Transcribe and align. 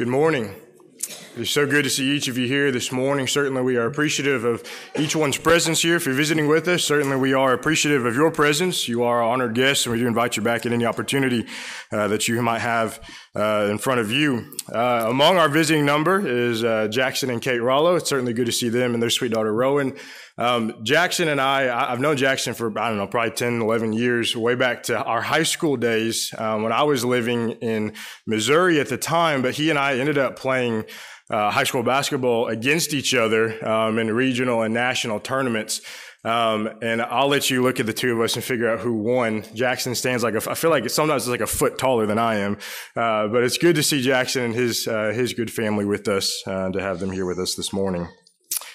Good 0.00 0.08
morning. 0.08 0.54
It 0.96 1.42
is 1.42 1.50
so 1.50 1.66
good 1.66 1.84
to 1.84 1.90
see 1.90 2.10
each 2.16 2.26
of 2.26 2.38
you 2.38 2.46
here 2.46 2.72
this 2.72 2.90
morning. 2.90 3.26
Certainly, 3.26 3.60
we 3.60 3.76
are 3.76 3.84
appreciative 3.84 4.44
of 4.44 4.64
each 4.98 5.14
one's 5.14 5.36
presence 5.36 5.82
here. 5.82 5.96
If 5.96 6.06
you're 6.06 6.14
visiting 6.14 6.48
with 6.48 6.66
us, 6.68 6.84
certainly 6.84 7.18
we 7.18 7.34
are 7.34 7.52
appreciative 7.52 8.06
of 8.06 8.14
your 8.14 8.30
presence. 8.30 8.88
You 8.88 9.02
are 9.02 9.22
our 9.22 9.30
honored 9.30 9.54
guests, 9.54 9.84
and 9.84 9.92
we 9.92 9.98
do 9.98 10.06
invite 10.06 10.38
you 10.38 10.42
back 10.42 10.64
at 10.64 10.72
any 10.72 10.86
opportunity 10.86 11.44
uh, 11.92 12.08
that 12.08 12.28
you 12.28 12.40
might 12.40 12.60
have 12.60 12.98
uh, 13.36 13.68
in 13.70 13.76
front 13.76 14.00
of 14.00 14.10
you. 14.10 14.56
Uh, 14.74 15.04
among 15.06 15.36
our 15.36 15.50
visiting 15.50 15.84
number 15.84 16.26
is 16.26 16.64
uh, 16.64 16.88
Jackson 16.88 17.28
and 17.28 17.42
Kate 17.42 17.60
Rollo. 17.60 17.96
It's 17.96 18.08
certainly 18.08 18.32
good 18.32 18.46
to 18.46 18.52
see 18.52 18.70
them 18.70 18.94
and 18.94 19.02
their 19.02 19.10
sweet 19.10 19.32
daughter 19.32 19.52
Rowan. 19.52 19.94
Um, 20.38 20.74
Jackson 20.82 21.28
and 21.28 21.40
I, 21.40 21.92
I've 21.92 22.00
known 22.00 22.16
Jackson 22.16 22.54
for, 22.54 22.76
I 22.78 22.88
don't 22.88 22.98
know, 22.98 23.06
probably 23.06 23.32
10, 23.32 23.60
11 23.60 23.92
years, 23.92 24.36
way 24.36 24.54
back 24.54 24.84
to 24.84 25.02
our 25.02 25.20
high 25.20 25.42
school 25.42 25.76
days 25.76 26.32
um, 26.38 26.62
when 26.62 26.72
I 26.72 26.82
was 26.82 27.04
living 27.04 27.52
in 27.52 27.92
Missouri 28.26 28.80
at 28.80 28.88
the 28.88 28.96
time. 28.96 29.42
But 29.42 29.54
he 29.54 29.70
and 29.70 29.78
I 29.78 29.98
ended 29.98 30.18
up 30.18 30.36
playing 30.36 30.84
uh, 31.30 31.50
high 31.50 31.64
school 31.64 31.82
basketball 31.82 32.48
against 32.48 32.92
each 32.92 33.14
other 33.14 33.66
um, 33.66 33.98
in 33.98 34.12
regional 34.12 34.62
and 34.62 34.74
national 34.74 35.20
tournaments. 35.20 35.80
Um, 36.22 36.68
and 36.82 37.00
I'll 37.00 37.28
let 37.28 37.48
you 37.48 37.62
look 37.62 37.80
at 37.80 37.86
the 37.86 37.94
two 37.94 38.12
of 38.12 38.20
us 38.20 38.34
and 38.34 38.44
figure 38.44 38.68
out 38.68 38.80
who 38.80 38.94
won. 38.94 39.44
Jackson 39.54 39.94
stands 39.94 40.22
like 40.22 40.34
a, 40.34 40.50
I 40.50 40.54
feel 40.54 40.70
like 40.70 40.88
sometimes 40.90 41.22
it's 41.22 41.30
like 41.30 41.40
a 41.40 41.46
foot 41.46 41.78
taller 41.78 42.04
than 42.04 42.18
I 42.18 42.36
am. 42.36 42.58
Uh, 42.94 43.28
but 43.28 43.42
it's 43.42 43.56
good 43.56 43.76
to 43.76 43.82
see 43.82 44.02
Jackson 44.02 44.42
and 44.44 44.54
his, 44.54 44.86
uh, 44.86 45.12
his 45.14 45.32
good 45.32 45.50
family 45.50 45.86
with 45.86 46.08
us, 46.08 46.42
uh, 46.46 46.70
to 46.70 46.80
have 46.80 47.00
them 47.00 47.10
here 47.10 47.24
with 47.24 47.38
us 47.38 47.54
this 47.54 47.72
morning. 47.72 48.08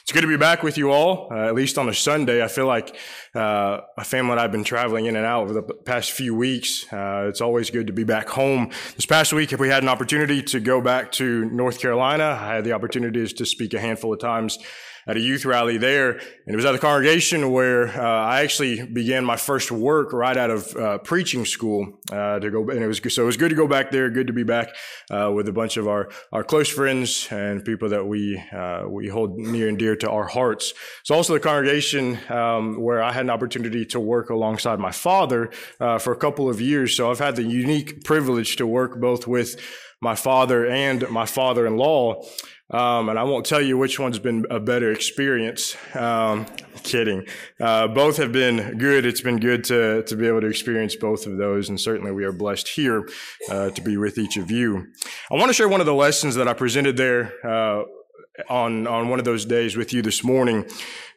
It's 0.05 0.11
good 0.11 0.21
to 0.21 0.27
be 0.27 0.37
back 0.37 0.61
with 0.61 0.77
you 0.77 0.91
all, 0.91 1.29
uh, 1.31 1.47
at 1.47 1.55
least 1.55 1.79
on 1.79 1.89
a 1.89 1.93
Sunday. 1.93 2.43
I 2.43 2.47
feel 2.47 2.67
like 2.67 2.95
uh, 3.33 3.81
a 3.97 4.03
family 4.03 4.35
that 4.35 4.43
I've 4.43 4.51
been 4.51 4.63
traveling 4.63 5.07
in 5.07 5.15
and 5.15 5.25
out 5.25 5.41
over 5.41 5.53
the 5.53 5.63
past 5.63 6.11
few 6.11 6.35
weeks. 6.35 6.85
Uh, 6.93 7.25
it's 7.27 7.41
always 7.41 7.71
good 7.71 7.87
to 7.87 7.93
be 7.93 8.03
back 8.03 8.29
home. 8.29 8.69
This 8.95 9.07
past 9.07 9.33
week, 9.33 9.51
if 9.51 9.59
we 9.59 9.67
had 9.67 9.81
an 9.81 9.89
opportunity 9.89 10.43
to 10.43 10.59
go 10.59 10.79
back 10.79 11.11
to 11.13 11.49
North 11.49 11.79
Carolina, 11.79 12.37
I 12.39 12.53
had 12.53 12.65
the 12.65 12.73
opportunity 12.73 13.27
to 13.27 13.45
speak 13.47 13.73
a 13.73 13.79
handful 13.79 14.13
of 14.13 14.19
times 14.19 14.59
at 15.07 15.17
a 15.17 15.19
youth 15.19 15.45
rally 15.45 15.77
there. 15.77 16.11
And 16.11 16.53
it 16.53 16.55
was 16.55 16.65
at 16.65 16.71
the 16.71 16.79
congregation 16.79 17.51
where 17.51 17.87
uh, 17.87 18.01
I 18.01 18.41
actually 18.41 18.85
began 18.85 19.23
my 19.25 19.37
first 19.37 19.71
work 19.71 20.13
right 20.13 20.35
out 20.35 20.49
of 20.49 20.75
uh, 20.75 20.97
preaching 20.99 21.45
school 21.45 21.99
uh, 22.11 22.39
to 22.39 22.51
go. 22.51 22.69
And 22.69 22.83
it 22.83 22.87
was 22.87 23.01
so 23.13 23.23
it 23.23 23.25
was 23.25 23.37
good 23.37 23.49
to 23.49 23.55
go 23.55 23.67
back 23.67 23.91
there. 23.91 24.09
Good 24.09 24.27
to 24.27 24.33
be 24.33 24.43
back 24.43 24.69
uh, 25.11 25.31
with 25.33 25.47
a 25.47 25.53
bunch 25.53 25.77
of 25.77 25.87
our 25.87 26.09
our 26.31 26.43
close 26.43 26.69
friends 26.69 27.27
and 27.31 27.63
people 27.63 27.89
that 27.89 28.05
we 28.05 28.41
uh, 28.51 28.85
we 28.87 29.07
hold 29.07 29.37
near 29.37 29.67
and 29.67 29.77
dear 29.77 29.95
to 29.97 30.09
our 30.09 30.27
hearts. 30.27 30.73
It's 31.01 31.11
also 31.11 31.33
the 31.33 31.39
congregation 31.39 32.17
um, 32.29 32.81
where 32.81 33.03
I 33.03 33.11
had 33.11 33.25
an 33.25 33.29
opportunity 33.29 33.85
to 33.87 33.99
work 33.99 34.29
alongside 34.29 34.79
my 34.79 34.91
father 34.91 35.51
uh, 35.79 35.99
for 35.99 36.13
a 36.13 36.17
couple 36.17 36.49
of 36.49 36.59
years. 36.61 36.95
So 36.95 37.11
I've 37.11 37.19
had 37.19 37.35
the 37.35 37.43
unique 37.43 38.03
privilege 38.03 38.55
to 38.57 38.67
work 38.67 38.99
both 38.99 39.27
with 39.27 39.59
my 40.01 40.15
father 40.15 40.67
and 40.67 41.09
my 41.09 41.25
father-in-law. 41.25 42.23
Um, 42.71 43.09
and 43.09 43.19
I 43.19 43.23
won't 43.23 43.45
tell 43.45 43.61
you 43.61 43.77
which 43.77 43.99
one's 43.99 44.17
been 44.17 44.45
a 44.49 44.59
better 44.59 44.91
experience. 44.91 45.75
Um, 45.93 46.47
kidding. 46.83 47.25
Uh, 47.59 47.87
both 47.87 48.17
have 48.17 48.31
been 48.31 48.77
good. 48.77 49.05
It's 49.05 49.21
been 49.21 49.39
good 49.39 49.63
to, 49.65 50.03
to 50.03 50.15
be 50.15 50.27
able 50.27 50.41
to 50.41 50.47
experience 50.47 50.95
both 50.95 51.27
of 51.27 51.37
those. 51.37 51.69
And 51.69 51.79
certainly 51.79 52.11
we 52.11 52.23
are 52.23 52.31
blessed 52.31 52.67
here 52.69 53.07
uh, 53.49 53.69
to 53.69 53.81
be 53.81 53.97
with 53.97 54.17
each 54.17 54.37
of 54.37 54.49
you. 54.49 54.87
I 55.31 55.35
want 55.35 55.47
to 55.47 55.53
share 55.53 55.69
one 55.69 55.79
of 55.79 55.85
the 55.85 55.93
lessons 55.93 56.35
that 56.35 56.47
I 56.47 56.53
presented 56.53 56.97
there 56.97 57.33
uh, 57.45 57.83
on, 58.49 58.87
on 58.87 59.09
one 59.09 59.19
of 59.19 59.25
those 59.25 59.45
days 59.45 59.77
with 59.77 59.93
you 59.93 60.01
this 60.01 60.23
morning. 60.23 60.65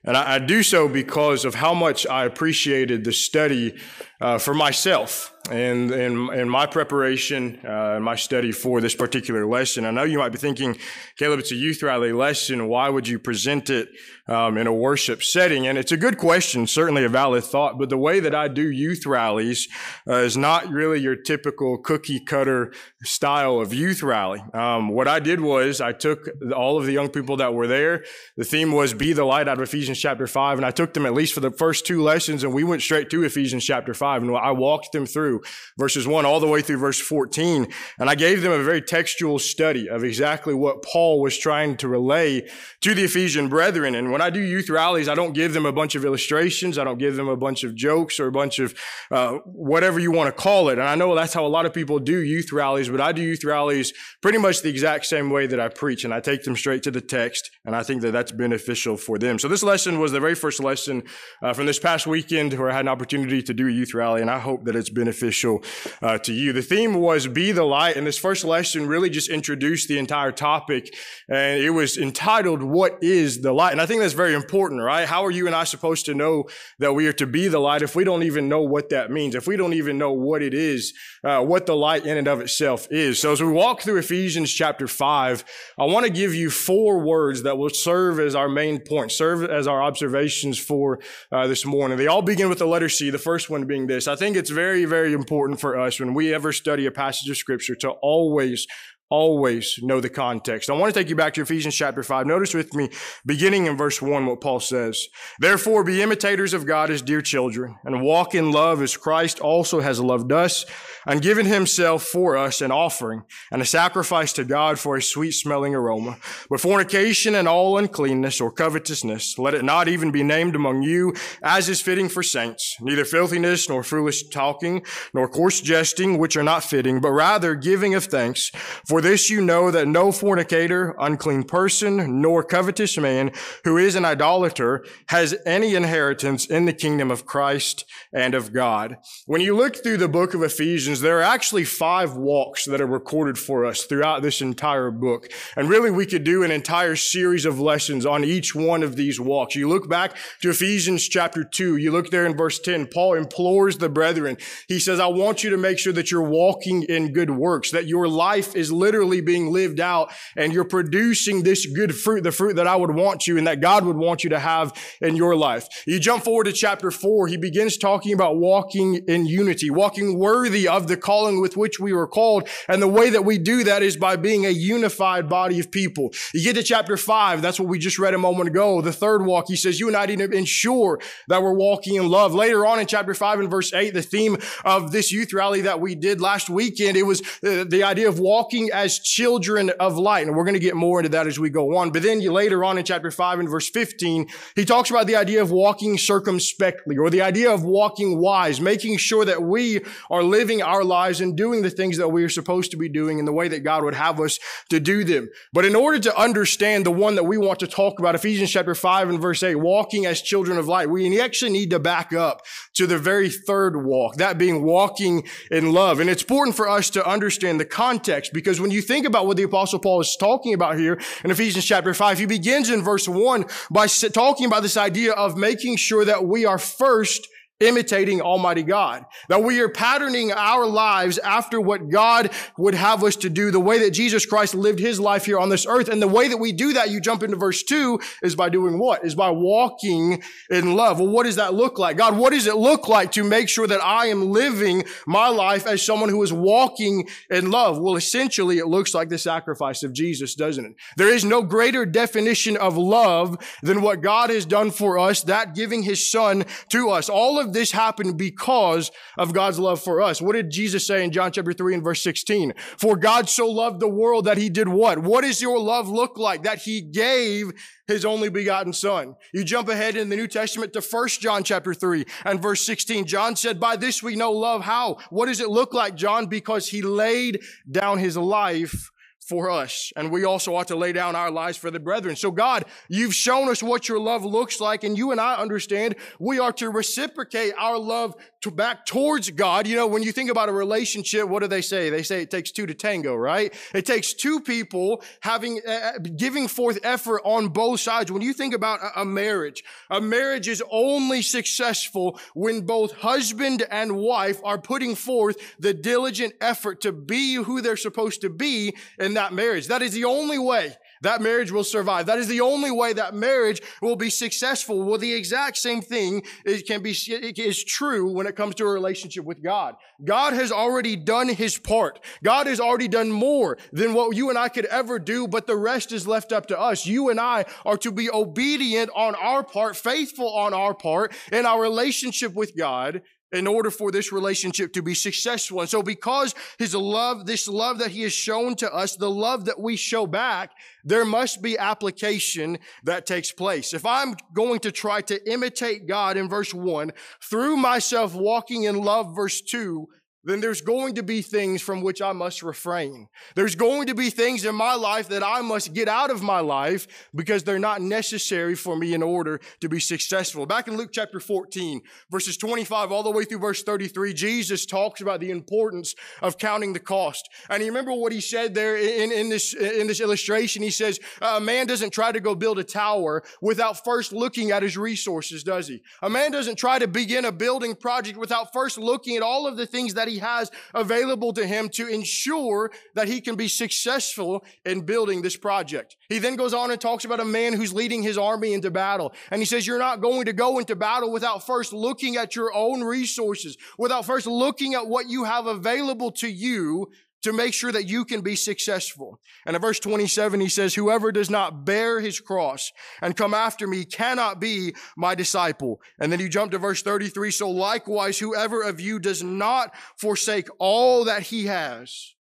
And 0.04 0.16
I, 0.16 0.34
I 0.34 0.38
do 0.38 0.62
so 0.62 0.88
because 0.88 1.44
of 1.44 1.54
how 1.54 1.74
much 1.74 2.06
I 2.06 2.24
appreciated 2.24 3.04
the 3.04 3.12
study 3.12 3.76
uh, 4.20 4.38
for 4.38 4.54
myself 4.54 5.32
and 5.50 5.90
in, 5.90 6.48
my 6.48 6.66
preparation, 6.66 7.64
uh, 7.66 7.98
my 8.00 8.16
study 8.16 8.52
for 8.52 8.80
this 8.80 8.94
particular 8.94 9.46
lesson. 9.46 9.86
I 9.86 9.90
know 9.90 10.02
you 10.02 10.18
might 10.18 10.30
be 10.30 10.38
thinking, 10.38 10.76
Caleb, 11.16 11.38
it's 11.38 11.52
a 11.52 11.56
youth 11.56 11.82
rally 11.82 12.12
lesson. 12.12 12.68
Why 12.68 12.90
would 12.90 13.08
you 13.08 13.18
present 13.18 13.70
it 13.70 13.88
um, 14.26 14.58
in 14.58 14.66
a 14.66 14.72
worship 14.72 15.22
setting? 15.22 15.66
And 15.66 15.78
it's 15.78 15.92
a 15.92 15.96
good 15.96 16.18
question, 16.18 16.66
certainly 16.66 17.04
a 17.04 17.08
valid 17.08 17.44
thought. 17.44 17.78
But 17.78 17.88
the 17.88 17.96
way 17.96 18.20
that 18.20 18.34
I 18.34 18.48
do 18.48 18.70
youth 18.70 19.06
rallies 19.06 19.68
uh, 20.06 20.16
is 20.16 20.36
not 20.36 20.68
really 20.68 21.00
your 21.00 21.16
typical 21.16 21.78
cookie 21.78 22.20
cutter 22.20 22.72
style 23.02 23.58
of 23.58 23.72
youth 23.72 24.02
rally. 24.02 24.42
Um, 24.52 24.90
what 24.90 25.08
I 25.08 25.18
did 25.18 25.40
was 25.40 25.80
I 25.80 25.92
took 25.92 26.28
all 26.54 26.76
of 26.76 26.84
the 26.84 26.92
young 26.92 27.08
people 27.08 27.38
that 27.38 27.54
were 27.54 27.66
there. 27.66 28.04
The 28.36 28.44
theme 28.44 28.72
was 28.72 28.92
"Be 28.92 29.14
the 29.14 29.24
Light" 29.24 29.48
out 29.48 29.56
of 29.58 29.62
Ephesians 29.62 29.87
chapter 29.96 30.26
five, 30.26 30.58
and 30.58 30.66
I 30.66 30.70
took 30.70 30.92
them 30.92 31.06
at 31.06 31.14
least 31.14 31.32
for 31.32 31.40
the 31.40 31.50
first 31.52 31.86
two 31.86 32.02
lessons, 32.02 32.44
and 32.44 32.52
we 32.52 32.64
went 32.64 32.82
straight 32.82 33.08
to 33.10 33.24
Ephesians 33.24 33.64
chapter 33.64 33.94
five, 33.94 34.22
and 34.22 34.36
I 34.36 34.50
walked 34.50 34.92
them 34.92 35.06
through 35.06 35.40
verses 35.78 36.06
1 36.06 36.26
all 36.26 36.40
the 36.40 36.46
way 36.46 36.60
through 36.60 36.78
verse 36.78 37.00
14. 37.00 37.68
And 37.98 38.10
I 38.10 38.14
gave 38.14 38.42
them 38.42 38.52
a 38.52 38.62
very 38.62 38.82
textual 38.82 39.38
study 39.38 39.88
of 39.88 40.04
exactly 40.04 40.54
what 40.54 40.82
Paul 40.82 41.20
was 41.20 41.38
trying 41.38 41.76
to 41.78 41.88
relay 41.88 42.48
to 42.80 42.94
the 42.94 43.04
Ephesian 43.04 43.48
brethren. 43.48 43.94
And 43.94 44.10
when 44.10 44.20
I 44.20 44.30
do 44.30 44.40
youth 44.40 44.68
rallies, 44.68 45.08
I 45.08 45.14
don't 45.14 45.32
give 45.32 45.52
them 45.54 45.66
a 45.66 45.72
bunch 45.72 45.94
of 45.94 46.04
illustrations. 46.04 46.78
I 46.78 46.84
don't 46.84 46.98
give 46.98 47.16
them 47.16 47.28
a 47.28 47.36
bunch 47.36 47.64
of 47.64 47.74
jokes 47.74 48.18
or 48.18 48.26
a 48.26 48.32
bunch 48.32 48.58
of 48.58 48.74
uh, 49.10 49.38
whatever 49.44 49.98
you 49.98 50.10
want 50.10 50.34
to 50.34 50.42
call 50.42 50.68
it. 50.68 50.78
And 50.78 50.88
I 50.88 50.94
know 50.94 51.14
that's 51.14 51.34
how 51.34 51.46
a 51.46 51.48
lot 51.48 51.66
of 51.66 51.72
people 51.72 51.98
do 51.98 52.18
youth 52.18 52.52
rallies, 52.52 52.88
but 52.88 53.00
I 53.00 53.12
do 53.12 53.22
youth 53.22 53.44
rallies 53.44 53.92
pretty 54.20 54.38
much 54.38 54.62
the 54.62 54.68
exact 54.68 55.06
same 55.06 55.30
way 55.30 55.46
that 55.46 55.60
I 55.60 55.68
preach. 55.68 56.04
And 56.04 56.12
I 56.12 56.20
take 56.20 56.44
them 56.44 56.56
straight 56.56 56.82
to 56.84 56.90
the 56.90 57.00
text. 57.00 57.50
And 57.64 57.74
I 57.76 57.82
think 57.82 58.02
that 58.02 58.12
that's 58.12 58.32
beneficial 58.32 58.96
for 58.96 59.18
them. 59.18 59.38
So 59.38 59.48
this 59.48 59.62
lesson 59.62 59.77
was 59.86 60.12
the 60.12 60.20
very 60.20 60.34
first 60.34 60.62
lesson 60.62 61.02
uh, 61.42 61.52
from 61.52 61.66
this 61.66 61.78
past 61.78 62.06
weekend 62.06 62.54
where 62.54 62.70
I 62.70 62.74
had 62.74 62.84
an 62.84 62.88
opportunity 62.88 63.42
to 63.42 63.54
do 63.54 63.68
a 63.68 63.70
youth 63.70 63.94
rally. 63.94 64.20
And 64.20 64.30
I 64.30 64.38
hope 64.38 64.64
that 64.64 64.74
it's 64.74 64.90
beneficial 64.90 65.28
beneficial 65.28 65.62
uh, 66.02 66.18
to 66.18 66.32
you. 66.32 66.52
The 66.52 66.62
theme 66.62 66.94
was 66.94 67.26
Be 67.26 67.52
the 67.52 67.64
Light, 67.64 67.96
and 67.96 68.06
this 68.06 68.18
first 68.18 68.44
lesson 68.44 68.86
really 68.86 69.10
just 69.10 69.30
introduced 69.30 69.88
the 69.88 69.98
entire 69.98 70.32
topic, 70.32 70.94
and 71.28 71.62
it 71.62 71.70
was 71.70 71.96
entitled, 71.96 72.62
What 72.62 72.98
is 73.02 73.40
the 73.40 73.52
Light? 73.52 73.72
And 73.72 73.80
I 73.80 73.86
think 73.86 74.00
that's 74.00 74.14
very 74.14 74.34
important, 74.34 74.82
right? 74.82 75.06
How 75.06 75.24
are 75.24 75.30
you 75.30 75.46
and 75.46 75.54
I 75.54 75.64
supposed 75.64 76.06
to 76.06 76.14
know 76.14 76.44
that 76.78 76.92
we 76.92 77.06
are 77.06 77.12
to 77.14 77.26
be 77.26 77.48
the 77.48 77.58
light 77.58 77.82
if 77.82 77.96
we 77.96 78.04
don't 78.04 78.22
even 78.22 78.48
know 78.48 78.62
what 78.62 78.90
that 78.90 79.10
means, 79.10 79.34
if 79.34 79.46
we 79.46 79.56
don't 79.56 79.74
even 79.74 79.98
know 79.98 80.12
what 80.12 80.42
it 80.42 80.54
is, 80.54 80.92
uh, 81.24 81.40
what 81.42 81.66
the 81.66 81.76
light 81.76 82.04
in 82.04 82.16
and 82.16 82.28
of 82.28 82.40
itself 82.40 82.86
is? 82.90 83.20
So 83.20 83.32
as 83.32 83.40
we 83.40 83.48
walk 83.48 83.82
through 83.82 83.98
Ephesians 83.98 84.52
chapter 84.52 84.86
5, 84.86 85.44
I 85.78 85.84
want 85.84 86.06
to 86.06 86.12
give 86.12 86.34
you 86.34 86.50
four 86.50 86.98
words 86.98 87.42
that 87.42 87.58
will 87.58 87.70
serve 87.70 88.20
as 88.20 88.34
our 88.34 88.48
main 88.48 88.80
point, 88.80 89.12
serve 89.12 89.44
as 89.44 89.66
our 89.68 89.82
observations 89.82 90.58
for 90.58 91.00
uh, 91.30 91.46
this 91.46 91.64
morning. 91.64 91.98
They 91.98 92.06
all 92.06 92.22
begin 92.22 92.48
with 92.48 92.58
the 92.58 92.66
letter 92.66 92.88
C, 92.88 93.10
the 93.10 93.18
first 93.18 93.50
one 93.50 93.66
being 93.66 93.86
this. 93.86 94.08
I 94.08 94.16
think 94.16 94.36
it's 94.36 94.50
very, 94.50 94.84
very 94.84 95.12
important 95.12 95.60
for 95.60 95.78
us 95.78 96.00
when 96.00 96.14
we 96.14 96.34
ever 96.34 96.52
study 96.52 96.86
a 96.86 96.90
passage 96.90 97.28
of 97.30 97.36
scripture 97.36 97.74
to 97.76 97.90
always 97.90 98.66
always 99.10 99.78
know 99.82 100.00
the 100.00 100.08
context. 100.08 100.68
I 100.68 100.74
want 100.74 100.92
to 100.92 100.98
take 100.98 101.08
you 101.08 101.16
back 101.16 101.34
to 101.34 101.42
Ephesians 101.42 101.74
chapter 101.74 102.02
5. 102.02 102.26
Notice 102.26 102.54
with 102.54 102.74
me, 102.74 102.90
beginning 103.24 103.66
in 103.66 103.76
verse 103.76 104.02
1, 104.02 104.26
what 104.26 104.40
Paul 104.40 104.60
says. 104.60 105.06
Therefore, 105.38 105.84
be 105.84 106.02
imitators 106.02 106.52
of 106.52 106.66
God 106.66 106.90
as 106.90 107.02
dear 107.02 107.22
children, 107.22 107.76
and 107.84 108.02
walk 108.02 108.34
in 108.34 108.52
love 108.52 108.82
as 108.82 108.96
Christ 108.96 109.40
also 109.40 109.80
has 109.80 110.00
loved 110.00 110.32
us, 110.32 110.66
and 111.06 111.22
given 111.22 111.46
himself 111.46 112.02
for 112.02 112.36
us 112.36 112.60
an 112.60 112.70
offering 112.70 113.22
and 113.50 113.62
a 113.62 113.66
sacrifice 113.66 114.32
to 114.34 114.44
God 114.44 114.78
for 114.78 114.96
a 114.96 115.02
sweet 115.02 115.32
smelling 115.32 115.74
aroma. 115.74 116.18
But 116.50 116.60
fornication 116.60 117.34
and 117.34 117.48
all 117.48 117.78
uncleanness 117.78 118.40
or 118.40 118.52
covetousness, 118.52 119.38
let 119.38 119.54
it 119.54 119.64
not 119.64 119.88
even 119.88 120.10
be 120.10 120.22
named 120.22 120.54
among 120.54 120.82
you 120.82 121.14
as 121.42 121.68
is 121.68 121.80
fitting 121.80 122.10
for 122.10 122.22
saints, 122.22 122.76
neither 122.80 123.06
filthiness 123.06 123.68
nor 123.68 123.82
foolish 123.82 124.28
talking, 124.28 124.84
nor 125.14 125.28
coarse 125.28 125.62
jesting, 125.62 126.18
which 126.18 126.36
are 126.36 126.42
not 126.42 126.62
fitting, 126.62 127.00
but 127.00 127.10
rather 127.10 127.54
giving 127.54 127.94
of 127.94 128.04
thanks. 128.04 128.50
For 128.86 128.97
for 128.98 129.02
this 129.02 129.30
you 129.30 129.40
know 129.40 129.70
that 129.70 129.86
no 129.86 130.10
fornicator, 130.10 130.92
unclean 130.98 131.44
person, 131.44 132.20
nor 132.20 132.42
covetous 132.42 132.98
man 132.98 133.30
who 133.62 133.76
is 133.76 133.94
an 133.94 134.04
idolater 134.04 134.84
has 135.06 135.36
any 135.46 135.76
inheritance 135.76 136.46
in 136.46 136.64
the 136.64 136.72
kingdom 136.72 137.08
of 137.08 137.24
Christ 137.24 137.84
and 138.12 138.34
of 138.34 138.52
God. 138.52 138.96
When 139.26 139.40
you 139.40 139.54
look 139.54 139.76
through 139.76 139.98
the 139.98 140.08
book 140.08 140.34
of 140.34 140.42
Ephesians, 140.42 141.00
there 141.00 141.20
are 141.20 141.22
actually 141.22 141.62
five 141.62 142.16
walks 142.16 142.64
that 142.64 142.80
are 142.80 142.88
recorded 142.88 143.38
for 143.38 143.64
us 143.64 143.84
throughout 143.84 144.22
this 144.22 144.40
entire 144.40 144.90
book. 144.90 145.28
And 145.56 145.68
really 145.68 145.92
we 145.92 146.04
could 146.04 146.24
do 146.24 146.42
an 146.42 146.50
entire 146.50 146.96
series 146.96 147.44
of 147.44 147.60
lessons 147.60 148.04
on 148.04 148.24
each 148.24 148.52
one 148.52 148.82
of 148.82 148.96
these 148.96 149.20
walks. 149.20 149.54
You 149.54 149.68
look 149.68 149.88
back 149.88 150.16
to 150.42 150.50
Ephesians 150.50 151.06
chapter 151.06 151.44
2, 151.44 151.76
you 151.76 151.92
look 151.92 152.10
there 152.10 152.26
in 152.26 152.36
verse 152.36 152.58
10, 152.58 152.88
Paul 152.88 153.14
implores 153.14 153.78
the 153.78 153.88
brethren. 153.88 154.38
He 154.66 154.80
says, 154.80 154.98
I 154.98 155.06
want 155.06 155.44
you 155.44 155.50
to 155.50 155.56
make 155.56 155.78
sure 155.78 155.92
that 155.92 156.10
you're 156.10 156.20
walking 156.20 156.82
in 156.82 157.12
good 157.12 157.30
works, 157.30 157.70
that 157.70 157.86
your 157.86 158.08
life 158.08 158.56
is 158.56 158.72
living 158.72 158.87
literally 158.88 159.20
being 159.20 159.52
lived 159.52 159.80
out 159.80 160.10
and 160.34 160.50
you're 160.50 160.64
producing 160.64 161.42
this 161.42 161.66
good 161.66 161.94
fruit, 161.94 162.22
the 162.22 162.32
fruit 162.32 162.56
that 162.56 162.66
I 162.66 162.74
would 162.74 162.94
want 162.94 163.26
you 163.26 163.36
and 163.36 163.46
that 163.46 163.60
God 163.60 163.84
would 163.84 163.98
want 163.98 164.24
you 164.24 164.30
to 164.30 164.38
have 164.38 164.72
in 165.02 165.14
your 165.14 165.36
life. 165.36 165.68
You 165.86 165.98
jump 165.98 166.24
forward 166.24 166.44
to 166.44 166.52
chapter 166.52 166.90
four, 166.90 167.28
he 167.28 167.36
begins 167.36 167.76
talking 167.76 168.14
about 168.14 168.38
walking 168.38 169.02
in 169.06 169.26
unity, 169.26 169.68
walking 169.68 170.18
worthy 170.18 170.66
of 170.66 170.88
the 170.88 170.96
calling 170.96 171.38
with 171.42 171.54
which 171.54 171.78
we 171.78 171.92
were 171.92 172.06
called. 172.06 172.48
And 172.66 172.80
the 172.80 172.88
way 172.88 173.10
that 173.10 173.26
we 173.26 173.36
do 173.36 173.62
that 173.64 173.82
is 173.82 173.98
by 173.98 174.16
being 174.16 174.46
a 174.46 174.50
unified 174.50 175.28
body 175.28 175.60
of 175.60 175.70
people. 175.70 176.10
You 176.32 176.42
get 176.42 176.54
to 176.54 176.62
chapter 176.62 176.96
five, 176.96 177.42
that's 177.42 177.60
what 177.60 177.68
we 177.68 177.78
just 177.78 177.98
read 177.98 178.14
a 178.14 178.18
moment 178.18 178.48
ago. 178.48 178.80
The 178.80 178.92
third 178.92 179.26
walk, 179.26 179.48
he 179.48 179.56
says, 179.56 179.78
you 179.78 179.88
and 179.88 179.96
I 179.96 180.06
need 180.06 180.20
to 180.20 180.30
ensure 180.30 180.98
that 181.28 181.42
we're 181.42 181.52
walking 181.52 181.96
in 181.96 182.08
love. 182.08 182.34
Later 182.34 182.64
on 182.64 182.80
in 182.80 182.86
chapter 182.86 183.12
five 183.12 183.38
and 183.38 183.50
verse 183.50 183.74
eight, 183.74 183.92
the 183.92 184.02
theme 184.02 184.38
of 184.64 184.92
this 184.92 185.12
youth 185.12 185.34
rally 185.34 185.60
that 185.60 185.80
we 185.80 185.94
did 185.94 186.22
last 186.22 186.48
weekend, 186.48 186.96
it 186.96 187.02
was 187.02 187.20
the, 187.42 187.66
the 187.68 187.82
idea 187.82 188.08
of 188.08 188.18
walking 188.18 188.70
as 188.84 188.98
children 188.98 189.70
of 189.80 189.96
light. 189.96 190.26
And 190.26 190.36
we're 190.36 190.44
going 190.44 190.54
to 190.54 190.60
get 190.60 190.76
more 190.76 191.00
into 191.00 191.10
that 191.10 191.26
as 191.26 191.38
we 191.38 191.50
go 191.50 191.76
on. 191.76 191.90
But 191.90 192.02
then 192.02 192.20
later 192.20 192.64
on 192.64 192.78
in 192.78 192.84
chapter 192.84 193.10
5 193.10 193.40
and 193.40 193.48
verse 193.48 193.68
15, 193.70 194.28
he 194.54 194.64
talks 194.64 194.90
about 194.90 195.06
the 195.06 195.16
idea 195.16 195.42
of 195.42 195.50
walking 195.50 195.98
circumspectly 195.98 196.96
or 196.96 197.10
the 197.10 197.22
idea 197.22 197.52
of 197.52 197.64
walking 197.64 198.18
wise, 198.18 198.60
making 198.60 198.96
sure 198.98 199.24
that 199.24 199.42
we 199.42 199.80
are 200.10 200.22
living 200.22 200.62
our 200.62 200.84
lives 200.84 201.20
and 201.20 201.36
doing 201.36 201.62
the 201.62 201.70
things 201.70 201.96
that 201.98 202.08
we 202.08 202.22
are 202.24 202.28
supposed 202.28 202.70
to 202.70 202.76
be 202.76 202.88
doing 202.88 203.18
in 203.18 203.24
the 203.24 203.32
way 203.32 203.48
that 203.48 203.60
God 203.60 203.84
would 203.84 203.94
have 203.94 204.20
us 204.20 204.38
to 204.70 204.80
do 204.80 205.04
them. 205.04 205.28
But 205.52 205.64
in 205.64 205.74
order 205.74 205.98
to 205.98 206.16
understand 206.16 206.86
the 206.86 206.90
one 206.90 207.16
that 207.16 207.24
we 207.24 207.38
want 207.38 207.60
to 207.60 207.66
talk 207.66 207.98
about, 207.98 208.14
Ephesians 208.14 208.50
chapter 208.50 208.74
5 208.74 209.08
and 209.10 209.20
verse 209.20 209.42
8, 209.42 209.56
walking 209.56 210.06
as 210.06 210.22
children 210.22 210.58
of 210.58 210.68
light, 210.68 210.88
we 210.88 211.20
actually 211.20 211.52
need 211.52 211.70
to 211.70 211.78
back 211.78 212.12
up 212.12 212.42
to 212.74 212.86
the 212.86 212.98
very 212.98 213.28
third 213.28 213.84
walk, 213.84 214.16
that 214.16 214.38
being 214.38 214.62
walking 214.62 215.26
in 215.50 215.72
love. 215.72 216.00
And 216.00 216.08
it's 216.08 216.22
important 216.22 216.56
for 216.56 216.68
us 216.68 216.90
to 216.90 217.06
understand 217.06 217.58
the 217.58 217.64
context 217.64 218.32
because 218.32 218.60
when 218.60 218.67
you 218.70 218.82
think 218.82 219.06
about 219.06 219.26
what 219.26 219.36
the 219.36 219.42
apostle 219.42 219.78
Paul 219.78 220.00
is 220.00 220.16
talking 220.16 220.54
about 220.54 220.78
here 220.78 221.00
in 221.24 221.30
Ephesians 221.30 221.64
chapter 221.64 221.94
5, 221.94 222.18
he 222.18 222.26
begins 222.26 222.70
in 222.70 222.82
verse 222.82 223.08
1 223.08 223.44
by 223.70 223.86
talking 223.86 224.46
about 224.46 224.62
this 224.62 224.76
idea 224.76 225.12
of 225.12 225.36
making 225.36 225.76
sure 225.76 226.04
that 226.04 226.24
we 226.24 226.44
are 226.44 226.58
first 226.58 227.28
imitating 227.60 228.20
Almighty 228.20 228.62
God. 228.62 229.04
That 229.28 229.42
we 229.42 229.60
are 229.60 229.68
patterning 229.68 230.32
our 230.32 230.66
lives 230.66 231.18
after 231.18 231.60
what 231.60 231.88
God 231.90 232.30
would 232.56 232.74
have 232.74 233.02
us 233.02 233.16
to 233.16 233.30
do, 233.30 233.50
the 233.50 233.60
way 233.60 233.80
that 233.80 233.90
Jesus 233.90 234.26
Christ 234.26 234.54
lived 234.54 234.78
his 234.78 235.00
life 235.00 235.24
here 235.24 235.38
on 235.38 235.48
this 235.48 235.66
earth. 235.66 235.88
And 235.88 236.00
the 236.00 236.08
way 236.08 236.28
that 236.28 236.36
we 236.36 236.52
do 236.52 236.74
that, 236.74 236.90
you 236.90 237.00
jump 237.00 237.22
into 237.22 237.36
verse 237.36 237.62
two, 237.62 238.00
is 238.22 238.36
by 238.36 238.48
doing 238.48 238.78
what? 238.78 239.04
Is 239.04 239.14
by 239.14 239.30
walking 239.30 240.22
in 240.50 240.74
love. 240.74 241.00
Well, 241.00 241.08
what 241.08 241.24
does 241.24 241.36
that 241.36 241.54
look 241.54 241.78
like? 241.78 241.96
God, 241.96 242.16
what 242.16 242.32
does 242.32 242.46
it 242.46 242.56
look 242.56 242.88
like 242.88 243.12
to 243.12 243.24
make 243.24 243.48
sure 243.48 243.66
that 243.66 243.82
I 243.82 244.06
am 244.06 244.30
living 244.30 244.84
my 245.06 245.28
life 245.28 245.66
as 245.66 245.82
someone 245.82 246.08
who 246.08 246.22
is 246.22 246.32
walking 246.32 247.08
in 247.30 247.50
love? 247.50 247.80
Well, 247.80 247.96
essentially, 247.96 248.58
it 248.58 248.66
looks 248.66 248.94
like 248.94 249.08
the 249.08 249.18
sacrifice 249.18 249.82
of 249.82 249.92
Jesus, 249.92 250.34
doesn't 250.34 250.64
it? 250.64 250.72
There 250.96 251.12
is 251.12 251.24
no 251.24 251.42
greater 251.42 251.84
definition 251.84 252.56
of 252.56 252.76
love 252.76 253.36
than 253.62 253.82
what 253.82 254.00
God 254.00 254.30
has 254.30 254.46
done 254.46 254.70
for 254.70 254.98
us, 254.98 255.22
that 255.22 255.54
giving 255.54 255.82
his 255.82 256.10
son 256.10 256.44
to 256.70 256.90
us. 256.90 257.08
All 257.08 257.38
of 257.38 257.47
of 257.48 257.54
this 257.54 257.72
happened 257.72 258.16
because 258.16 258.90
of 259.16 259.32
God's 259.32 259.58
love 259.58 259.82
for 259.82 260.00
us. 260.00 260.22
What 260.22 260.34
did 260.34 260.50
Jesus 260.50 260.86
say 260.86 261.02
in 261.02 261.10
John 261.10 261.32
chapter 261.32 261.52
3 261.52 261.74
and 261.74 261.82
verse 261.82 262.02
16? 262.02 262.54
For 262.76 262.96
God 262.96 263.28
so 263.28 263.48
loved 263.48 263.80
the 263.80 263.88
world 263.88 264.26
that 264.26 264.38
he 264.38 264.48
did 264.48 264.68
what? 264.68 264.98
What 264.98 265.22
does 265.22 265.42
your 265.42 265.58
love 265.58 265.88
look 265.88 266.18
like? 266.18 266.44
That 266.44 266.58
he 266.58 266.80
gave 266.80 267.52
his 267.86 268.04
only 268.04 268.28
begotten 268.28 268.72
son. 268.72 269.16
You 269.32 269.44
jump 269.44 269.68
ahead 269.68 269.96
in 269.96 270.10
the 270.10 270.16
New 270.16 270.28
Testament 270.28 270.72
to 270.74 270.80
1 270.80 271.08
John 271.20 271.42
chapter 271.42 271.72
3 271.74 272.04
and 272.24 272.40
verse 272.40 272.64
16. 272.64 273.06
John 273.06 273.34
said, 273.34 273.58
by 273.58 273.76
this 273.76 274.02
we 274.02 274.14
know 274.14 274.32
love. 274.32 274.62
How? 274.62 274.98
What 275.10 275.26
does 275.26 275.40
it 275.40 275.48
look 275.48 275.72
like, 275.72 275.94
John? 275.94 276.26
Because 276.26 276.68
he 276.68 276.82
laid 276.82 277.40
down 277.70 277.98
his 277.98 278.16
life 278.16 278.90
for 279.28 279.50
us. 279.50 279.92
And 279.94 280.10
we 280.10 280.24
also 280.24 280.54
ought 280.54 280.68
to 280.68 280.76
lay 280.76 280.92
down 280.92 281.14
our 281.14 281.30
lives 281.30 281.58
for 281.58 281.70
the 281.70 281.78
brethren. 281.78 282.16
So 282.16 282.30
God, 282.30 282.64
you've 282.88 283.14
shown 283.14 283.50
us 283.50 283.62
what 283.62 283.86
your 283.86 284.00
love 284.00 284.24
looks 284.24 284.58
like. 284.58 284.84
And 284.84 284.96
you 284.96 285.12
and 285.12 285.20
I 285.20 285.34
understand 285.34 285.96
we 286.18 286.38
are 286.38 286.52
to 286.54 286.70
reciprocate 286.70 287.52
our 287.58 287.78
love 287.78 288.14
to 288.40 288.50
back 288.50 288.86
towards 288.86 289.28
God. 289.30 289.66
You 289.66 289.76
know, 289.76 289.86
when 289.86 290.02
you 290.02 290.12
think 290.12 290.30
about 290.30 290.48
a 290.48 290.52
relationship, 290.52 291.28
what 291.28 291.42
do 291.42 291.48
they 291.48 291.60
say? 291.60 291.90
They 291.90 292.02
say 292.02 292.22
it 292.22 292.30
takes 292.30 292.50
two 292.52 292.64
to 292.66 292.74
tango, 292.74 293.14
right? 293.14 293.52
It 293.74 293.84
takes 293.84 294.14
two 294.14 294.40
people 294.40 295.02
having, 295.20 295.60
uh, 295.66 295.70
uh 295.70 295.98
giving 296.16 296.48
forth 296.48 296.78
effort 296.82 297.20
on 297.24 297.48
both 297.48 297.80
sides. 297.80 298.10
When 298.10 298.22
you 298.22 298.32
think 298.32 298.54
about 298.54 298.80
a, 298.80 299.02
a 299.02 299.04
marriage, 299.04 299.62
a 299.90 300.00
marriage 300.00 300.48
is 300.48 300.62
only 300.70 301.20
successful 301.20 302.18
when 302.34 302.62
both 302.62 302.92
husband 302.92 303.66
and 303.70 303.96
wife 303.96 304.40
are 304.42 304.58
putting 304.58 304.94
forth 304.94 305.36
the 305.58 305.74
diligent 305.74 306.32
effort 306.40 306.80
to 306.82 306.92
be 306.92 307.34
who 307.34 307.60
they're 307.60 307.76
supposed 307.76 308.22
to 308.22 308.30
be 308.30 308.74
and 308.98 309.17
that 309.18 309.32
marriage. 309.32 309.66
That 309.66 309.82
is 309.82 309.92
the 309.92 310.04
only 310.04 310.38
way 310.38 310.76
that 311.02 311.20
marriage 311.20 311.50
will 311.50 311.64
survive. 311.64 312.06
That 312.06 312.18
is 312.18 312.28
the 312.28 312.40
only 312.40 312.70
way 312.70 312.92
that 312.92 313.14
marriage 313.14 313.60
will 313.82 313.96
be 313.96 314.10
successful. 314.10 314.82
Well, 314.82 314.98
the 314.98 315.12
exact 315.12 315.56
same 315.56 315.80
thing 315.80 316.22
is, 316.44 316.62
can 316.62 316.82
be, 316.82 316.90
is 316.90 317.64
true 317.64 318.12
when 318.12 318.26
it 318.26 318.36
comes 318.36 318.54
to 318.56 318.64
a 318.64 318.72
relationship 318.72 319.24
with 319.24 319.42
God. 319.42 319.74
God 320.04 320.34
has 320.34 320.52
already 320.52 320.96
done 320.96 321.28
his 321.28 321.58
part. 321.58 322.00
God 322.22 322.46
has 322.46 322.60
already 322.60 322.88
done 322.88 323.10
more 323.10 323.58
than 323.72 323.92
what 323.92 324.16
you 324.16 324.28
and 324.30 324.38
I 324.38 324.48
could 324.48 324.66
ever 324.66 324.98
do, 324.98 325.26
but 325.28 325.46
the 325.46 325.56
rest 325.56 325.92
is 325.92 326.06
left 326.06 326.32
up 326.32 326.46
to 326.46 326.58
us. 326.58 326.86
You 326.86 327.10
and 327.10 327.20
I 327.20 327.44
are 327.64 327.78
to 327.78 327.90
be 327.90 328.10
obedient 328.10 328.90
on 328.94 329.14
our 329.16 329.42
part, 329.42 329.76
faithful 329.76 330.32
on 330.32 330.54
our 330.54 330.74
part 330.74 331.12
in 331.32 331.44
our 331.44 331.60
relationship 331.60 332.34
with 332.34 332.56
God 332.56 333.02
in 333.32 333.46
order 333.46 333.70
for 333.70 333.90
this 333.90 334.12
relationship 334.12 334.72
to 334.72 334.82
be 334.82 334.94
successful. 334.94 335.60
And 335.60 335.68
so 335.68 335.82
because 335.82 336.34
his 336.58 336.74
love, 336.74 337.26
this 337.26 337.46
love 337.46 337.78
that 337.78 337.90
he 337.90 338.02
has 338.02 338.12
shown 338.12 338.54
to 338.56 338.72
us, 338.72 338.96
the 338.96 339.10
love 339.10 339.44
that 339.44 339.60
we 339.60 339.76
show 339.76 340.06
back, 340.06 340.52
there 340.84 341.04
must 341.04 341.42
be 341.42 341.58
application 341.58 342.58
that 342.84 343.06
takes 343.06 343.30
place. 343.30 343.74
If 343.74 343.84
I'm 343.84 344.14
going 344.32 344.60
to 344.60 344.72
try 344.72 345.02
to 345.02 345.30
imitate 345.30 345.86
God 345.86 346.16
in 346.16 346.28
verse 346.28 346.54
one 346.54 346.92
through 347.22 347.56
myself 347.56 348.14
walking 348.14 348.64
in 348.64 348.76
love, 348.76 349.14
verse 349.14 349.40
two, 349.40 349.88
then 350.24 350.40
there's 350.40 350.60
going 350.60 350.96
to 350.96 351.02
be 351.02 351.22
things 351.22 351.62
from 351.62 351.80
which 351.80 352.02
I 352.02 352.12
must 352.12 352.42
refrain. 352.42 353.08
There's 353.34 353.54
going 353.54 353.86
to 353.86 353.94
be 353.94 354.10
things 354.10 354.44
in 354.44 354.54
my 354.54 354.74
life 354.74 355.08
that 355.08 355.22
I 355.22 355.40
must 355.42 355.72
get 355.72 355.88
out 355.88 356.10
of 356.10 356.22
my 356.22 356.40
life 356.40 357.08
because 357.14 357.44
they're 357.44 357.58
not 357.58 357.80
necessary 357.80 358.54
for 358.54 358.76
me 358.76 358.94
in 358.94 359.02
order 359.02 359.40
to 359.60 359.68
be 359.68 359.80
successful. 359.80 360.44
Back 360.44 360.68
in 360.68 360.76
Luke 360.76 360.90
chapter 360.92 361.20
14, 361.20 361.80
verses 362.10 362.36
25 362.36 362.90
all 362.90 363.02
the 363.02 363.10
way 363.10 363.24
through 363.24 363.38
verse 363.38 363.62
33, 363.62 364.12
Jesus 364.12 364.66
talks 364.66 365.00
about 365.00 365.20
the 365.20 365.30
importance 365.30 365.94
of 366.20 366.36
counting 366.36 366.72
the 366.72 366.80
cost. 366.80 367.28
And 367.48 367.62
you 367.62 367.68
remember 367.68 367.92
what 367.92 368.12
he 368.12 368.20
said 368.20 368.54
there 368.54 368.76
in, 368.76 369.12
in 369.12 369.28
this, 369.28 369.54
in 369.54 369.86
this 369.86 370.00
illustration? 370.00 370.62
He 370.62 370.70
says, 370.70 370.98
a 371.22 371.40
man 371.40 371.66
doesn't 371.66 371.90
try 371.90 372.12
to 372.12 372.20
go 372.20 372.34
build 372.34 372.58
a 372.58 372.64
tower 372.64 373.22
without 373.40 373.84
first 373.84 374.12
looking 374.12 374.50
at 374.50 374.62
his 374.62 374.76
resources, 374.76 375.42
does 375.42 375.68
he? 375.68 375.80
A 376.02 376.10
man 376.10 376.32
doesn't 376.32 376.56
try 376.56 376.78
to 376.78 376.88
begin 376.88 377.24
a 377.24 377.32
building 377.32 377.74
project 377.74 378.18
without 378.18 378.52
first 378.52 378.78
looking 378.78 379.16
at 379.16 379.22
all 379.22 379.46
of 379.46 379.56
the 379.56 379.66
things 379.66 379.94
that 379.94 380.08
he 380.08 380.17
has 380.18 380.50
available 380.74 381.32
to 381.32 381.46
him 381.46 381.68
to 381.70 381.86
ensure 381.86 382.70
that 382.94 383.08
he 383.08 383.20
can 383.20 383.36
be 383.36 383.48
successful 383.48 384.44
in 384.64 384.82
building 384.82 385.22
this 385.22 385.36
project. 385.36 385.96
He 386.08 386.18
then 386.18 386.36
goes 386.36 386.54
on 386.54 386.70
and 386.70 386.80
talks 386.80 387.04
about 387.04 387.20
a 387.20 387.24
man 387.24 387.52
who's 387.52 387.72
leading 387.72 388.02
his 388.02 388.18
army 388.18 388.52
into 388.52 388.70
battle. 388.70 389.12
And 389.30 389.40
he 389.40 389.46
says, 389.46 389.66
you're 389.66 389.78
not 389.78 390.00
going 390.00 390.26
to 390.26 390.32
go 390.32 390.58
into 390.58 390.76
battle 390.76 391.12
without 391.12 391.46
first 391.46 391.72
looking 391.72 392.16
at 392.16 392.36
your 392.36 392.54
own 392.54 392.82
resources, 392.82 393.56
without 393.78 394.04
first 394.04 394.26
looking 394.26 394.74
at 394.74 394.86
what 394.86 395.08
you 395.08 395.24
have 395.24 395.46
available 395.46 396.10
to 396.12 396.28
you 396.28 396.90
to 397.22 397.32
make 397.32 397.52
sure 397.52 397.72
that 397.72 397.88
you 397.88 398.04
can 398.04 398.20
be 398.20 398.36
successful. 398.36 399.20
And 399.46 399.56
in 399.56 399.62
verse 399.62 399.80
27, 399.80 400.40
he 400.40 400.48
says, 400.48 400.74
whoever 400.74 401.10
does 401.10 401.30
not 401.30 401.64
bear 401.64 402.00
his 402.00 402.20
cross 402.20 402.72
and 403.02 403.16
come 403.16 403.34
after 403.34 403.66
me 403.66 403.84
cannot 403.84 404.40
be 404.40 404.74
my 404.96 405.14
disciple. 405.14 405.80
And 405.98 406.12
then 406.12 406.20
you 406.20 406.28
jump 406.28 406.52
to 406.52 406.58
verse 406.58 406.82
33. 406.82 407.30
So 407.32 407.50
likewise, 407.50 408.18
whoever 408.18 408.62
of 408.62 408.80
you 408.80 408.98
does 408.98 409.22
not 409.22 409.74
forsake 409.96 410.48
all 410.58 411.04
that 411.04 411.24
he 411.24 411.46
has 411.46 412.14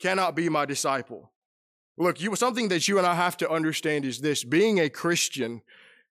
cannot 0.00 0.36
be 0.36 0.48
my 0.48 0.66
disciple. 0.66 1.32
Look, 1.96 2.20
you, 2.20 2.34
something 2.36 2.68
that 2.68 2.88
you 2.88 2.98
and 2.98 3.06
I 3.06 3.14
have 3.14 3.36
to 3.38 3.50
understand 3.50 4.04
is 4.04 4.20
this. 4.20 4.44
Being 4.44 4.80
a 4.80 4.90
Christian 4.90 5.62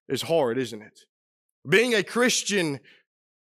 is 0.08 0.22
hard, 0.22 0.58
isn't 0.58 0.82
it? 0.82 1.00
Being 1.68 1.94
a 1.94 2.02
Christian 2.02 2.80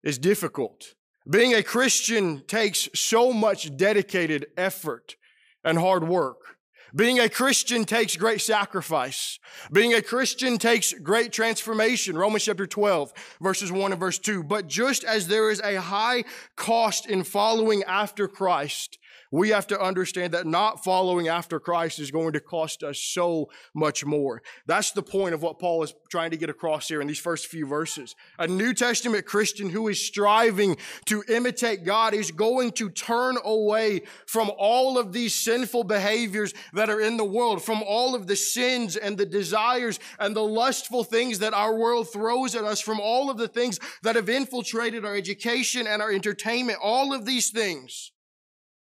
is 0.04 0.18
difficult. 0.18 0.96
Being 1.28 1.56
a 1.56 1.64
Christian 1.64 2.42
takes 2.46 2.88
so 2.94 3.34
much 3.34 3.76
dedicated 3.76 4.48
effort 4.58 5.16
and 5.64 5.78
hard 5.78 6.08
work. 6.08 6.58
Being 6.96 7.20
a 7.20 7.28
Christian 7.28 7.84
takes 7.84 8.16
great 8.16 8.42
sacrifice. 8.42 9.40
Being 9.72 9.94
a 9.96 10.02
Christian 10.02 10.58
takes 10.58 10.94
great 10.94 11.34
transformation. 11.34 12.18
Romans 12.18 12.46
chapter 12.46 12.68
12, 12.68 13.12
verses 13.42 13.72
1 13.72 13.92
and 13.92 14.00
verse 14.00 14.20
2. 14.20 14.44
But 14.44 14.68
just 14.68 15.04
as 15.04 15.28
there 15.28 15.50
is 15.50 15.60
a 15.62 15.82
high 15.82 16.24
cost 16.56 17.08
in 17.08 17.24
following 17.24 17.84
after 17.84 18.28
Christ, 18.28 18.98
we 19.32 19.50
have 19.50 19.68
to 19.68 19.82
understand 19.82 20.34
that 20.34 20.46
not 20.46 20.84
following 20.84 21.28
after 21.28 21.60
Christ 21.60 22.00
is 22.00 22.12
going 22.12 22.34
to 22.34 22.40
cost 22.40 22.84
us 22.84 23.00
so 23.00 23.50
much 23.74 24.06
more. 24.06 24.42
That's 24.66 24.92
the 24.92 25.04
point 25.04 25.34
of 25.34 25.42
what 25.42 25.60
Paul 25.60 25.84
is 25.84 25.94
trying 26.10 26.32
to 26.32 26.38
get 26.38 26.50
across 26.50 26.88
here 26.88 27.02
in 27.02 27.08
these 27.08 27.20
first 27.20 27.48
few 27.48 27.66
verses. 27.66 28.16
A 28.40 28.48
New 28.48 28.74
Testament 28.74 29.26
Christian 29.26 29.70
who 29.70 29.88
is 29.88 30.06
striving 30.06 30.78
to 31.06 31.24
imitate 31.28 31.84
God 31.84 32.14
is 32.14 32.32
going 32.32 32.72
to 32.74 32.90
turn 32.90 33.38
away 33.44 34.04
from 34.28 34.52
all 34.58 34.98
of 34.98 35.14
these 35.14 35.36
sinful 35.36 35.86
behaviors 35.86 36.54
that 36.74 36.90
are 36.90 37.02
in 37.02 37.18
the 37.18 37.26
world, 37.26 37.64
from 37.64 37.84
all 37.84 38.16
of 38.16 38.28
the 38.28 38.36
sins 38.36 38.96
and 38.96 39.18
the 39.18 39.26
desires 39.26 40.00
and 40.20 40.36
the 40.36 40.44
lustful 40.44 41.04
things 41.04 41.40
that 41.40 41.54
our 41.54 41.76
world 41.76 42.12
throws 42.12 42.56
at 42.56 42.64
us, 42.64 42.82
from 42.82 43.00
all 43.00 43.30
of 43.30 43.38
the 43.38 43.48
things 43.48 43.80
that 44.04 44.16
have 44.16 44.30
infiltrated 44.30 45.06
our 45.06 45.16
education 45.16 45.88
and 45.88 46.02
our 46.02 46.12
entertainment, 46.12 46.80
all 46.82 47.14
of 47.14 47.26
these 47.26 47.50
things 47.50 48.12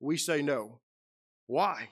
we 0.05 0.17
say 0.17 0.43
no. 0.43 0.81
Why? 1.47 1.89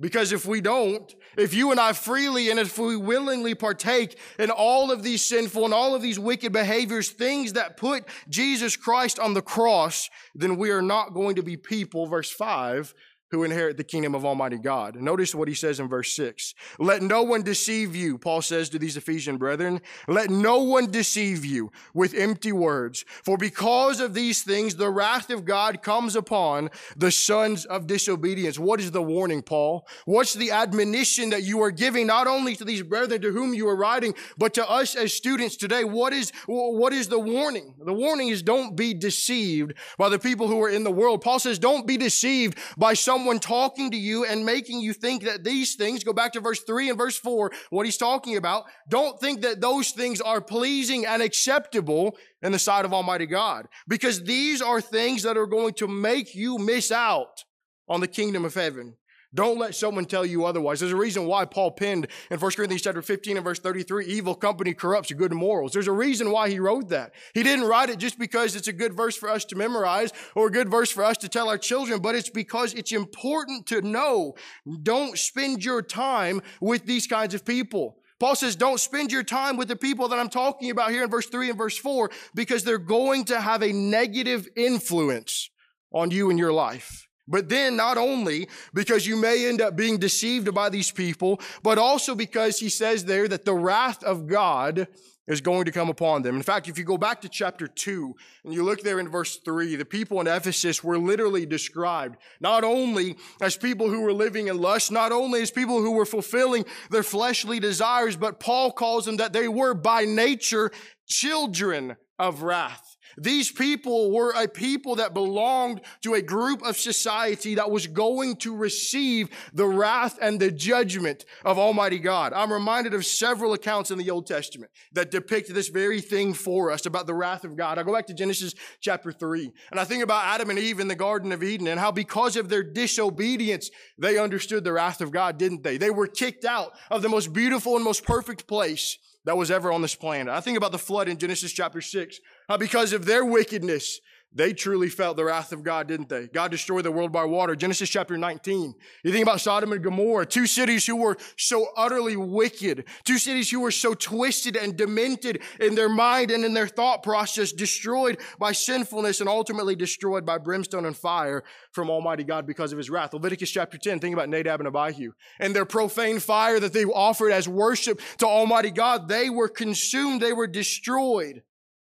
Because 0.00 0.32
if 0.32 0.46
we 0.46 0.60
don't, 0.60 1.14
if 1.36 1.54
you 1.54 1.70
and 1.70 1.78
I 1.78 1.92
freely 1.92 2.50
and 2.50 2.58
if 2.58 2.78
we 2.78 2.96
willingly 2.96 3.54
partake 3.54 4.18
in 4.38 4.50
all 4.50 4.90
of 4.90 5.02
these 5.02 5.22
sinful 5.22 5.64
and 5.64 5.74
all 5.74 5.94
of 5.94 6.02
these 6.02 6.18
wicked 6.18 6.52
behaviors, 6.52 7.10
things 7.10 7.52
that 7.52 7.76
put 7.76 8.04
Jesus 8.28 8.76
Christ 8.76 9.18
on 9.20 9.34
the 9.34 9.42
cross, 9.42 10.08
then 10.34 10.56
we 10.56 10.70
are 10.70 10.82
not 10.82 11.14
going 11.14 11.36
to 11.36 11.42
be 11.42 11.56
people, 11.56 12.06
verse 12.06 12.30
5, 12.30 12.94
who 13.32 13.44
inherit 13.44 13.78
the 13.78 13.82
kingdom 13.82 14.14
of 14.14 14.26
Almighty 14.26 14.58
God. 14.58 14.94
Notice 14.96 15.34
what 15.34 15.48
he 15.48 15.54
says 15.54 15.80
in 15.80 15.88
verse 15.88 16.12
6. 16.12 16.54
Let 16.78 17.00
no 17.00 17.22
one 17.22 17.42
deceive 17.42 17.96
you, 17.96 18.18
Paul 18.18 18.42
says 18.42 18.68
to 18.68 18.78
these 18.78 18.98
Ephesian 18.98 19.38
brethren. 19.38 19.80
Let 20.06 20.28
no 20.28 20.62
one 20.62 20.90
deceive 20.90 21.42
you 21.42 21.72
with 21.94 22.12
empty 22.12 22.52
words. 22.52 23.06
For 23.24 23.38
because 23.38 24.00
of 24.00 24.12
these 24.12 24.42
things, 24.42 24.76
the 24.76 24.90
wrath 24.90 25.30
of 25.30 25.46
God 25.46 25.82
comes 25.82 26.14
upon 26.14 26.68
the 26.94 27.10
sons 27.10 27.64
of 27.64 27.86
disobedience. 27.86 28.58
What 28.58 28.80
is 28.80 28.90
the 28.90 29.02
warning, 29.02 29.40
Paul? 29.40 29.88
What's 30.04 30.34
the 30.34 30.50
admonition 30.50 31.30
that 31.30 31.42
you 31.42 31.62
are 31.62 31.70
giving 31.70 32.06
not 32.06 32.26
only 32.26 32.54
to 32.56 32.66
these 32.66 32.82
brethren 32.82 33.22
to 33.22 33.32
whom 33.32 33.54
you 33.54 33.66
are 33.66 33.76
writing, 33.76 34.14
but 34.36 34.52
to 34.54 34.70
us 34.70 34.94
as 34.94 35.14
students 35.14 35.56
today? 35.56 35.84
What 35.84 36.12
is, 36.12 36.32
what 36.46 36.92
is 36.92 37.08
the 37.08 37.18
warning? 37.18 37.76
The 37.82 37.94
warning 37.94 38.28
is 38.28 38.42
don't 38.42 38.76
be 38.76 38.92
deceived 38.92 39.72
by 39.96 40.10
the 40.10 40.18
people 40.18 40.48
who 40.48 40.62
are 40.62 40.68
in 40.68 40.84
the 40.84 40.90
world. 40.90 41.22
Paul 41.22 41.38
says 41.38 41.58
don't 41.58 41.86
be 41.86 41.96
deceived 41.96 42.58
by 42.76 42.92
someone 42.92 43.21
someone 43.22 43.38
talking 43.38 43.88
to 43.88 43.96
you 43.96 44.24
and 44.24 44.44
making 44.44 44.80
you 44.80 44.92
think 44.92 45.22
that 45.22 45.44
these 45.44 45.76
things, 45.76 46.02
go 46.02 46.12
back 46.12 46.32
to 46.32 46.40
verse 46.40 46.60
3 46.64 46.88
and 46.88 46.98
verse 46.98 47.16
4, 47.16 47.52
what 47.70 47.86
he's 47.86 47.96
talking 47.96 48.36
about, 48.36 48.64
don't 48.88 49.20
think 49.20 49.42
that 49.42 49.60
those 49.60 49.92
things 49.92 50.20
are 50.20 50.40
pleasing 50.40 51.06
and 51.06 51.22
acceptable 51.22 52.16
in 52.42 52.50
the 52.50 52.58
sight 52.58 52.84
of 52.84 52.92
Almighty 52.92 53.26
God. 53.26 53.68
Because 53.86 54.24
these 54.24 54.60
are 54.60 54.80
things 54.80 55.22
that 55.22 55.36
are 55.36 55.46
going 55.46 55.74
to 55.74 55.86
make 55.86 56.34
you 56.34 56.58
miss 56.58 56.90
out 56.90 57.44
on 57.88 58.00
the 58.00 58.08
kingdom 58.08 58.44
of 58.44 58.54
heaven. 58.54 58.96
Don't 59.34 59.58
let 59.58 59.74
someone 59.74 60.04
tell 60.04 60.26
you 60.26 60.44
otherwise. 60.44 60.80
There's 60.80 60.92
a 60.92 60.96
reason 60.96 61.26
why 61.26 61.46
Paul 61.46 61.70
penned 61.70 62.08
in 62.30 62.38
1 62.38 62.52
Corinthians 62.52 62.82
chapter 62.82 63.00
15 63.00 63.38
and 63.38 63.44
verse 63.44 63.58
33, 63.58 64.06
evil 64.06 64.34
company 64.34 64.74
corrupts 64.74 65.10
good 65.12 65.32
morals. 65.32 65.72
There's 65.72 65.88
a 65.88 65.92
reason 65.92 66.30
why 66.30 66.50
he 66.50 66.58
wrote 66.58 66.90
that. 66.90 67.12
He 67.32 67.42
didn't 67.42 67.66
write 67.66 67.88
it 67.88 67.98
just 67.98 68.18
because 68.18 68.56
it's 68.56 68.68
a 68.68 68.72
good 68.72 68.94
verse 68.94 69.16
for 69.16 69.30
us 69.30 69.44
to 69.46 69.56
memorize 69.56 70.12
or 70.34 70.48
a 70.48 70.50
good 70.50 70.70
verse 70.70 70.90
for 70.90 71.04
us 71.04 71.16
to 71.18 71.28
tell 71.28 71.48
our 71.48 71.58
children, 71.58 72.00
but 72.00 72.14
it's 72.14 72.30
because 72.30 72.74
it's 72.74 72.92
important 72.92 73.66
to 73.66 73.80
know. 73.80 74.34
Don't 74.82 75.18
spend 75.18 75.64
your 75.64 75.80
time 75.80 76.42
with 76.60 76.84
these 76.84 77.06
kinds 77.06 77.32
of 77.34 77.44
people. 77.44 77.96
Paul 78.20 78.36
says, 78.36 78.54
don't 78.54 78.78
spend 78.78 79.10
your 79.10 79.24
time 79.24 79.56
with 79.56 79.66
the 79.66 79.76
people 79.76 80.08
that 80.08 80.18
I'm 80.18 80.28
talking 80.28 80.70
about 80.70 80.90
here 80.90 81.02
in 81.02 81.10
verse 81.10 81.26
3 81.26 81.48
and 81.48 81.58
verse 81.58 81.76
4 81.76 82.10
because 82.34 82.62
they're 82.62 82.78
going 82.78 83.24
to 83.24 83.40
have 83.40 83.62
a 83.62 83.72
negative 83.72 84.46
influence 84.56 85.50
on 85.92 86.10
you 86.10 86.30
in 86.30 86.38
your 86.38 86.52
life. 86.52 87.08
But 87.28 87.48
then 87.48 87.76
not 87.76 87.98
only 87.98 88.48
because 88.74 89.06
you 89.06 89.16
may 89.16 89.46
end 89.46 89.60
up 89.60 89.76
being 89.76 89.98
deceived 89.98 90.52
by 90.54 90.68
these 90.68 90.90
people, 90.90 91.40
but 91.62 91.78
also 91.78 92.14
because 92.14 92.58
he 92.58 92.68
says 92.68 93.04
there 93.04 93.28
that 93.28 93.44
the 93.44 93.54
wrath 93.54 94.02
of 94.02 94.26
God 94.26 94.88
is 95.28 95.40
going 95.40 95.64
to 95.64 95.72
come 95.72 95.88
upon 95.88 96.22
them. 96.22 96.34
In 96.34 96.42
fact, 96.42 96.68
if 96.68 96.76
you 96.78 96.84
go 96.84 96.98
back 96.98 97.20
to 97.20 97.28
chapter 97.28 97.68
2 97.68 98.14
and 98.44 98.52
you 98.52 98.64
look 98.64 98.82
there 98.82 98.98
in 98.98 99.08
verse 99.08 99.38
3, 99.44 99.76
the 99.76 99.84
people 99.84 100.20
in 100.20 100.26
Ephesus 100.26 100.82
were 100.82 100.98
literally 100.98 101.46
described 101.46 102.16
not 102.40 102.64
only 102.64 103.16
as 103.40 103.56
people 103.56 103.88
who 103.88 104.00
were 104.00 104.12
living 104.12 104.48
in 104.48 104.58
lust, 104.58 104.90
not 104.90 105.12
only 105.12 105.42
as 105.42 105.50
people 105.50 105.80
who 105.80 105.92
were 105.92 106.06
fulfilling 106.06 106.64
their 106.90 107.04
fleshly 107.04 107.60
desires, 107.60 108.16
but 108.16 108.40
Paul 108.40 108.72
calls 108.72 109.04
them 109.04 109.18
that 109.18 109.32
they 109.32 109.46
were 109.46 109.74
by 109.74 110.04
nature 110.04 110.72
children 111.06 111.96
of 112.18 112.42
wrath. 112.42 112.91
These 113.16 113.50
people 113.52 114.10
were 114.10 114.32
a 114.32 114.48
people 114.48 114.96
that 114.96 115.14
belonged 115.14 115.80
to 116.02 116.14
a 116.14 116.22
group 116.22 116.62
of 116.62 116.76
society 116.76 117.54
that 117.56 117.70
was 117.70 117.86
going 117.86 118.36
to 118.36 118.56
receive 118.56 119.28
the 119.52 119.66
wrath 119.66 120.18
and 120.20 120.40
the 120.40 120.50
judgment 120.50 121.24
of 121.44 121.58
Almighty 121.58 121.98
God. 121.98 122.32
I'm 122.32 122.52
reminded 122.52 122.94
of 122.94 123.04
several 123.06 123.52
accounts 123.52 123.90
in 123.90 123.98
the 123.98 124.10
Old 124.10 124.26
Testament 124.26 124.70
that 124.92 125.10
depict 125.10 125.52
this 125.52 125.68
very 125.68 126.00
thing 126.00 126.34
for 126.34 126.70
us 126.70 126.86
about 126.86 127.06
the 127.06 127.14
wrath 127.14 127.44
of 127.44 127.56
God. 127.56 127.78
I 127.78 127.82
go 127.82 127.92
back 127.92 128.06
to 128.06 128.14
Genesis 128.14 128.54
chapter 128.80 129.12
3 129.12 129.52
and 129.70 129.80
I 129.80 129.84
think 129.84 130.02
about 130.02 130.24
Adam 130.24 130.50
and 130.50 130.58
Eve 130.58 130.80
in 130.80 130.88
the 130.88 130.94
Garden 130.94 131.32
of 131.32 131.42
Eden 131.42 131.68
and 131.68 131.78
how 131.78 131.90
because 131.92 132.36
of 132.36 132.48
their 132.48 132.62
disobedience, 132.62 133.70
they 133.98 134.18
understood 134.18 134.64
the 134.64 134.72
wrath 134.72 135.00
of 135.00 135.10
God, 135.10 135.38
didn't 135.38 135.62
they? 135.62 135.76
They 135.76 135.90
were 135.90 136.06
kicked 136.06 136.44
out 136.44 136.72
of 136.90 137.02
the 137.02 137.08
most 137.08 137.32
beautiful 137.32 137.76
and 137.76 137.84
most 137.84 138.04
perfect 138.04 138.46
place 138.46 138.98
that 139.24 139.36
was 139.36 139.50
ever 139.50 139.72
on 139.72 139.82
this 139.82 139.94
planet. 139.94 140.32
I 140.32 140.40
think 140.40 140.56
about 140.56 140.72
the 140.72 140.78
flood 140.78 141.08
in 141.08 141.18
Genesis 141.18 141.52
chapter 141.52 141.80
6. 141.80 142.18
How 142.48 142.56
because 142.56 142.92
of 142.92 143.04
their 143.04 143.24
wickedness, 143.24 144.00
they 144.34 144.52
truly 144.52 144.88
felt 144.88 145.16
the 145.16 145.24
wrath 145.24 145.52
of 145.52 145.62
God, 145.62 145.86
didn't 145.86 146.08
they? 146.08 146.26
God 146.26 146.50
destroyed 146.50 146.84
the 146.84 146.92
world 146.92 147.12
by 147.12 147.24
water. 147.24 147.54
Genesis 147.54 147.90
chapter 147.90 148.16
19. 148.16 148.74
You 149.04 149.12
think 149.12 149.22
about 149.22 149.40
Sodom 149.40 149.72
and 149.72 149.82
Gomorrah, 149.82 150.24
two 150.24 150.46
cities 150.46 150.86
who 150.86 150.96
were 150.96 151.18
so 151.36 151.66
utterly 151.76 152.16
wicked, 152.16 152.84
two 153.04 153.18
cities 153.18 153.50
who 153.50 153.60
were 153.60 153.70
so 153.70 153.92
twisted 153.92 154.56
and 154.56 154.76
demented 154.76 155.42
in 155.60 155.74
their 155.74 155.90
mind 155.90 156.30
and 156.30 156.44
in 156.44 156.54
their 156.54 156.66
thought 156.66 157.02
process, 157.02 157.52
destroyed 157.52 158.18
by 158.38 158.52
sinfulness 158.52 159.20
and 159.20 159.28
ultimately 159.28 159.76
destroyed 159.76 160.24
by 160.24 160.38
brimstone 160.38 160.86
and 160.86 160.96
fire 160.96 161.44
from 161.72 161.90
Almighty 161.90 162.24
God 162.24 162.46
because 162.46 162.72
of 162.72 162.78
his 162.78 162.88
wrath. 162.88 163.12
Leviticus 163.12 163.50
chapter 163.50 163.76
10, 163.76 164.00
think 164.00 164.14
about 164.14 164.30
Nadab 164.30 164.60
and 164.60 164.66
Abihu 164.66 165.12
and 165.40 165.54
their 165.54 165.66
profane 165.66 166.20
fire 166.20 166.58
that 166.58 166.72
they 166.72 166.84
offered 166.84 167.32
as 167.32 167.48
worship 167.48 168.00
to 168.18 168.26
Almighty 168.26 168.70
God. 168.70 169.08
They 169.08 169.28
were 169.28 169.48
consumed. 169.48 170.20
They 170.22 170.32
were 170.32 170.46
destroyed 170.46 171.42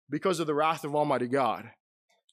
because 0.09 0.39
of 0.39 0.47
the 0.47 0.55
wrath 0.55 0.83
of 0.83 0.95
Almighty 0.95 1.27
God. 1.27 1.69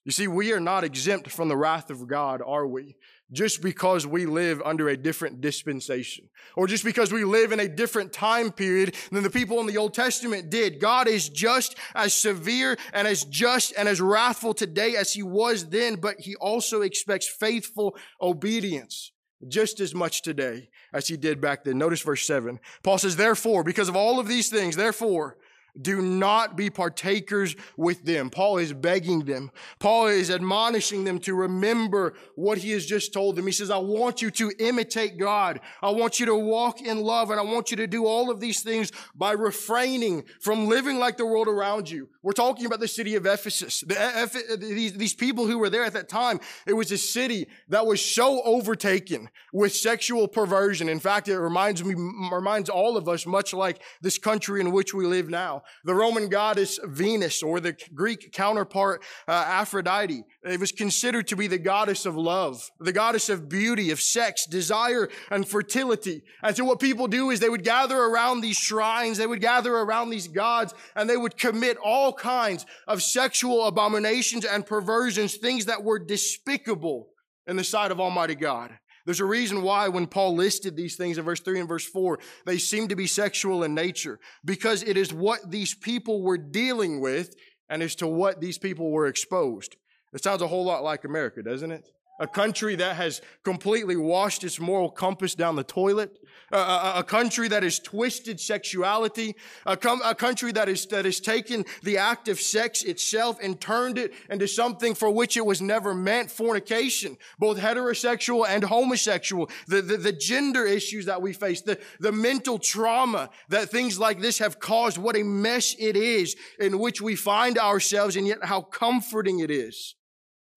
You 0.06 0.12
see, 0.12 0.28
we 0.28 0.52
are 0.52 0.60
not 0.60 0.84
exempt 0.84 1.32
from 1.32 1.48
the 1.48 1.56
wrath 1.56 1.90
of 1.90 2.06
God, 2.06 2.40
are 2.40 2.64
we? 2.64 2.94
Just 3.32 3.60
because 3.60 4.06
we 4.06 4.24
live 4.24 4.62
under 4.64 4.88
a 4.88 4.96
different 4.96 5.40
dispensation 5.40 6.28
or 6.54 6.68
just 6.68 6.84
because 6.84 7.12
we 7.12 7.24
live 7.24 7.50
in 7.50 7.58
a 7.58 7.66
different 7.66 8.12
time 8.12 8.52
period 8.52 8.94
than 9.10 9.24
the 9.24 9.30
people 9.30 9.58
in 9.58 9.66
the 9.66 9.78
Old 9.78 9.94
Testament 9.94 10.48
did. 10.48 10.80
God 10.80 11.08
is 11.08 11.28
just 11.28 11.74
as 11.92 12.14
severe 12.14 12.76
and 12.92 13.08
as 13.08 13.24
just 13.24 13.74
and 13.76 13.88
as 13.88 14.00
wrathful 14.00 14.54
today 14.54 14.94
as 14.94 15.12
he 15.12 15.24
was 15.24 15.70
then, 15.70 15.96
but 15.96 16.20
he 16.20 16.36
also 16.36 16.82
expects 16.82 17.26
faithful 17.26 17.96
obedience 18.22 19.10
just 19.48 19.80
as 19.80 19.92
much 19.92 20.22
today 20.22 20.68
as 20.92 21.08
he 21.08 21.16
did 21.16 21.40
back 21.40 21.64
then. 21.64 21.78
Notice 21.78 22.02
verse 22.02 22.24
seven. 22.24 22.60
Paul 22.84 22.98
says, 22.98 23.16
therefore, 23.16 23.64
because 23.64 23.88
of 23.88 23.96
all 23.96 24.20
of 24.20 24.28
these 24.28 24.50
things, 24.50 24.76
therefore, 24.76 25.36
do 25.80 26.00
not 26.00 26.56
be 26.56 26.70
partakers 26.70 27.56
with 27.76 28.04
them. 28.04 28.30
Paul 28.30 28.58
is 28.58 28.72
begging 28.72 29.24
them. 29.24 29.50
Paul 29.78 30.06
is 30.06 30.30
admonishing 30.30 31.04
them 31.04 31.18
to 31.20 31.34
remember 31.34 32.14
what 32.34 32.58
he 32.58 32.70
has 32.70 32.86
just 32.86 33.12
told 33.12 33.36
them. 33.36 33.46
He 33.46 33.52
says, 33.52 33.70
I 33.70 33.78
want 33.78 34.22
you 34.22 34.30
to 34.32 34.52
imitate 34.58 35.18
God. 35.18 35.60
I 35.82 35.90
want 35.90 36.20
you 36.20 36.26
to 36.26 36.34
walk 36.34 36.80
in 36.80 37.00
love 37.00 37.30
and 37.30 37.38
I 37.38 37.42
want 37.42 37.70
you 37.70 37.76
to 37.78 37.86
do 37.86 38.06
all 38.06 38.30
of 38.30 38.40
these 38.40 38.62
things 38.62 38.92
by 39.14 39.32
refraining 39.32 40.24
from 40.40 40.68
living 40.68 40.98
like 40.98 41.16
the 41.16 41.26
world 41.26 41.48
around 41.48 41.90
you. 41.90 42.08
We're 42.22 42.32
talking 42.32 42.66
about 42.66 42.80
the 42.80 42.88
city 42.88 43.14
of 43.14 43.26
Ephesus. 43.26 43.82
The, 43.82 44.00
uh, 44.00 44.26
uh, 44.26 44.56
these, 44.58 44.94
these 44.94 45.14
people 45.14 45.46
who 45.46 45.58
were 45.58 45.70
there 45.70 45.84
at 45.84 45.92
that 45.92 46.08
time, 46.08 46.40
it 46.66 46.72
was 46.72 46.90
a 46.90 46.98
city 46.98 47.46
that 47.68 47.86
was 47.86 48.04
so 48.04 48.42
overtaken 48.42 49.30
with 49.52 49.74
sexual 49.74 50.26
perversion. 50.26 50.88
In 50.88 50.98
fact, 50.98 51.28
it 51.28 51.38
reminds 51.38 51.84
me, 51.84 51.94
reminds 52.32 52.68
all 52.68 52.96
of 52.96 53.08
us 53.08 53.26
much 53.26 53.54
like 53.54 53.80
this 54.00 54.18
country 54.18 54.60
in 54.60 54.72
which 54.72 54.92
we 54.92 55.06
live 55.06 55.28
now. 55.28 55.62
The 55.84 55.94
Roman 55.94 56.28
goddess 56.28 56.78
Venus 56.84 57.42
or 57.42 57.60
the 57.60 57.76
Greek 57.94 58.32
counterpart 58.32 59.02
uh, 59.28 59.32
Aphrodite. 59.32 60.22
It 60.42 60.60
was 60.60 60.72
considered 60.72 61.28
to 61.28 61.36
be 61.36 61.46
the 61.46 61.58
goddess 61.58 62.06
of 62.06 62.16
love, 62.16 62.70
the 62.80 62.92
goddess 62.92 63.28
of 63.28 63.48
beauty, 63.48 63.90
of 63.90 64.00
sex, 64.00 64.46
desire, 64.46 65.08
and 65.30 65.46
fertility. 65.46 66.22
And 66.42 66.56
so 66.56 66.64
what 66.64 66.80
people 66.80 67.08
do 67.08 67.30
is 67.30 67.40
they 67.40 67.48
would 67.48 67.64
gather 67.64 67.98
around 67.98 68.40
these 68.40 68.56
shrines, 68.56 69.18
they 69.18 69.26
would 69.26 69.40
gather 69.40 69.74
around 69.74 70.10
these 70.10 70.28
gods, 70.28 70.74
and 70.94 71.08
they 71.08 71.16
would 71.16 71.36
commit 71.36 71.76
all 71.78 72.12
kinds 72.12 72.66
of 72.86 73.02
sexual 73.02 73.66
abominations 73.66 74.44
and 74.44 74.66
perversions, 74.66 75.36
things 75.36 75.66
that 75.66 75.82
were 75.82 75.98
despicable 75.98 77.08
in 77.46 77.56
the 77.56 77.64
sight 77.64 77.90
of 77.90 78.00
Almighty 78.00 78.34
God. 78.34 78.76
There's 79.06 79.20
a 79.20 79.24
reason 79.24 79.62
why 79.62 79.88
when 79.88 80.06
Paul 80.06 80.34
listed 80.34 80.76
these 80.76 80.96
things 80.96 81.16
in 81.16 81.24
verse 81.24 81.40
3 81.40 81.60
and 81.60 81.68
verse 81.68 81.86
4, 81.86 82.18
they 82.44 82.58
seem 82.58 82.88
to 82.88 82.96
be 82.96 83.06
sexual 83.06 83.62
in 83.64 83.74
nature 83.74 84.18
because 84.44 84.82
it 84.82 84.98
is 84.98 85.12
what 85.12 85.50
these 85.50 85.74
people 85.74 86.20
were 86.20 86.36
dealing 86.36 87.00
with 87.00 87.34
and 87.70 87.82
as 87.82 87.94
to 87.96 88.06
what 88.06 88.40
these 88.40 88.58
people 88.58 88.90
were 88.90 89.06
exposed. 89.06 89.76
It 90.12 90.22
sounds 90.22 90.42
a 90.42 90.46
whole 90.46 90.64
lot 90.64 90.84
like 90.84 91.04
America, 91.04 91.42
doesn't 91.42 91.70
it? 91.70 91.88
a 92.18 92.26
country 92.26 92.76
that 92.76 92.96
has 92.96 93.20
completely 93.44 93.96
washed 93.96 94.44
its 94.44 94.58
moral 94.58 94.90
compass 94.90 95.34
down 95.34 95.56
the 95.56 95.64
toilet, 95.64 96.18
a, 96.52 96.92
a, 96.96 97.04
country 97.04 97.48
that 97.48 97.62
has 97.62 97.78
twisted 97.78 98.40
sexuality, 98.40 99.34
a, 99.64 99.76
com- 99.76 100.02
a 100.04 100.14
country 100.14 100.52
that 100.52 100.68
is 100.68 100.86
that 100.86 101.04
has 101.04 101.20
taken 101.20 101.64
the 101.82 101.98
act 101.98 102.28
of 102.28 102.40
sex 102.40 102.82
itself 102.82 103.38
and 103.42 103.60
turned 103.60 103.98
it 103.98 104.12
into 104.30 104.46
something 104.46 104.94
for 104.94 105.10
which 105.10 105.36
it 105.36 105.44
was 105.44 105.60
never 105.60 105.94
meant, 105.94 106.30
fornication, 106.30 107.16
both 107.38 107.58
heterosexual 107.58 108.46
and 108.48 108.64
homosexual, 108.64 109.50
the, 109.66 109.82
the, 109.82 109.96
the 109.96 110.12
gender 110.12 110.64
issues 110.64 111.06
that 111.06 111.20
we 111.20 111.32
face, 111.32 111.62
the, 111.62 111.78
the 112.00 112.12
mental 112.12 112.58
trauma 112.58 113.30
that 113.48 113.70
things 113.70 113.98
like 113.98 114.20
this 114.20 114.38
have 114.38 114.60
caused, 114.60 114.98
what 114.98 115.16
a 115.16 115.22
mess 115.22 115.74
it 115.78 115.96
is 115.96 116.36
in 116.60 116.78
which 116.78 117.00
we 117.00 117.16
find 117.16 117.58
ourselves 117.58 118.16
and 118.16 118.26
yet 118.26 118.38
how 118.44 118.60
comforting 118.60 119.40
it 119.40 119.50
is 119.50 119.94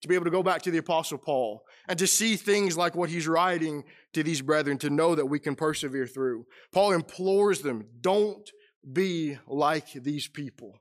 to 0.02 0.08
be 0.08 0.14
able 0.14 0.24
to 0.24 0.30
go 0.30 0.42
back 0.42 0.62
to 0.62 0.70
the 0.70 0.78
apostle 0.78 1.18
Paul 1.18 1.64
and 1.90 1.98
to 1.98 2.06
see 2.06 2.36
things 2.36 2.78
like 2.78 2.94
what 2.94 3.10
he's 3.10 3.26
writing 3.26 3.82
to 4.12 4.22
these 4.22 4.42
brethren 4.42 4.78
to 4.78 4.88
know 4.88 5.16
that 5.16 5.26
we 5.26 5.40
can 5.40 5.56
persevere 5.56 6.06
through. 6.06 6.46
Paul 6.72 6.92
implores 6.92 7.62
them, 7.62 7.84
don't 8.00 8.48
be 8.92 9.38
like 9.48 9.92
these 9.92 10.28
people. 10.28 10.80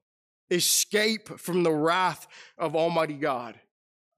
Escape 0.52 1.28
from 1.40 1.64
the 1.64 1.72
wrath 1.72 2.28
of 2.60 2.76
Almighty 2.76 3.16
God. 3.16 3.60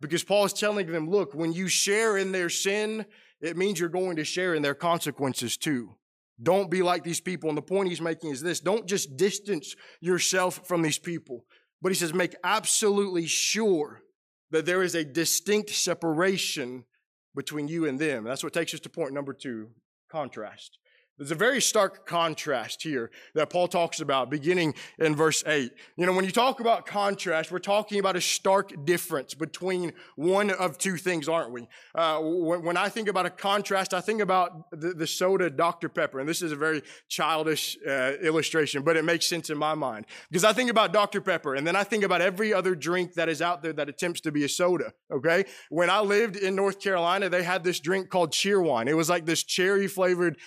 Because 0.02 0.26
Paul 0.26 0.44
is 0.44 0.52
telling 0.52 0.92
them, 0.92 1.10
look, 1.10 1.34
when 1.34 1.54
you 1.54 1.70
share 1.70 2.18
in 2.18 2.34
their 2.34 2.50
sin, 2.50 3.06
it 3.40 3.56
means 3.56 3.80
you're 3.80 3.88
going 3.88 4.18
to 4.18 4.26
share 4.26 4.54
in 4.54 4.62
their 4.62 4.76
consequences 4.76 5.56
too. 5.56 5.96
Don't 6.44 6.70
be 6.70 6.82
like 6.82 7.06
these 7.06 7.22
people. 7.22 7.48
And 7.48 7.58
the 7.58 7.62
point 7.62 7.88
he's 7.88 8.02
making 8.02 8.32
is 8.32 8.42
this 8.42 8.60
don't 8.60 8.86
just 8.86 9.16
distance 9.16 9.78
yourself 10.02 10.68
from 10.68 10.82
these 10.82 11.00
people, 11.00 11.46
but 11.82 11.94
he 11.94 11.96
says, 11.96 12.14
make 12.14 12.36
absolutely 12.44 13.28
sure 13.28 14.02
that 14.52 14.66
there 14.66 14.84
is 14.84 14.96
a 14.96 15.04
distinct 15.04 15.72
separation 15.72 16.86
between 17.34 17.68
you 17.68 17.86
and 17.88 18.00
them. 18.00 18.24
That's 18.24 18.44
what 18.44 18.54
takes 18.54 18.74
us 18.74 18.80
to 18.82 18.90
point 18.90 19.14
number 19.14 19.34
two 19.34 19.70
contrast. 20.10 20.78
There's 21.18 21.32
a 21.32 21.36
very 21.36 21.62
stark 21.62 22.08
contrast 22.08 22.82
here 22.82 23.12
that 23.36 23.52
Paul 23.52 23.68
talks 23.68 24.00
about 24.00 24.32
beginning 24.32 24.74
in 24.98 25.16
verse 25.16 25.44
8. 25.46 25.72
You 25.96 26.06
know, 26.08 26.14
when 26.14 26.26
you 26.26 26.32
talk 26.32 26.60
about 26.60 26.88
contrast, 26.88 27.52
we're 27.52 27.60
talking 27.60 28.00
about 28.00 28.16
a 28.16 28.22
stark 28.22 28.86
difference 28.86 29.36
between 29.36 29.94
one 30.16 30.50
of 30.50 30.80
two 30.80 30.98
things, 30.98 31.30
aren't 31.30 31.52
we? 31.52 31.68
Uh, 31.94 32.20
when, 32.22 32.64
when, 32.64 32.78
I 32.78 32.90
think 32.90 33.08
about 33.08 33.28
a 33.28 33.30
contrast, 33.30 33.94
I 33.94 34.02
think 34.02 34.20
about 34.20 34.72
the, 34.72 34.94
the, 34.94 35.06
soda 35.06 35.50
Dr. 35.52 35.90
Pepper. 35.90 36.20
And 36.20 36.28
this 36.28 36.42
is 36.42 36.52
a 36.52 36.56
very 36.56 36.82
childish 37.08 37.78
uh, 37.88 38.14
illustration, 38.22 38.82
but 38.82 38.98
it 38.98 39.06
makes 39.06 39.28
sense 39.28 39.52
in 39.52 39.58
my 39.60 39.76
mind. 39.76 40.08
Because 40.30 40.44
I 40.44 40.54
think 40.54 40.72
about 40.72 40.92
Dr. 40.92 41.22
Pepper 41.22 41.54
and 41.54 41.68
then 41.68 41.76
I 41.76 41.84
think 41.84 42.04
about 42.04 42.22
every 42.22 42.52
other 42.52 42.74
drink 42.74 43.14
that 43.14 43.30
is 43.30 43.44
out 43.44 43.62
there 43.62 43.74
that 43.74 43.90
attempts 43.90 44.22
to 44.22 44.32
be 44.32 44.44
a 44.44 44.50
soda, 44.50 44.94
okay? 45.12 45.46
When 45.70 45.90
I 45.90 46.00
lived 46.00 46.36
in 46.36 46.56
North 46.56 46.80
Carolina, 46.80 47.30
they 47.30 47.44
had 47.44 47.64
this 47.64 47.80
drink 47.80 48.10
called 48.10 48.32
Cheerwine. 48.32 48.88
It 48.88 48.96
was 48.96 49.10
like 49.10 49.26
this 49.26 49.44
cherry 49.44 49.88
flavored 49.88 50.38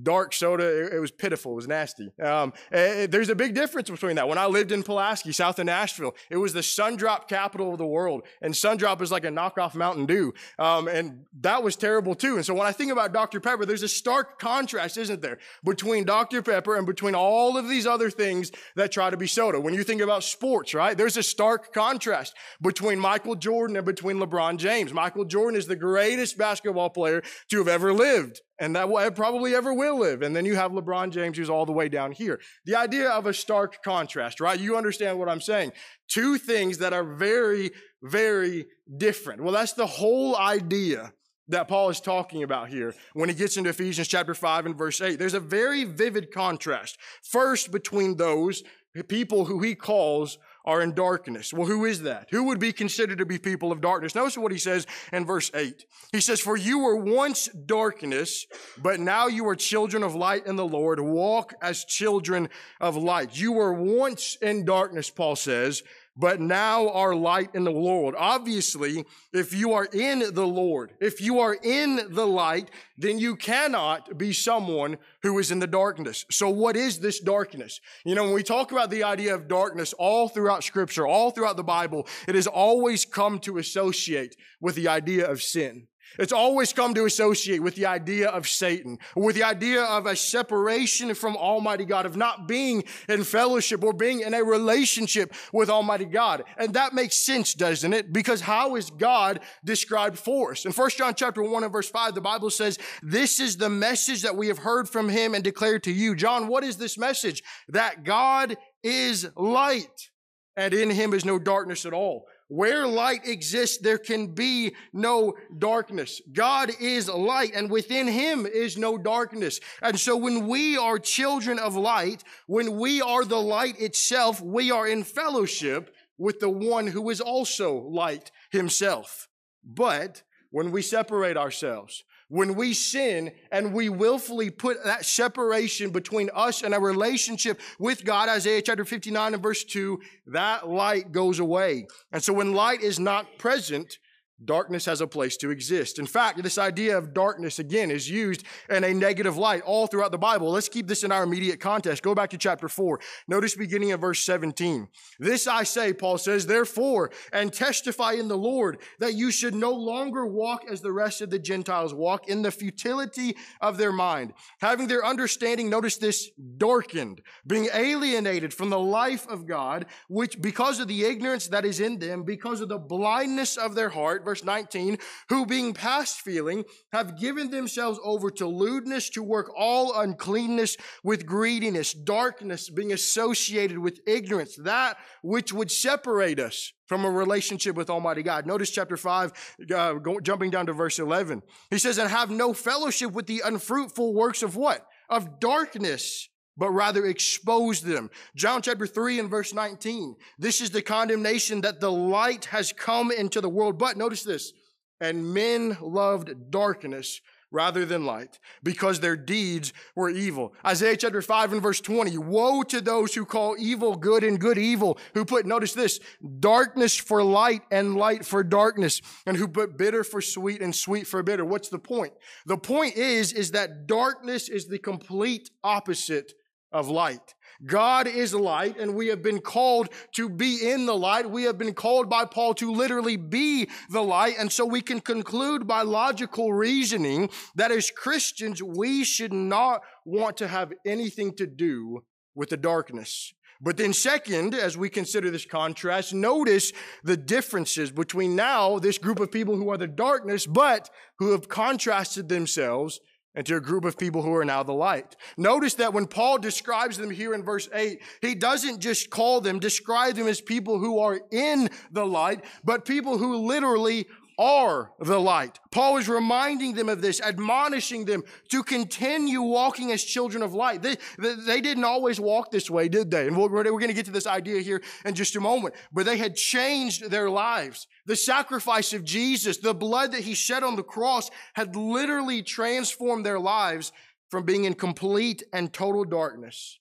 dark 0.00 0.32
soda. 0.32 0.86
It, 0.86 0.94
it, 0.94 0.98
was 1.00 1.10
pitiful. 1.10 1.52
It 1.52 1.56
was 1.56 1.68
nasty. 1.68 2.12
Um, 2.22 2.52
it, 2.70 2.76
eh, 2.76 3.02
eh, 3.02 3.06
there's 3.06 3.28
a 3.28 3.34
big 3.34 3.54
difference 3.54 3.90
between 3.90 4.16
that. 4.16 4.28
When 4.28 4.38
I 4.38 4.46
lived 4.46 4.72
in 4.72 4.82
Pulaski, 4.82 5.32
south 5.32 5.58
of 5.58 5.66
Nashville, 5.66 6.14
it 6.30 6.36
was 6.36 6.52
the 6.52 6.60
Sundrop 6.60 7.28
capital 7.28 7.72
of 7.72 7.78
the 7.78 7.86
world. 7.86 8.22
And 8.42 8.54
Sundrop 8.54 9.00
is 9.02 9.10
like 9.10 9.24
a 9.24 9.28
knockoff 9.28 9.74
Mountain 9.74 10.06
Dew. 10.06 10.34
Um, 10.58 10.88
and 10.88 11.24
that 11.40 11.62
was 11.62 11.76
terrible 11.76 12.14
too. 12.14 12.36
And 12.36 12.44
so 12.44 12.54
when 12.54 12.66
I 12.66 12.72
think 12.72 12.92
about 12.92 13.12
Dr. 13.12 13.40
Pepper, 13.40 13.66
there's 13.66 13.82
a 13.82 13.88
stark 13.88 14.38
contrast, 14.38 14.96
isn't 14.96 15.22
there, 15.22 15.38
between 15.64 16.04
Dr. 16.04 16.42
Pepper 16.42 16.76
and 16.76 16.86
between 16.86 17.14
all 17.14 17.56
of 17.56 17.68
these 17.68 17.86
other 17.86 18.10
things 18.10 18.50
that 18.76 18.92
try 18.92 19.10
to 19.10 19.16
be 19.16 19.26
soda. 19.26 19.60
When 19.60 19.74
you 19.74 19.84
think 19.84 20.00
about 20.00 20.24
sports, 20.24 20.74
right, 20.74 20.96
there's 20.96 21.16
a 21.16 21.22
stark 21.22 21.72
contrast 21.72 22.34
between 22.60 22.98
Michael 22.98 23.34
Jordan 23.34 23.76
and 23.76 23.86
between 23.86 24.18
LeBron 24.18 24.58
James. 24.58 24.92
Michael 24.92 25.24
Jordan 25.24 25.58
is 25.58 25.66
the 25.66 25.76
greatest 25.76 26.38
basketball 26.38 26.90
player 26.90 27.22
to 27.50 27.58
have 27.58 27.68
ever 27.68 27.92
lived 27.92 28.40
and 28.58 28.74
that 28.76 28.88
will 28.88 29.10
probably 29.10 29.54
ever 29.54 29.72
will 29.72 29.98
live. 29.98 30.22
And 30.22 30.34
then 30.34 30.44
you 30.44 30.56
have 30.56 30.72
LeBron 30.72 31.10
James, 31.10 31.36
who's 31.36 31.50
all 31.50 31.66
the 31.66 31.72
way 31.72 31.88
down 31.88 32.12
here. 32.12 32.40
The 32.64 32.74
idea 32.74 33.10
of 33.10 33.26
a 33.26 33.34
stark 33.34 33.82
contrast, 33.82 34.40
right? 34.40 34.58
You 34.58 34.76
understand 34.76 35.18
what 35.18 35.28
I'm 35.28 35.40
saying. 35.40 35.72
Two 36.08 36.38
things 36.38 36.78
that 36.78 36.92
are 36.92 37.04
very, 37.04 37.70
very 38.02 38.66
different. 38.96 39.42
Well, 39.42 39.52
that's 39.52 39.74
the 39.74 39.86
whole 39.86 40.36
idea 40.36 41.12
that 41.48 41.68
Paul 41.68 41.88
is 41.88 42.00
talking 42.00 42.42
about 42.42 42.68
here 42.68 42.94
when 43.14 43.28
he 43.28 43.34
gets 43.34 43.56
into 43.56 43.70
Ephesians 43.70 44.08
chapter 44.08 44.34
5 44.34 44.66
and 44.66 44.76
verse 44.76 45.00
8. 45.00 45.18
There's 45.18 45.34
a 45.34 45.40
very 45.40 45.84
vivid 45.84 46.32
contrast. 46.32 46.98
First, 47.22 47.72
between 47.72 48.16
those 48.16 48.62
people 49.08 49.44
who 49.44 49.60
he 49.60 49.74
calls 49.74 50.38
are 50.68 50.82
in 50.82 50.92
darkness. 50.92 51.50
Well, 51.50 51.66
who 51.66 51.86
is 51.86 52.02
that? 52.02 52.28
Who 52.30 52.44
would 52.44 52.60
be 52.60 52.74
considered 52.74 53.16
to 53.18 53.24
be 53.24 53.38
people 53.38 53.72
of 53.72 53.80
darkness? 53.80 54.14
Notice 54.14 54.36
what 54.36 54.52
he 54.52 54.58
says 54.58 54.86
in 55.14 55.24
verse 55.24 55.50
8. 55.54 55.86
He 56.12 56.20
says, 56.20 56.40
For 56.40 56.58
you 56.58 56.80
were 56.80 56.94
once 56.94 57.48
darkness, 57.48 58.46
but 58.76 59.00
now 59.00 59.28
you 59.28 59.48
are 59.48 59.56
children 59.56 60.02
of 60.02 60.14
light 60.14 60.46
in 60.46 60.56
the 60.56 60.66
Lord. 60.66 61.00
Walk 61.00 61.54
as 61.62 61.86
children 61.86 62.50
of 62.82 62.96
light. 62.96 63.40
You 63.40 63.52
were 63.52 63.72
once 63.72 64.36
in 64.42 64.66
darkness, 64.66 65.08
Paul 65.08 65.36
says, 65.36 65.82
but 66.18 66.40
now 66.40 66.90
are 66.90 67.14
light 67.14 67.54
in 67.54 67.62
the 67.62 67.70
Lord. 67.70 68.16
Obviously, 68.18 69.04
if 69.32 69.54
you 69.54 69.72
are 69.72 69.86
in 69.92 70.34
the 70.34 70.46
Lord, 70.46 70.92
if 71.00 71.20
you 71.20 71.38
are 71.38 71.56
in 71.62 72.00
the 72.10 72.26
light, 72.26 72.70
then 72.96 73.18
you 73.20 73.36
cannot 73.36 74.18
be 74.18 74.32
someone 74.32 74.98
who 75.22 75.38
is 75.38 75.52
in 75.52 75.60
the 75.60 75.66
darkness. 75.68 76.26
So 76.30 76.50
what 76.50 76.76
is 76.76 76.98
this 76.98 77.20
darkness? 77.20 77.80
You 78.04 78.16
know, 78.16 78.24
when 78.24 78.34
we 78.34 78.42
talk 78.42 78.72
about 78.72 78.90
the 78.90 79.04
idea 79.04 79.32
of 79.34 79.46
darkness 79.46 79.92
all 79.92 80.28
throughout 80.28 80.64
scripture, 80.64 81.06
all 81.06 81.30
throughout 81.30 81.56
the 81.56 81.62
Bible, 81.62 82.08
it 82.26 82.34
has 82.34 82.48
always 82.48 83.04
come 83.04 83.38
to 83.40 83.58
associate 83.58 84.34
with 84.60 84.74
the 84.74 84.88
idea 84.88 85.30
of 85.30 85.40
sin. 85.40 85.86
It's 86.18 86.32
always 86.32 86.72
come 86.72 86.94
to 86.94 87.04
associate 87.04 87.62
with 87.62 87.74
the 87.74 87.86
idea 87.86 88.28
of 88.28 88.48
Satan, 88.48 88.98
with 89.14 89.36
the 89.36 89.44
idea 89.44 89.82
of 89.82 90.06
a 90.06 90.16
separation 90.16 91.14
from 91.14 91.36
Almighty 91.36 91.84
God, 91.84 92.06
of 92.06 92.16
not 92.16 92.48
being 92.48 92.84
in 93.08 93.24
fellowship 93.24 93.84
or 93.84 93.92
being 93.92 94.20
in 94.20 94.34
a 94.34 94.42
relationship 94.42 95.32
with 95.52 95.70
Almighty 95.70 96.04
God. 96.04 96.44
And 96.56 96.74
that 96.74 96.94
makes 96.94 97.16
sense, 97.16 97.54
doesn't 97.54 97.92
it? 97.92 98.12
Because 98.12 98.40
how 98.40 98.76
is 98.76 98.90
God 98.90 99.40
described 99.64 100.18
for 100.18 100.52
us? 100.52 100.64
In 100.64 100.72
1 100.72 100.90
John 100.90 101.14
chapter 101.14 101.42
1 101.42 101.62
and 101.62 101.72
verse 101.72 101.90
5, 101.90 102.14
the 102.14 102.20
Bible 102.20 102.50
says, 102.50 102.78
this 103.02 103.40
is 103.40 103.56
the 103.56 103.70
message 103.70 104.22
that 104.22 104.36
we 104.36 104.48
have 104.48 104.58
heard 104.58 104.88
from 104.88 105.08
him 105.08 105.34
and 105.34 105.44
declared 105.44 105.82
to 105.84 105.92
you. 105.92 106.14
John, 106.14 106.48
what 106.48 106.64
is 106.64 106.76
this 106.76 106.98
message? 106.98 107.42
That 107.68 108.04
God 108.04 108.56
is 108.82 109.28
light 109.36 110.10
and 110.56 110.74
in 110.74 110.90
him 110.90 111.14
is 111.14 111.24
no 111.24 111.38
darkness 111.38 111.86
at 111.86 111.92
all. 111.92 112.26
Where 112.48 112.86
light 112.86 113.26
exists, 113.26 113.76
there 113.76 113.98
can 113.98 114.28
be 114.28 114.74
no 114.92 115.36
darkness. 115.58 116.22
God 116.32 116.70
is 116.80 117.08
light 117.08 117.52
and 117.54 117.70
within 117.70 118.06
him 118.06 118.46
is 118.46 118.78
no 118.78 118.96
darkness. 118.96 119.60
And 119.82 120.00
so 120.00 120.16
when 120.16 120.48
we 120.48 120.78
are 120.78 120.98
children 120.98 121.58
of 121.58 121.76
light, 121.76 122.24
when 122.46 122.78
we 122.78 123.02
are 123.02 123.26
the 123.26 123.40
light 123.40 123.78
itself, 123.78 124.40
we 124.40 124.70
are 124.70 124.88
in 124.88 125.04
fellowship 125.04 125.94
with 126.16 126.40
the 126.40 126.48
one 126.48 126.86
who 126.86 127.10
is 127.10 127.20
also 127.20 127.74
light 127.74 128.30
himself. 128.50 129.28
But 129.62 130.22
when 130.50 130.70
we 130.70 130.80
separate 130.80 131.36
ourselves, 131.36 132.02
when 132.28 132.54
we 132.54 132.74
sin 132.74 133.32
and 133.50 133.72
we 133.72 133.88
willfully 133.88 134.50
put 134.50 134.84
that 134.84 135.04
separation 135.04 135.90
between 135.90 136.30
us 136.34 136.62
and 136.62 136.74
our 136.74 136.80
relationship 136.80 137.60
with 137.78 138.04
God, 138.04 138.28
Isaiah 138.28 138.62
chapter 138.62 138.84
59 138.84 139.34
and 139.34 139.42
verse 139.42 139.64
2, 139.64 140.00
that 140.28 140.68
light 140.68 141.10
goes 141.12 141.38
away. 141.38 141.86
And 142.12 142.22
so 142.22 142.32
when 142.32 142.52
light 142.52 142.82
is 142.82 142.98
not 142.98 143.38
present, 143.38 143.98
darkness 144.44 144.84
has 144.84 145.00
a 145.00 145.06
place 145.06 145.36
to 145.38 145.50
exist. 145.50 145.98
In 145.98 146.06
fact, 146.06 146.42
this 146.42 146.58
idea 146.58 146.96
of 146.96 147.12
darkness 147.12 147.58
again 147.58 147.90
is 147.90 148.08
used 148.08 148.44
in 148.70 148.84
a 148.84 148.94
negative 148.94 149.36
light 149.36 149.62
all 149.62 149.86
throughout 149.86 150.12
the 150.12 150.18
Bible. 150.18 150.50
Let's 150.50 150.68
keep 150.68 150.86
this 150.86 151.02
in 151.02 151.12
our 151.12 151.24
immediate 151.24 151.60
context. 151.60 152.02
Go 152.02 152.14
back 152.14 152.30
to 152.30 152.38
chapter 152.38 152.68
4. 152.68 153.00
Notice 153.26 153.54
beginning 153.54 153.92
of 153.92 154.00
verse 154.00 154.20
17. 154.20 154.88
This 155.18 155.46
I 155.46 155.64
say, 155.64 155.92
Paul 155.92 156.18
says, 156.18 156.46
therefore, 156.46 157.10
and 157.32 157.52
testify 157.52 158.12
in 158.12 158.28
the 158.28 158.38
Lord 158.38 158.78
that 158.98 159.14
you 159.14 159.30
should 159.30 159.54
no 159.54 159.72
longer 159.72 160.26
walk 160.26 160.64
as 160.70 160.80
the 160.80 160.92
rest 160.92 161.20
of 161.20 161.30
the 161.30 161.38
Gentiles 161.38 161.92
walk 161.92 162.28
in 162.28 162.42
the 162.42 162.50
futility 162.50 163.36
of 163.60 163.76
their 163.76 163.92
mind, 163.92 164.32
having 164.60 164.86
their 164.86 165.04
understanding, 165.04 165.68
notice 165.68 165.96
this, 165.96 166.30
darkened, 166.56 167.22
being 167.46 167.68
alienated 167.72 168.54
from 168.54 168.70
the 168.70 168.78
life 168.78 169.26
of 169.28 169.46
God, 169.46 169.86
which 170.08 170.40
because 170.40 170.80
of 170.80 170.88
the 170.88 171.04
ignorance 171.04 171.48
that 171.48 171.64
is 171.64 171.80
in 171.80 171.98
them, 171.98 172.22
because 172.22 172.60
of 172.60 172.68
the 172.68 172.78
blindness 172.78 173.56
of 173.56 173.74
their 173.74 173.88
heart, 173.88 174.24
verse 174.28 174.44
19, 174.44 174.98
who 175.30 175.46
being 175.46 175.72
past 175.72 176.20
feeling 176.20 176.62
have 176.92 177.18
given 177.18 177.50
themselves 177.50 177.98
over 178.04 178.30
to 178.30 178.46
lewdness 178.46 179.08
to 179.08 179.22
work 179.22 179.50
all 179.56 179.98
uncleanness 179.98 180.76
with 181.02 181.24
greediness, 181.24 181.94
darkness 181.94 182.68
being 182.68 182.92
associated 182.92 183.78
with 183.78 184.00
ignorance, 184.06 184.54
that 184.56 184.98
which 185.22 185.50
would 185.50 185.70
separate 185.70 186.38
us 186.38 186.74
from 186.86 187.06
a 187.06 187.10
relationship 187.10 187.74
with 187.74 187.88
Almighty 187.88 188.22
God. 188.22 188.46
Notice 188.46 188.70
chapter 188.70 188.98
5, 188.98 189.56
uh, 189.74 189.92
go, 189.94 190.20
jumping 190.20 190.50
down 190.50 190.66
to 190.66 190.74
verse 190.74 190.98
11. 190.98 191.40
He 191.70 191.78
says, 191.78 191.96
and 191.96 192.10
have 192.10 192.30
no 192.30 192.52
fellowship 192.52 193.12
with 193.12 193.26
the 193.26 193.40
unfruitful 193.42 194.12
works 194.12 194.42
of 194.42 194.56
what? 194.56 194.86
Of 195.08 195.40
darkness 195.40 196.28
but 196.58 196.70
rather 196.70 197.06
expose 197.06 197.80
them. 197.80 198.10
John 198.34 198.60
chapter 198.60 198.86
3 198.86 199.20
and 199.20 199.30
verse 199.30 199.54
19. 199.54 200.16
This 200.38 200.60
is 200.60 200.70
the 200.70 200.82
condemnation 200.82 201.62
that 201.62 201.80
the 201.80 201.92
light 201.92 202.46
has 202.46 202.72
come 202.72 203.10
into 203.10 203.40
the 203.40 203.48
world. 203.48 203.78
But 203.78 203.96
notice 203.96 204.24
this, 204.24 204.52
and 205.00 205.32
men 205.32 205.78
loved 205.80 206.50
darkness 206.50 207.20
rather 207.50 207.86
than 207.86 208.04
light 208.04 208.38
because 208.62 209.00
their 209.00 209.16
deeds 209.16 209.72
were 209.94 210.10
evil. 210.10 210.54
Isaiah 210.66 210.96
chapter 210.96 211.22
5 211.22 211.54
and 211.54 211.62
verse 211.62 211.80
20. 211.80 212.18
Woe 212.18 212.62
to 212.64 212.80
those 212.80 213.14
who 213.14 213.24
call 213.24 213.56
evil 213.58 213.96
good 213.96 214.22
and 214.22 214.38
good 214.38 214.58
evil, 214.58 214.98
who 215.14 215.24
put, 215.24 215.46
notice 215.46 215.72
this, 215.72 216.00
darkness 216.40 216.94
for 216.96 217.22
light 217.22 217.62
and 217.70 217.96
light 217.96 218.24
for 218.24 218.44
darkness, 218.44 219.00
and 219.26 219.36
who 219.36 219.48
put 219.48 219.78
bitter 219.78 220.04
for 220.04 220.20
sweet 220.20 220.60
and 220.60 220.74
sweet 220.74 221.06
for 221.06 221.22
bitter. 221.22 221.44
What's 221.44 221.68
the 221.68 221.78
point? 221.78 222.12
The 222.46 222.58
point 222.58 222.96
is, 222.96 223.32
is 223.32 223.52
that 223.52 223.86
darkness 223.86 224.48
is 224.48 224.66
the 224.66 224.78
complete 224.78 225.50
opposite 225.64 226.34
of 226.72 226.88
light. 226.88 227.34
God 227.66 228.06
is 228.06 228.32
light 228.34 228.78
and 228.78 228.94
we 228.94 229.08
have 229.08 229.22
been 229.22 229.40
called 229.40 229.88
to 230.14 230.28
be 230.28 230.70
in 230.70 230.86
the 230.86 230.96
light. 230.96 231.28
We 231.28 231.44
have 231.44 231.58
been 231.58 231.74
called 231.74 232.08
by 232.08 232.24
Paul 232.24 232.54
to 232.54 232.72
literally 232.72 233.16
be 233.16 233.68
the 233.90 234.02
light. 234.02 234.36
And 234.38 234.52
so 234.52 234.64
we 234.64 234.80
can 234.80 235.00
conclude 235.00 235.66
by 235.66 235.82
logical 235.82 236.52
reasoning 236.52 237.30
that 237.56 237.72
as 237.72 237.90
Christians, 237.90 238.62
we 238.62 239.02
should 239.02 239.32
not 239.32 239.82
want 240.04 240.36
to 240.36 240.48
have 240.48 240.72
anything 240.86 241.34
to 241.36 241.46
do 241.46 242.04
with 242.34 242.50
the 242.50 242.56
darkness. 242.56 243.32
But 243.60 243.76
then, 243.76 243.92
second, 243.92 244.54
as 244.54 244.78
we 244.78 244.88
consider 244.88 245.32
this 245.32 245.44
contrast, 245.44 246.14
notice 246.14 246.72
the 247.02 247.16
differences 247.16 247.90
between 247.90 248.36
now 248.36 248.78
this 248.78 248.98
group 248.98 249.18
of 249.18 249.32
people 249.32 249.56
who 249.56 249.70
are 249.70 249.76
the 249.76 249.88
darkness, 249.88 250.46
but 250.46 250.88
who 251.18 251.32
have 251.32 251.48
contrasted 251.48 252.28
themselves 252.28 253.00
into 253.34 253.56
a 253.56 253.60
group 253.60 253.84
of 253.84 253.98
people 253.98 254.22
who 254.22 254.34
are 254.34 254.44
now 254.44 254.62
the 254.62 254.72
light. 254.72 255.16
Notice 255.36 255.74
that 255.74 255.92
when 255.92 256.06
Paul 256.06 256.38
describes 256.38 256.96
them 256.96 257.10
here 257.10 257.34
in 257.34 257.42
verse 257.42 257.68
8, 257.72 258.00
he 258.20 258.34
doesn't 258.34 258.80
just 258.80 259.10
call 259.10 259.40
them, 259.40 259.58
describe 259.58 260.16
them 260.16 260.26
as 260.26 260.40
people 260.40 260.78
who 260.78 260.98
are 260.98 261.20
in 261.30 261.70
the 261.92 262.06
light, 262.06 262.44
but 262.64 262.84
people 262.84 263.18
who 263.18 263.36
literally 263.36 264.06
are 264.38 264.92
the 265.00 265.18
light. 265.18 265.58
Paul 265.72 265.96
is 265.96 266.08
reminding 266.08 266.74
them 266.74 266.88
of 266.88 267.02
this, 267.02 267.20
admonishing 267.20 268.04
them 268.04 268.22
to 268.50 268.62
continue 268.62 269.42
walking 269.42 269.90
as 269.90 270.04
children 270.04 270.42
of 270.42 270.54
light. 270.54 270.80
They, 270.80 270.96
they, 271.18 271.60
didn't 271.60 271.84
always 271.84 272.20
walk 272.20 272.50
this 272.50 272.70
way, 272.70 272.88
did 272.88 273.10
they? 273.10 273.26
And 273.26 273.36
we're, 273.36 273.48
we're 273.48 273.64
going 273.64 273.88
to 273.88 273.94
get 273.94 274.06
to 274.06 274.12
this 274.12 274.26
idea 274.26 274.60
here 274.60 274.80
in 275.04 275.14
just 275.14 275.34
a 275.34 275.40
moment. 275.40 275.74
But 275.92 276.06
they 276.06 276.16
had 276.16 276.36
changed 276.36 277.10
their 277.10 277.28
lives. 277.28 277.88
The 278.06 278.16
sacrifice 278.16 278.92
of 278.92 279.04
Jesus, 279.04 279.58
the 279.58 279.74
blood 279.74 280.12
that 280.12 280.20
he 280.20 280.34
shed 280.34 280.62
on 280.62 280.76
the 280.76 280.82
cross 280.84 281.30
had 281.54 281.74
literally 281.74 282.42
transformed 282.42 283.26
their 283.26 283.40
lives 283.40 283.92
from 284.30 284.44
being 284.44 284.64
in 284.64 284.74
complete 284.74 285.42
and 285.52 285.72
total 285.72 286.04
darkness 286.04 286.78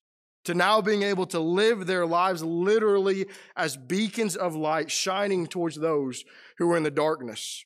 to 0.47 0.53
now 0.53 0.79
being 0.81 1.03
able 1.03 1.25
to 1.25 1.41
live 1.41 1.85
their 1.85 2.05
lives 2.05 2.41
literally 2.41 3.25
as 3.57 3.75
beacons 3.75 4.37
of 4.37 4.55
light 4.55 4.89
shining 4.89 5.45
towards 5.45 5.75
those 5.75 6.23
who 6.57 6.67
were 6.67 6.77
in 6.77 6.83
the 6.83 6.89
darkness. 6.89 7.65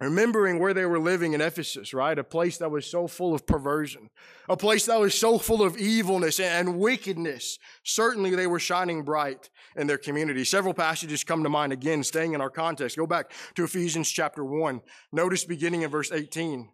Remembering 0.00 0.58
where 0.58 0.74
they 0.74 0.86
were 0.86 0.98
living 0.98 1.34
in 1.34 1.40
Ephesus, 1.40 1.94
right? 1.94 2.18
A 2.18 2.24
place 2.24 2.58
that 2.58 2.70
was 2.70 2.90
so 2.90 3.06
full 3.06 3.32
of 3.32 3.46
perversion, 3.46 4.10
a 4.48 4.56
place 4.56 4.86
that 4.86 4.98
was 4.98 5.14
so 5.14 5.38
full 5.38 5.62
of 5.62 5.76
evilness 5.76 6.40
and 6.40 6.80
wickedness. 6.80 7.58
Certainly 7.84 8.34
they 8.34 8.48
were 8.48 8.58
shining 8.58 9.04
bright 9.04 9.48
in 9.76 9.86
their 9.86 9.98
community. 9.98 10.42
Several 10.42 10.74
passages 10.74 11.22
come 11.22 11.44
to 11.44 11.48
mind 11.48 11.72
again, 11.72 12.02
staying 12.02 12.32
in 12.32 12.40
our 12.40 12.50
context. 12.50 12.96
Go 12.96 13.06
back 13.06 13.30
to 13.54 13.62
Ephesians 13.62 14.10
chapter 14.10 14.44
1. 14.44 14.80
Notice 15.12 15.44
beginning 15.44 15.82
in 15.82 15.90
verse 15.90 16.10
18. 16.10 16.70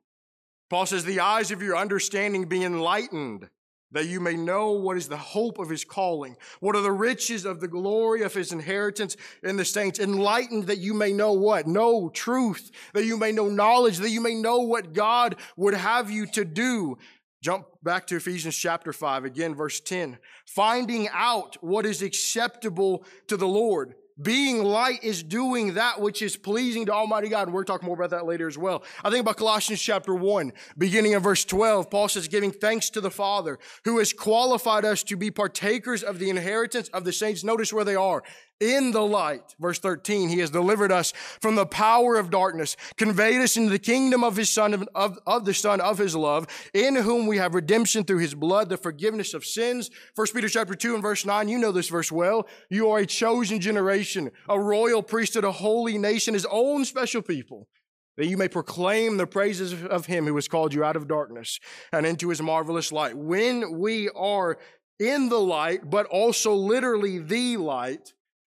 Paul 0.71 0.87
says, 0.87 1.05
The 1.05 1.21
eyes 1.21 1.51
of 1.51 1.61
your 1.61 1.77
understanding 1.77 2.49
be 2.49 2.65
enlightened 2.65 3.51
that 3.93 4.07
you 4.07 4.21
may 4.21 4.35
know 4.35 4.73
what 4.73 4.97
is 4.97 5.09
the 5.09 5.17
hope 5.17 5.59
of 5.59 5.69
his 5.69 5.85
calling, 5.85 6.37
what 6.61 6.77
are 6.77 6.83
the 6.83 6.93
riches 6.93 7.45
of 7.45 7.61
the 7.61 7.69
glory 7.69 8.23
of 8.23 8.35
his 8.35 8.53
inheritance 8.53 9.17
in 9.43 9.57
the 9.57 9.65
saints, 9.65 9.99
enlightened 9.99 10.67
that 10.67 10.79
you 10.79 10.93
may 10.93 11.13
know 11.13 11.33
what? 11.33 11.67
Know 11.67 12.09
truth, 12.09 12.71
that 12.95 13.05
you 13.05 13.17
may 13.17 13.33
know 13.33 13.49
knowledge, 13.49 13.99
that 13.99 14.11
you 14.11 14.21
may 14.21 14.35
know 14.35 14.59
what 14.59 14.93
God 14.93 15.37
would 15.57 15.75
have 15.75 16.11
you 16.11 16.27
to 16.29 16.45
do. 16.45 16.99
Jump 17.43 17.67
back 17.83 18.07
to 18.09 18.17
Ephesians 18.17 18.57
chapter 18.57 18.93
5, 18.93 19.25
again, 19.25 19.55
verse 19.55 19.81
10. 19.81 20.19
Finding 20.47 21.09
out 21.13 21.57
what 21.61 21.87
is 21.87 22.03
acceptable 22.03 23.05
to 23.29 23.37
the 23.37 23.47
Lord 23.47 23.95
being 24.21 24.63
light 24.63 25.05
is 25.05 25.23
doing 25.23 25.75
that 25.75 26.01
which 26.01 26.23
is 26.23 26.37
pleasing 26.37 26.87
to 26.87 26.93
Almighty 26.93 27.29
God. 27.29 27.49
And 27.49 27.55
we're 27.55 27.65
talking 27.65 27.87
more 27.87 27.97
about 27.97 28.11
that 28.11 28.27
later 28.27 28.49
as 28.49 28.57
well. 28.57 28.83
I 29.05 29.11
think 29.11 29.21
about 29.21 29.37
Colossians 29.37 29.81
chapter 29.81 30.15
1, 30.15 30.53
beginning 30.79 31.15
of 31.15 31.23
verse 31.23 31.45
12. 31.45 31.91
Paul 31.91 32.09
says, 32.09 32.29
giving 32.29 32.51
thanks 32.51 32.89
to 32.91 33.01
the 33.01 33.11
Father 33.11 33.59
who 33.85 33.99
has 33.99 34.13
qualified 34.13 34.85
us 34.85 35.03
to 35.05 35.17
be 35.17 35.31
partakers 35.31 36.03
of 36.03 36.19
the 36.19 36.31
inheritance 36.31 36.89
of 36.89 37.05
the 37.05 37.13
saints. 37.13 37.45
Notice 37.45 37.73
where 37.73 37.85
they 37.85 37.97
are 37.97 38.23
in 38.61 38.91
the 38.91 39.03
light. 39.03 39.55
Verse 39.59 39.79
13, 39.79 40.29
he 40.29 40.39
has 40.39 40.51
delivered 40.51 40.91
us 40.91 41.13
from 41.41 41.57
the 41.57 41.67
power 41.67 42.17
of 42.17 42.31
darkness, 42.31 42.77
conveyed 42.97 43.41
us 43.41 43.57
into 43.57 43.71
the 43.71 43.79
kingdom 43.79 44.25
of 44.25 44.37
his 44.37 44.51
son, 44.51 44.75
of, 44.95 45.19
of, 45.27 45.45
the 45.45 45.55
son 45.55 45.81
of 45.81 45.99
his 45.99 46.17
love, 46.17 46.47
in 46.73 46.97
whom 46.97 47.27
we 47.27 47.39
have 47.39 47.55
redemption 47.55 48.05
through 48.05 48.19
his 48.19 48.35
blood, 48.35 48.69
the 48.69 48.77
forgiveness 48.77 49.35
of 49.35 49.45
sins. 49.45 49.91
First 50.15 50.35
Peter 50.35 50.49
chapter 50.49 50.75
2 50.75 50.95
and 50.95 51.03
verse 51.03 51.27
9, 51.27 51.49
you 51.49 51.59
know 51.59 51.73
this 51.73 51.89
verse 51.89 52.11
well. 52.11 52.47
You 52.71 52.91
are 52.91 53.01
a 53.01 53.07
chosen 53.07 53.61
generation, 53.61 54.31
a 54.49 54.59
royal 54.59 55.03
priesthood, 55.03 55.45
a 55.45 55.53
holy 55.53 55.99
nation, 55.99 56.35
his 56.35 56.47
own 56.51 56.85
special 56.85 57.23
people 57.23 57.69
that 58.17 58.27
you 58.27 58.39
may 58.39 58.49
proclaim 58.49 59.19
the 59.19 59.27
praises 59.27 59.85
of 59.85 60.07
him 60.07 60.27
who 60.27 60.35
has 60.37 60.49
called 60.49 60.73
you 60.73 60.83
out 60.83 60.97
of 60.97 61.07
darkness 61.07 61.61
and 61.93 62.07
into 62.07 62.31
his 62.31 62.41
marvelous 62.41 62.91
light. 62.91 63.15
When 63.15 63.79
we 63.79 64.09
are 64.11 64.59
in 64.99 65.29
the 65.29 65.39
light, 65.39 65.91
but 65.91 66.07
also 66.07 66.55
literally 66.55 67.19
the 67.19 67.59
light, 67.59 68.15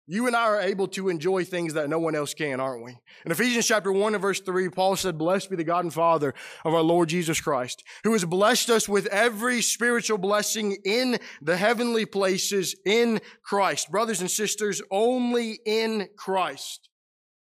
you 0.10 0.26
and 0.26 0.36
I 0.36 0.44
are 0.44 0.62
able 0.62 0.88
to 0.90 1.10
enjoy 1.10 1.44
things 1.44 1.74
that 1.74 1.90
no 1.90 2.00
one 2.00 2.16
else 2.16 2.34
can, 2.34 2.62
aren't 2.62 2.84
we? 2.84 2.98
In 3.26 3.32
Ephesians 3.32 3.68
chapter 3.68 3.92
1 3.92 4.16
and 4.16 4.22
verse 4.22 4.40
3, 4.40 4.70
Paul 4.70 4.96
said, 4.96 5.18
Blessed 5.18 5.50
be 5.50 5.58
the 5.58 5.66
God 5.66 5.84
and 5.84 5.94
Father 5.94 6.34
of 6.64 6.74
our 6.74 6.82
Lord 6.82 7.10
Jesus 7.10 7.42
Christ, 7.42 7.84
who 8.06 8.14
has 8.14 8.24
blessed 8.24 8.70
us 8.70 8.88
with 8.88 9.06
every 9.08 9.62
spiritual 9.62 10.18
blessing 10.18 10.78
in 10.86 11.20
the 11.42 11.58
heavenly 11.58 12.06
places 12.06 12.74
in 12.86 13.20
Christ. 13.44 13.92
Brothers 13.92 14.22
and 14.22 14.32
sisters, 14.32 14.82
only 14.92 15.60
in 15.66 16.08
Christ 16.16 16.90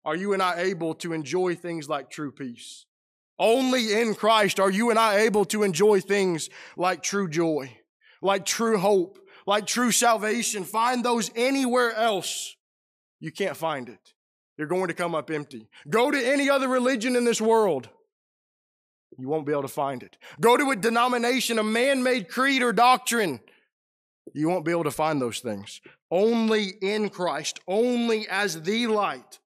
are 0.06 0.16
you 0.16 0.32
and 0.32 0.42
I 0.42 0.60
able 0.62 0.94
to 0.96 1.12
enjoy 1.12 1.54
things 1.56 1.86
like 1.86 2.08
true 2.08 2.32
peace. 2.32 2.86
Only 3.38 4.00
in 4.00 4.14
Christ 4.14 4.58
are 4.58 4.70
you 4.70 4.88
and 4.88 4.98
I 4.98 5.18
able 5.20 5.44
to 5.46 5.64
enjoy 5.64 6.00
things 6.00 6.48
like 6.78 7.02
true 7.02 7.28
joy, 7.28 7.76
like 8.22 8.46
true 8.46 8.78
hope, 8.78 9.18
like 9.46 9.66
true 9.66 9.90
salvation. 9.90 10.64
Find 10.64 11.04
those 11.04 11.30
anywhere 11.34 11.92
else. 11.92 12.56
You 13.20 13.30
can't 13.32 13.56
find 13.56 13.88
it. 13.88 14.14
You're 14.56 14.68
going 14.68 14.88
to 14.88 14.94
come 14.94 15.14
up 15.14 15.30
empty. 15.30 15.68
Go 15.88 16.10
to 16.10 16.18
any 16.18 16.48
other 16.48 16.68
religion 16.68 17.16
in 17.16 17.24
this 17.24 17.40
world. 17.40 17.88
You 19.18 19.28
won't 19.28 19.46
be 19.46 19.52
able 19.52 19.62
to 19.62 19.68
find 19.68 20.02
it. 20.02 20.16
Go 20.40 20.56
to 20.56 20.70
a 20.70 20.76
denomination, 20.76 21.58
a 21.58 21.64
man 21.64 22.02
made 22.02 22.28
creed 22.28 22.62
or 22.62 22.72
doctrine. 22.72 23.40
You 24.32 24.48
won't 24.48 24.64
be 24.64 24.72
able 24.72 24.84
to 24.84 24.90
find 24.90 25.20
those 25.20 25.40
things. 25.40 25.80
Only 26.10 26.72
in 26.80 27.10
Christ, 27.10 27.60
only 27.68 28.26
as 28.28 28.62
the 28.62 28.86
light, 28.86 29.38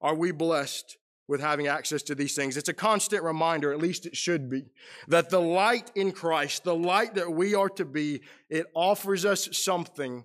are 0.00 0.14
we 0.14 0.30
blessed 0.30 0.96
with 1.30 1.40
having 1.40 1.68
access 1.68 2.02
to 2.02 2.14
these 2.16 2.34
things. 2.34 2.56
It's 2.56 2.68
a 2.68 2.74
constant 2.74 3.22
reminder, 3.22 3.72
at 3.72 3.78
least 3.78 4.04
it 4.04 4.16
should 4.16 4.50
be, 4.50 4.64
that 5.06 5.30
the 5.30 5.40
light 5.40 5.92
in 5.94 6.10
Christ, 6.10 6.64
the 6.64 6.74
light 6.74 7.14
that 7.14 7.30
we 7.30 7.54
are 7.54 7.68
to 7.68 7.84
be, 7.84 8.22
it 8.48 8.66
offers 8.74 9.24
us 9.24 9.48
something 9.52 10.24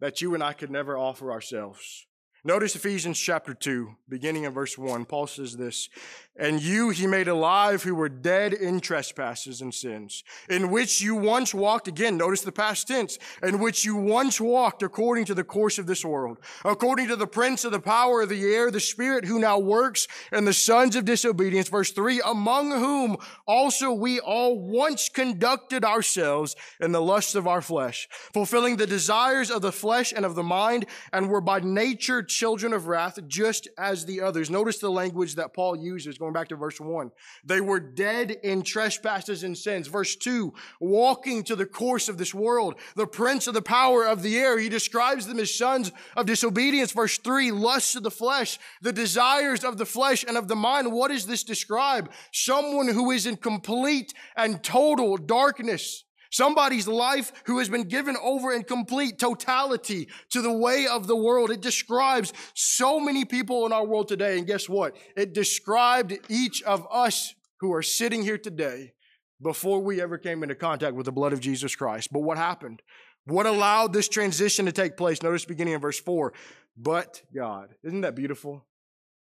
that 0.00 0.22
you 0.22 0.32
and 0.32 0.42
I 0.42 0.54
could 0.54 0.70
never 0.70 0.96
offer 0.96 1.30
ourselves. 1.30 2.06
Notice 2.42 2.74
Ephesians 2.74 3.18
chapter 3.18 3.52
2, 3.52 3.96
beginning 4.08 4.44
in 4.44 4.52
verse 4.52 4.78
1. 4.78 5.04
Paul 5.04 5.26
says 5.26 5.58
this 5.58 5.90
And 6.38 6.62
you 6.62 6.90
he 6.90 7.06
made 7.06 7.28
alive 7.28 7.82
who 7.82 7.94
were 7.94 8.10
dead 8.10 8.52
in 8.52 8.80
trespasses 8.80 9.62
and 9.62 9.74
sins, 9.74 10.22
in 10.50 10.70
which 10.70 11.00
you 11.00 11.14
once 11.14 11.54
walked, 11.54 11.88
again, 11.88 12.18
notice 12.18 12.42
the 12.42 12.52
past 12.52 12.88
tense, 12.88 13.18
in 13.42 13.58
which 13.58 13.86
you 13.86 13.96
once 13.96 14.38
walked 14.38 14.82
according 14.82 15.24
to 15.26 15.34
the 15.34 15.44
course 15.44 15.78
of 15.78 15.86
this 15.86 16.04
world, 16.04 16.38
according 16.62 17.08
to 17.08 17.16
the 17.16 17.26
prince 17.26 17.64
of 17.64 17.72
the 17.72 17.80
power 17.80 18.20
of 18.20 18.28
the 18.28 18.44
air, 18.44 18.70
the 18.70 18.80
spirit 18.80 19.24
who 19.24 19.38
now 19.38 19.58
works 19.58 20.06
in 20.30 20.44
the 20.44 20.52
sons 20.52 20.94
of 20.94 21.06
disobedience. 21.06 21.70
Verse 21.70 21.90
3 21.90 22.20
Among 22.26 22.70
whom 22.70 23.16
also 23.46 23.92
we 23.92 24.20
all 24.20 24.58
once 24.58 25.08
conducted 25.08 25.84
ourselves 25.84 26.54
in 26.80 26.92
the 26.92 27.00
lusts 27.00 27.34
of 27.34 27.46
our 27.46 27.62
flesh, 27.62 28.08
fulfilling 28.34 28.76
the 28.76 28.86
desires 28.86 29.50
of 29.50 29.62
the 29.62 29.72
flesh 29.72 30.12
and 30.14 30.26
of 30.26 30.34
the 30.34 30.42
mind, 30.42 30.84
and 31.14 31.30
were 31.30 31.40
by 31.40 31.60
nature 31.60 32.22
children 32.22 32.74
of 32.74 32.88
wrath 32.88 33.18
just 33.26 33.68
as 33.78 34.04
the 34.04 34.20
others. 34.20 34.50
Notice 34.50 34.78
the 34.78 34.90
language 34.90 35.36
that 35.36 35.54
Paul 35.54 35.76
uses 35.76 36.20
going 36.26 36.34
back 36.34 36.48
to 36.48 36.56
verse 36.56 36.80
one. 36.80 37.12
They 37.44 37.60
were 37.60 37.78
dead 37.78 38.32
in 38.42 38.62
trespasses 38.62 39.44
and 39.44 39.56
sins. 39.56 39.86
Verse 39.86 40.16
two, 40.16 40.54
walking 40.80 41.44
to 41.44 41.54
the 41.54 41.66
course 41.66 42.08
of 42.08 42.18
this 42.18 42.34
world, 42.34 42.74
the 42.96 43.06
prince 43.06 43.46
of 43.46 43.54
the 43.54 43.62
power 43.62 44.04
of 44.04 44.22
the 44.22 44.36
air. 44.36 44.58
He 44.58 44.68
describes 44.68 45.26
them 45.26 45.38
as 45.38 45.54
sons 45.54 45.92
of 46.16 46.26
disobedience. 46.26 46.90
Verse 46.90 47.18
three, 47.18 47.52
lusts 47.52 47.94
of 47.94 48.02
the 48.02 48.10
flesh, 48.10 48.58
the 48.82 48.92
desires 48.92 49.62
of 49.62 49.78
the 49.78 49.86
flesh 49.86 50.24
and 50.26 50.36
of 50.36 50.48
the 50.48 50.56
mind. 50.56 50.92
What 50.92 51.12
does 51.12 51.26
this 51.26 51.44
describe? 51.44 52.10
Someone 52.32 52.88
who 52.88 53.12
is 53.12 53.26
in 53.26 53.36
complete 53.36 54.12
and 54.36 54.62
total 54.64 55.16
darkness. 55.16 56.02
Somebody's 56.30 56.88
life 56.88 57.32
who 57.44 57.58
has 57.58 57.68
been 57.68 57.84
given 57.84 58.16
over 58.22 58.52
in 58.52 58.62
complete 58.62 59.18
totality 59.18 60.08
to 60.30 60.42
the 60.42 60.52
way 60.52 60.86
of 60.86 61.06
the 61.06 61.16
world. 61.16 61.50
It 61.50 61.60
describes 61.60 62.32
so 62.54 63.00
many 63.00 63.24
people 63.24 63.66
in 63.66 63.72
our 63.72 63.86
world 63.86 64.08
today. 64.08 64.38
And 64.38 64.46
guess 64.46 64.68
what? 64.68 64.96
It 65.16 65.32
described 65.32 66.12
each 66.28 66.62
of 66.62 66.86
us 66.90 67.34
who 67.60 67.72
are 67.72 67.82
sitting 67.82 68.22
here 68.22 68.38
today 68.38 68.92
before 69.40 69.80
we 69.80 70.00
ever 70.00 70.18
came 70.18 70.42
into 70.42 70.54
contact 70.54 70.94
with 70.94 71.06
the 71.06 71.12
blood 71.12 71.32
of 71.32 71.40
Jesus 71.40 71.74
Christ. 71.74 72.12
But 72.12 72.20
what 72.20 72.38
happened? 72.38 72.82
What 73.26 73.46
allowed 73.46 73.92
this 73.92 74.08
transition 74.08 74.66
to 74.66 74.72
take 74.72 74.96
place? 74.96 75.22
Notice 75.22 75.44
beginning 75.44 75.74
in 75.74 75.80
verse 75.80 76.00
4. 76.00 76.32
But 76.76 77.22
God. 77.34 77.74
Isn't 77.82 78.02
that 78.02 78.14
beautiful? 78.14 78.66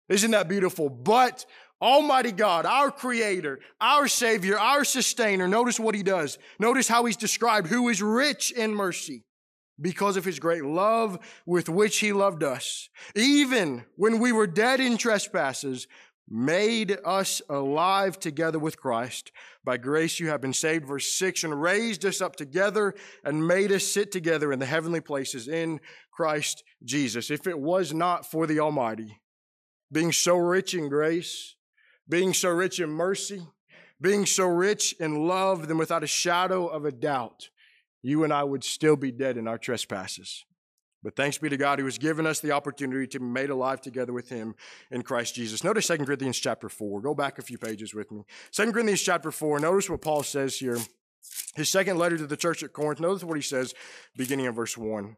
Isn't 0.10 0.32
that 0.32 0.48
beautiful? 0.48 0.90
But 0.90 1.46
Almighty 1.82 2.32
God, 2.32 2.66
our 2.66 2.92
creator, 2.92 3.60
our 3.80 4.08
savior, 4.08 4.58
our 4.58 4.84
sustainer. 4.84 5.48
Notice 5.48 5.80
what 5.80 5.96
he 5.96 6.04
does. 6.04 6.38
Notice 6.60 6.88
how 6.88 7.06
he's 7.06 7.18
described, 7.18 7.68
who 7.68 7.90
is 7.90 8.02
rich 8.02 8.52
in 8.52 8.74
mercy 8.74 9.24
because 9.80 10.18
of 10.18 10.26
his 10.26 10.40
great 10.40 10.66
love 10.66 11.20
with 11.46 11.70
which 11.70 12.00
he 12.00 12.14
loved 12.14 12.44
us. 12.44 12.90
Even 13.16 13.86
when 13.96 14.20
we 14.20 14.32
were 14.32 14.48
dead 14.48 14.80
in 14.80 14.98
trespasses, 14.98 15.88
made 16.30 16.98
us 17.06 17.42
alive 17.50 18.20
together 18.20 18.60
with 18.60 18.78
Christ. 18.78 19.32
By 19.64 19.78
grace 19.78 20.20
you 20.20 20.28
have 20.30 20.42
been 20.42 20.54
saved, 20.54 20.86
verse 20.86 21.12
6, 21.14 21.44
and 21.46 21.62
raised 21.62 22.06
us 22.06 22.22
up 22.22 22.36
together 22.36 22.96
and 23.24 23.48
made 23.48 23.72
us 23.72 23.86
sit 23.86 24.12
together 24.12 24.52
in 24.52 24.60
the 24.60 24.66
heavenly 24.66 25.00
places 25.00 25.48
in 25.48 25.80
Christ 26.12 26.64
Jesus. 26.84 27.32
If 27.32 27.48
it 27.48 27.60
was 27.60 27.94
not 27.94 28.30
for 28.30 28.48
the 28.48 28.60
Almighty, 28.60 29.20
being 29.92 30.12
so 30.12 30.36
rich 30.36 30.74
in 30.74 30.90
grace, 30.90 31.56
being 32.10 32.34
so 32.34 32.50
rich 32.50 32.80
in 32.80 32.90
mercy, 32.90 33.46
being 34.00 34.26
so 34.26 34.48
rich 34.48 34.94
in 35.00 35.28
love, 35.28 35.68
then 35.68 35.78
without 35.78 36.04
a 36.04 36.08
shadow 36.08 36.68
of 36.68 36.86
a 36.86 36.92
doubt, 36.92 37.50
you 38.02 38.24
and 38.24 38.32
I 38.32 38.44
would 38.44 38.64
still 38.64 38.96
be 38.96 39.12
dead 39.12 39.38
in 39.38 39.48
our 39.48 39.58
trespasses. 39.58 40.46
But 41.04 41.16
thanks 41.16 41.38
be 41.38 41.50
to 41.50 41.58
God 41.58 41.80
who 41.80 41.86
has 41.86 41.98
given 41.98 42.26
us 42.26 42.40
the 42.40 42.52
opportunity 42.52 43.08
to 43.08 43.20
be 43.20 43.26
made 43.26 43.50
alive 43.50 43.82
together 43.82 44.14
with 44.14 44.30
him 44.30 44.56
in 44.92 45.04
Christ 45.04 45.36
Jesus. 45.36 45.64
Notice 45.64 45.88
2 45.88 45.98
Corinthians 46.00 46.38
chapter 46.38 46.70
4. 46.70 47.02
Go 47.02 47.14
back 47.14 47.38
a 47.38 47.42
few 47.42 47.58
pages 47.58 47.94
with 47.94 48.12
me. 48.12 48.24
2 48.52 48.72
Corinthians 48.72 49.02
chapter 49.02 49.32
4. 49.32 49.60
Notice 49.60 49.90
what 49.90 50.02
Paul 50.02 50.24
says 50.24 50.58
here. 50.58 50.78
His 51.56 51.70
second 51.70 51.98
letter 51.98 52.18
to 52.18 52.28
the 52.28 52.38
church 52.38 52.64
at 52.64 52.74
Corinth. 52.74 53.00
Notice 53.00 53.24
what 53.24 53.38
he 53.38 53.42
says 53.42 53.74
beginning 54.16 54.46
in 54.46 54.54
verse 54.54 54.78
1. 54.78 55.16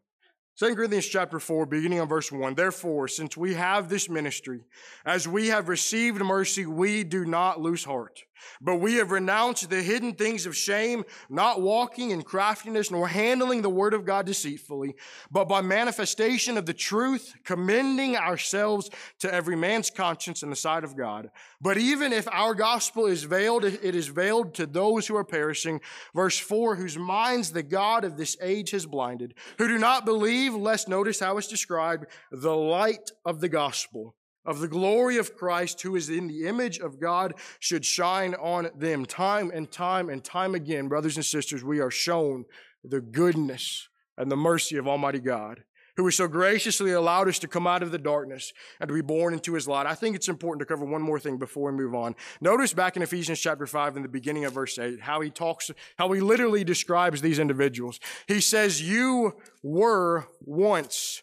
2 0.60 0.76
Corinthians 0.76 1.06
chapter 1.06 1.40
4, 1.40 1.68
beginning 1.68 2.02
on 2.02 2.08
verse 2.10 2.34
1. 2.34 2.54
Therefore, 2.54 3.08
since 3.08 3.38
we 3.38 3.54
have 3.54 3.88
this 3.88 4.10
ministry, 4.10 4.66
as 5.06 5.26
we 5.26 5.48
have 5.48 5.70
received 5.70 6.20
mercy, 6.20 6.66
we 6.66 7.06
do 7.06 7.24
not 7.24 7.62
lose 7.62 7.86
heart. 7.86 8.26
But 8.62 8.78
we 8.78 8.96
have 8.96 9.12
renounced 9.12 9.70
the 9.70 9.82
hidden 9.82 10.14
things 10.14 10.46
of 10.46 10.56
shame, 10.56 11.04
not 11.30 11.62
walking 11.62 12.12
in 12.12 12.22
craftiness, 12.24 12.92
nor 12.92 13.08
handling 13.08 13.62
the 13.62 13.70
word 13.70 13.94
of 13.94 14.06
God 14.06 14.26
deceitfully, 14.26 14.96
but 15.32 15.46
by 15.46 15.62
manifestation 15.62 16.58
of 16.58 16.66
the 16.66 16.74
truth, 16.74 17.34
commending 17.44 18.16
ourselves 18.16 18.90
to 19.20 19.34
every 19.34 19.56
man's 19.56 19.90
conscience 19.90 20.44
in 20.44 20.50
the 20.50 20.56
sight 20.56 20.84
of 20.84 20.98
God. 20.98 21.30
But 21.62 21.78
even 21.78 22.14
if 22.14 22.28
our 22.30 22.54
gospel 22.54 23.06
is 23.06 23.24
veiled, 23.24 23.66
it 23.66 23.96
is 23.96 24.08
veiled 24.08 24.54
to 24.56 24.66
those 24.66 25.08
who 25.08 25.16
are 25.16 25.24
perishing. 25.24 25.82
Verse 26.14 26.38
4, 26.40 26.76
whose 26.76 26.98
minds 26.98 27.52
the 27.52 27.64
God 27.64 28.04
of 28.04 28.18
this 28.18 28.38
age 28.42 28.72
has 28.72 28.86
blinded, 28.86 29.34
who 29.58 29.68
do 29.68 29.78
not 29.78 30.06
believe, 30.06 30.54
lest 30.54 30.88
notice 30.88 31.20
how 31.20 31.38
it's 31.38 31.48
described, 31.48 32.06
the 32.32 32.56
light 32.56 33.12
of 33.26 33.40
the 33.42 33.50
gospel 33.50 34.16
of 34.50 34.60
the 34.60 34.68
glory 34.68 35.18
of 35.18 35.38
Christ, 35.38 35.80
who 35.84 35.96
is 35.96 36.10
in 36.10 36.28
the 36.28 36.48
image 36.48 36.80
of 36.80 37.00
God, 37.00 37.36
should 37.60 37.86
shine 37.86 38.34
on 38.34 38.72
them. 38.76 39.06
Time 39.06 39.52
and 39.54 39.72
time 39.72 40.10
and 40.10 40.24
time 40.24 40.56
again, 40.56 40.88
brothers 40.88 41.18
and 41.18 41.26
sisters, 41.26 41.64
we 41.64 41.80
are 41.80 41.92
shown 41.92 42.46
the 42.84 43.00
goodness 43.00 43.90
and 44.18 44.32
the 44.32 44.36
mercy 44.36 44.76
of 44.78 44.88
Almighty 44.88 45.20
God, 45.20 45.64
who 45.98 46.06
has 46.06 46.16
so 46.16 46.28
graciously 46.28 46.94
allowed 46.94 47.28
us 47.28 47.38
to 47.40 47.48
come 47.48 47.68
out 47.68 47.84
of 47.84 47.92
the 47.92 48.00
darkness 48.00 48.52
and 48.80 48.88
to 48.88 48.94
be 48.96 49.02
born 49.02 49.36
into 49.36 49.54
his 49.54 49.68
light. 49.68 49.86
I 49.86 49.94
think 49.94 50.16
it's 50.16 50.28
important 50.28 50.62
to 50.62 50.66
cover 50.66 50.84
one 50.84 51.04
more 51.04 51.20
thing 51.20 51.38
before 51.38 51.72
we 51.72 51.78
move 51.78 51.94
on. 51.94 52.16
Notice 52.42 52.74
back 52.74 52.96
in 52.96 53.04
Ephesians 53.04 53.40
chapter 53.40 53.68
5, 53.68 53.98
in 53.98 54.02
the 54.02 54.10
beginning 54.10 54.46
of 54.46 54.54
verse 54.54 54.80
8, 54.80 55.00
how 55.00 55.22
he 55.22 55.30
talks, 55.30 55.70
how 56.00 56.12
he 56.12 56.22
literally 56.22 56.64
describes 56.64 57.22
these 57.22 57.38
individuals. 57.38 58.00
He 58.28 58.42
says, 58.42 58.82
You 58.82 59.36
were 59.62 60.26
once 60.42 61.22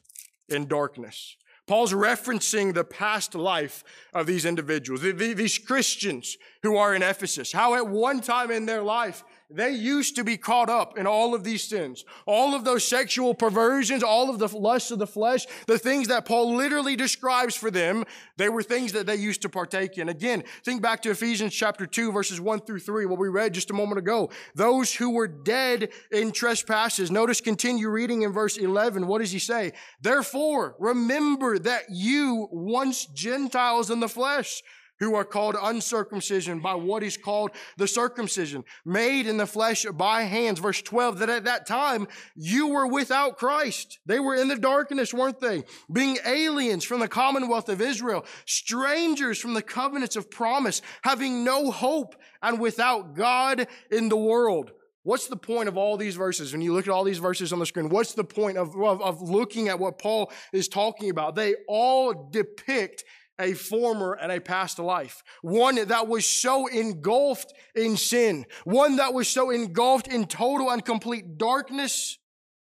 in 0.48 0.68
darkness 0.68 1.36
Paul's 1.66 1.92
referencing 1.92 2.74
the 2.74 2.84
past 2.84 3.34
life 3.34 3.82
of 4.14 4.26
these 4.26 4.44
individuals, 4.44 5.00
these 5.02 5.58
Christians 5.58 6.36
who 6.62 6.76
are 6.76 6.94
in 6.94 7.02
Ephesus, 7.02 7.52
how 7.52 7.74
at 7.74 7.88
one 7.88 8.20
time 8.20 8.50
in 8.50 8.66
their 8.66 8.82
life 8.82 9.24
they 9.48 9.70
used 9.70 10.16
to 10.16 10.24
be 10.24 10.36
caught 10.36 10.68
up 10.68 10.98
in 10.98 11.06
all 11.06 11.34
of 11.34 11.44
these 11.44 11.62
sins, 11.62 12.04
all 12.26 12.54
of 12.54 12.64
those 12.64 12.86
sexual 12.86 13.34
perversions, 13.34 14.02
all 14.02 14.28
of 14.28 14.38
the 14.38 14.48
lusts 14.48 14.90
of 14.90 14.98
the 14.98 15.06
flesh, 15.06 15.46
the 15.66 15.78
things 15.78 16.08
that 16.08 16.24
Paul 16.24 16.56
literally 16.56 16.96
describes 16.96 17.54
for 17.54 17.70
them. 17.70 18.04
They 18.36 18.48
were 18.48 18.62
things 18.62 18.92
that 18.92 19.06
they 19.06 19.16
used 19.16 19.42
to 19.42 19.48
partake 19.48 19.98
in. 19.98 20.08
Again, 20.08 20.42
think 20.64 20.82
back 20.82 21.02
to 21.02 21.10
Ephesians 21.10 21.54
chapter 21.54 21.86
2, 21.86 22.10
verses 22.10 22.40
1 22.40 22.60
through 22.60 22.80
3, 22.80 23.06
what 23.06 23.18
we 23.18 23.28
read 23.28 23.54
just 23.54 23.70
a 23.70 23.74
moment 23.74 23.98
ago. 23.98 24.30
Those 24.54 24.92
who 24.92 25.10
were 25.10 25.28
dead 25.28 25.90
in 26.10 26.32
trespasses. 26.32 27.10
Notice, 27.10 27.40
continue 27.40 27.88
reading 27.88 28.22
in 28.22 28.32
verse 28.32 28.56
11. 28.56 29.06
What 29.06 29.20
does 29.20 29.30
he 29.30 29.38
say? 29.38 29.72
Therefore, 30.00 30.74
remember 30.80 31.58
that 31.60 31.84
you 31.88 32.48
once 32.50 33.06
Gentiles 33.06 33.90
in 33.90 34.00
the 34.00 34.08
flesh, 34.08 34.62
who 34.98 35.14
are 35.14 35.24
called 35.24 35.56
uncircumcision 35.60 36.60
by 36.60 36.74
what 36.74 37.02
is 37.02 37.16
called 37.16 37.50
the 37.76 37.88
circumcision, 37.88 38.64
made 38.84 39.26
in 39.26 39.36
the 39.36 39.46
flesh 39.46 39.84
by 39.94 40.22
hands. 40.22 40.58
Verse 40.58 40.82
12, 40.82 41.18
that 41.18 41.30
at 41.30 41.44
that 41.44 41.66
time 41.66 42.06
you 42.34 42.68
were 42.68 42.86
without 42.86 43.36
Christ. 43.36 43.98
They 44.06 44.20
were 44.20 44.34
in 44.34 44.48
the 44.48 44.56
darkness, 44.56 45.12
weren't 45.12 45.40
they? 45.40 45.64
Being 45.92 46.18
aliens 46.24 46.84
from 46.84 47.00
the 47.00 47.08
commonwealth 47.08 47.68
of 47.68 47.80
Israel, 47.80 48.24
strangers 48.44 49.38
from 49.38 49.54
the 49.54 49.62
covenants 49.62 50.16
of 50.16 50.30
promise, 50.30 50.82
having 51.02 51.44
no 51.44 51.70
hope 51.70 52.16
and 52.42 52.60
without 52.60 53.14
God 53.14 53.66
in 53.90 54.08
the 54.08 54.16
world. 54.16 54.72
What's 55.06 55.28
the 55.28 55.36
point 55.36 55.68
of 55.68 55.76
all 55.76 55.96
these 55.96 56.16
verses? 56.16 56.50
When 56.50 56.60
you 56.60 56.72
look 56.72 56.88
at 56.88 56.92
all 56.92 57.04
these 57.04 57.18
verses 57.18 57.52
on 57.52 57.60
the 57.60 57.66
screen, 57.66 57.90
what's 57.90 58.14
the 58.14 58.24
point 58.24 58.58
of, 58.58 58.74
of, 58.74 59.00
of 59.00 59.22
looking 59.22 59.68
at 59.68 59.78
what 59.78 60.00
Paul 60.00 60.32
is 60.52 60.66
talking 60.66 61.10
about? 61.10 61.36
They 61.36 61.54
all 61.68 62.28
depict 62.32 63.04
a 63.38 63.52
former 63.52 64.14
and 64.14 64.32
a 64.32 64.40
past 64.40 64.78
life. 64.78 65.22
One 65.42 65.86
that 65.86 66.08
was 66.08 66.26
so 66.26 66.66
engulfed 66.66 67.52
in 67.74 67.96
sin. 67.96 68.46
One 68.64 68.96
that 68.96 69.14
was 69.14 69.28
so 69.28 69.50
engulfed 69.50 70.08
in 70.08 70.26
total 70.26 70.70
and 70.70 70.84
complete 70.84 71.38
darkness. 71.38 72.18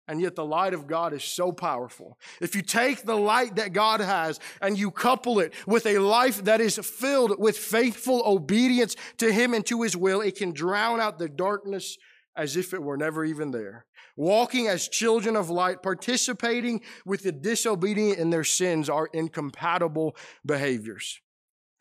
And 0.08 0.20
yet 0.20 0.34
the 0.34 0.44
light 0.44 0.74
of 0.74 0.88
God 0.88 1.12
is 1.12 1.22
so 1.22 1.52
powerful. 1.52 2.18
If 2.40 2.56
you 2.56 2.62
take 2.62 3.04
the 3.04 3.16
light 3.16 3.56
that 3.56 3.72
God 3.72 4.00
has 4.00 4.40
and 4.60 4.76
you 4.76 4.90
couple 4.90 5.38
it 5.38 5.54
with 5.68 5.86
a 5.86 5.98
life 5.98 6.44
that 6.44 6.60
is 6.60 6.78
filled 6.78 7.38
with 7.38 7.56
faithful 7.56 8.22
obedience 8.26 8.96
to 9.18 9.32
Him 9.32 9.54
and 9.54 9.64
to 9.66 9.82
His 9.82 9.96
will, 9.96 10.20
it 10.20 10.36
can 10.36 10.52
drown 10.52 11.00
out 11.00 11.20
the 11.20 11.28
darkness 11.28 11.96
as 12.36 12.56
if 12.56 12.72
it 12.72 12.82
were 12.82 12.96
never 12.96 13.24
even 13.24 13.50
there 13.50 13.86
walking 14.20 14.68
as 14.68 14.86
children 14.86 15.34
of 15.34 15.48
light, 15.48 15.82
participating 15.82 16.82
with 17.06 17.22
the 17.22 17.32
disobedient 17.32 18.18
in 18.18 18.28
their 18.28 18.44
sins 18.44 18.90
are 18.90 19.08
incompatible 19.14 20.14
behaviors. 20.44 21.20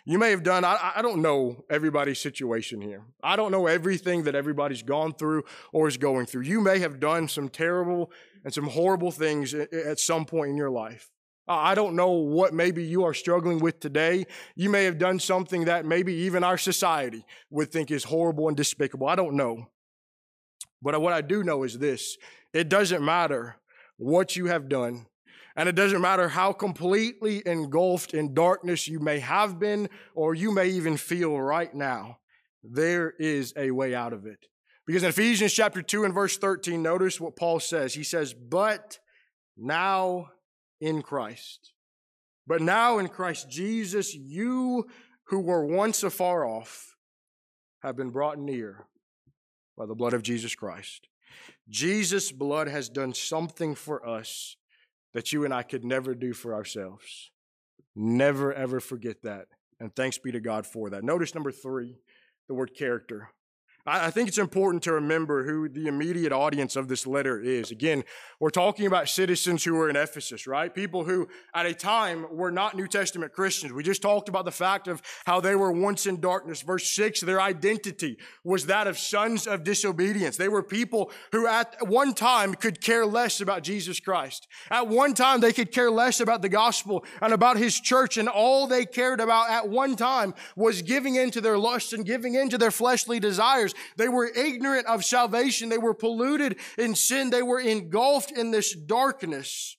You 0.05 0.17
may 0.17 0.31
have 0.31 0.43
done, 0.43 0.63
I, 0.63 0.93
I, 0.95 1.01
don't 1.01 1.21
know 1.21 1.65
everybody's 1.69 2.19
situation 2.19 2.81
here. 2.81 3.03
I 3.21 3.35
don't 3.35 3.51
know 3.51 3.67
everything 3.67 4.23
that 4.23 4.35
everybody's 4.35 4.81
gone 4.81 5.13
through 5.13 5.43
or 5.73 5.89
is 5.89 5.97
going 5.97 6.25
through. 6.25 6.43
You 6.43 6.61
may 6.61 6.79
have 6.79 7.01
done 7.01 7.27
some 7.27 7.49
terrible 7.49 8.11
and 8.45 8.53
some 8.53 8.67
horrible 8.67 9.11
things 9.11 9.53
at 9.53 9.99
some 9.99 10.25
point 10.25 10.51
in 10.51 10.57
your 10.57 10.71
life. 10.71 11.11
I 11.45 11.75
don't 11.75 11.95
know 11.95 12.11
what 12.11 12.53
maybe 12.53 12.85
you 12.85 13.03
are 13.03 13.13
struggling 13.13 13.59
with 13.59 13.79
today. 13.81 14.25
You 14.55 14.69
may 14.69 14.85
have 14.85 14.97
done 14.97 15.19
something 15.19 15.65
that 15.65 15.85
maybe 15.85 16.13
even 16.13 16.43
our 16.43 16.57
society 16.57 17.25
would 17.49 17.71
think 17.71 17.91
is 17.91 18.05
horrible 18.05 18.47
and 18.47 18.55
despicable. 18.55 19.07
I 19.07 19.15
don't 19.15 19.35
know. 19.35 19.67
But 20.81 20.99
what 21.01 21.13
I 21.13 21.21
do 21.21 21.43
know 21.43 21.63
is 21.63 21.77
this 21.77 22.17
it 22.53 22.69
doesn't 22.69 23.03
matter 23.03 23.57
what 23.97 24.35
you 24.35 24.45
have 24.45 24.69
done, 24.69 25.05
and 25.55 25.67
it 25.67 25.75
doesn't 25.75 26.01
matter 26.01 26.29
how 26.29 26.53
completely 26.53 27.43
engulfed 27.45 28.13
in 28.13 28.33
darkness 28.33 28.87
you 28.87 28.99
may 28.99 29.19
have 29.19 29.59
been, 29.59 29.89
or 30.15 30.33
you 30.33 30.51
may 30.51 30.69
even 30.69 30.97
feel 30.97 31.39
right 31.39 31.73
now, 31.73 32.19
there 32.63 33.11
is 33.19 33.53
a 33.57 33.71
way 33.71 33.93
out 33.93 34.13
of 34.13 34.25
it. 34.25 34.47
Because 34.85 35.03
in 35.03 35.09
Ephesians 35.09 35.53
chapter 35.53 35.81
2 35.81 36.05
and 36.05 36.13
verse 36.13 36.37
13, 36.37 36.81
notice 36.81 37.19
what 37.19 37.35
Paul 37.35 37.59
says. 37.59 37.93
He 37.93 38.03
says, 38.03 38.33
But 38.33 38.97
now 39.55 40.31
in 40.81 41.01
Christ. 41.01 41.73
But 42.47 42.61
now 42.61 42.97
in 42.97 43.07
Christ 43.07 43.49
Jesus, 43.49 44.15
you 44.15 44.87
who 45.25 45.41
were 45.41 45.63
once 45.63 46.01
afar 46.01 46.45
off 46.45 46.95
have 47.83 47.95
been 47.95 48.09
brought 48.09 48.39
near 48.39 48.87
by 49.79 49.85
the 49.85 49.95
blood 49.95 50.13
of 50.13 50.21
Jesus 50.21 50.53
Christ. 50.53 51.07
Jesus' 51.69 52.31
blood 52.33 52.67
has 52.67 52.89
done 52.89 53.13
something 53.13 53.73
for 53.73 54.07
us 54.07 54.57
that 55.13 55.31
you 55.31 55.45
and 55.45 55.53
I 55.53 55.63
could 55.63 55.85
never 55.85 56.13
do 56.13 56.33
for 56.33 56.53
ourselves. 56.53 57.31
Never, 57.95 58.53
ever 58.53 58.81
forget 58.81 59.23
that. 59.23 59.47
And 59.79 59.95
thanks 59.95 60.17
be 60.17 60.33
to 60.33 60.41
God 60.41 60.67
for 60.67 60.89
that. 60.89 61.03
Notice 61.03 61.33
number 61.33 61.51
three, 61.51 61.95
the 62.49 62.53
word 62.53 62.75
character. 62.75 63.29
I 63.85 64.11
think 64.11 64.27
it's 64.27 64.37
important 64.37 64.83
to 64.83 64.93
remember 64.93 65.43
who 65.45 65.67
the 65.67 65.87
immediate 65.87 66.31
audience 66.31 66.75
of 66.75 66.87
this 66.87 67.07
letter 67.07 67.41
is. 67.41 67.71
Again, 67.71 68.03
we're 68.39 68.49
talking 68.49 68.85
about 68.85 69.09
citizens 69.09 69.63
who 69.63 69.73
were 69.73 69.89
in 69.89 69.95
Ephesus, 69.95 70.45
right? 70.45 70.73
People 70.73 71.05
who 71.05 71.27
at 71.53 71.65
a 71.65 71.73
time 71.73 72.25
were 72.29 72.51
not 72.51 72.75
New 72.75 72.87
Testament 72.87 73.33
Christians. 73.33 73.73
We 73.73 73.81
just 73.81 74.01
talked 74.01 74.29
about 74.29 74.45
the 74.45 74.51
fact 74.51 74.87
of 74.87 75.01
how 75.25 75.39
they 75.39 75.55
were 75.55 75.71
once 75.71 76.05
in 76.05 76.21
darkness. 76.21 76.61
Verse 76.61 76.89
six, 76.91 77.21
their 77.21 77.41
identity 77.41 78.17
was 78.43 78.67
that 78.67 78.85
of 78.85 78.99
sons 78.99 79.47
of 79.47 79.63
disobedience. 79.63 80.37
They 80.37 80.49
were 80.49 80.63
people 80.63 81.11
who 81.31 81.47
at 81.47 81.75
one 81.87 82.13
time 82.13 82.53
could 82.55 82.81
care 82.81 83.05
less 83.05 83.41
about 83.41 83.63
Jesus 83.63 83.99
Christ. 83.99 84.47
At 84.69 84.87
one 84.87 85.13
time, 85.13 85.39
they 85.39 85.53
could 85.53 85.71
care 85.71 85.89
less 85.89 86.19
about 86.19 86.41
the 86.41 86.49
gospel 86.49 87.05
and 87.21 87.33
about 87.33 87.57
his 87.57 87.79
church. 87.79 88.17
And 88.17 88.29
all 88.29 88.67
they 88.67 88.85
cared 88.85 89.19
about 89.19 89.49
at 89.49 89.67
one 89.67 89.95
time 89.95 90.35
was 90.55 90.81
giving 90.81 91.15
into 91.15 91.41
their 91.41 91.57
lusts 91.57 91.93
and 91.93 92.05
giving 92.05 92.35
into 92.35 92.57
their 92.57 92.71
fleshly 92.71 93.19
desires. 93.19 93.68
They 93.97 94.09
were 94.09 94.27
ignorant 94.27 94.85
of 94.87 95.03
salvation. 95.03 95.69
They 95.69 95.77
were 95.77 95.93
polluted 95.93 96.57
in 96.77 96.95
sin. 96.95 97.29
They 97.29 97.43
were 97.43 97.59
engulfed 97.59 98.31
in 98.31 98.51
this 98.51 98.75
darkness. 98.75 99.77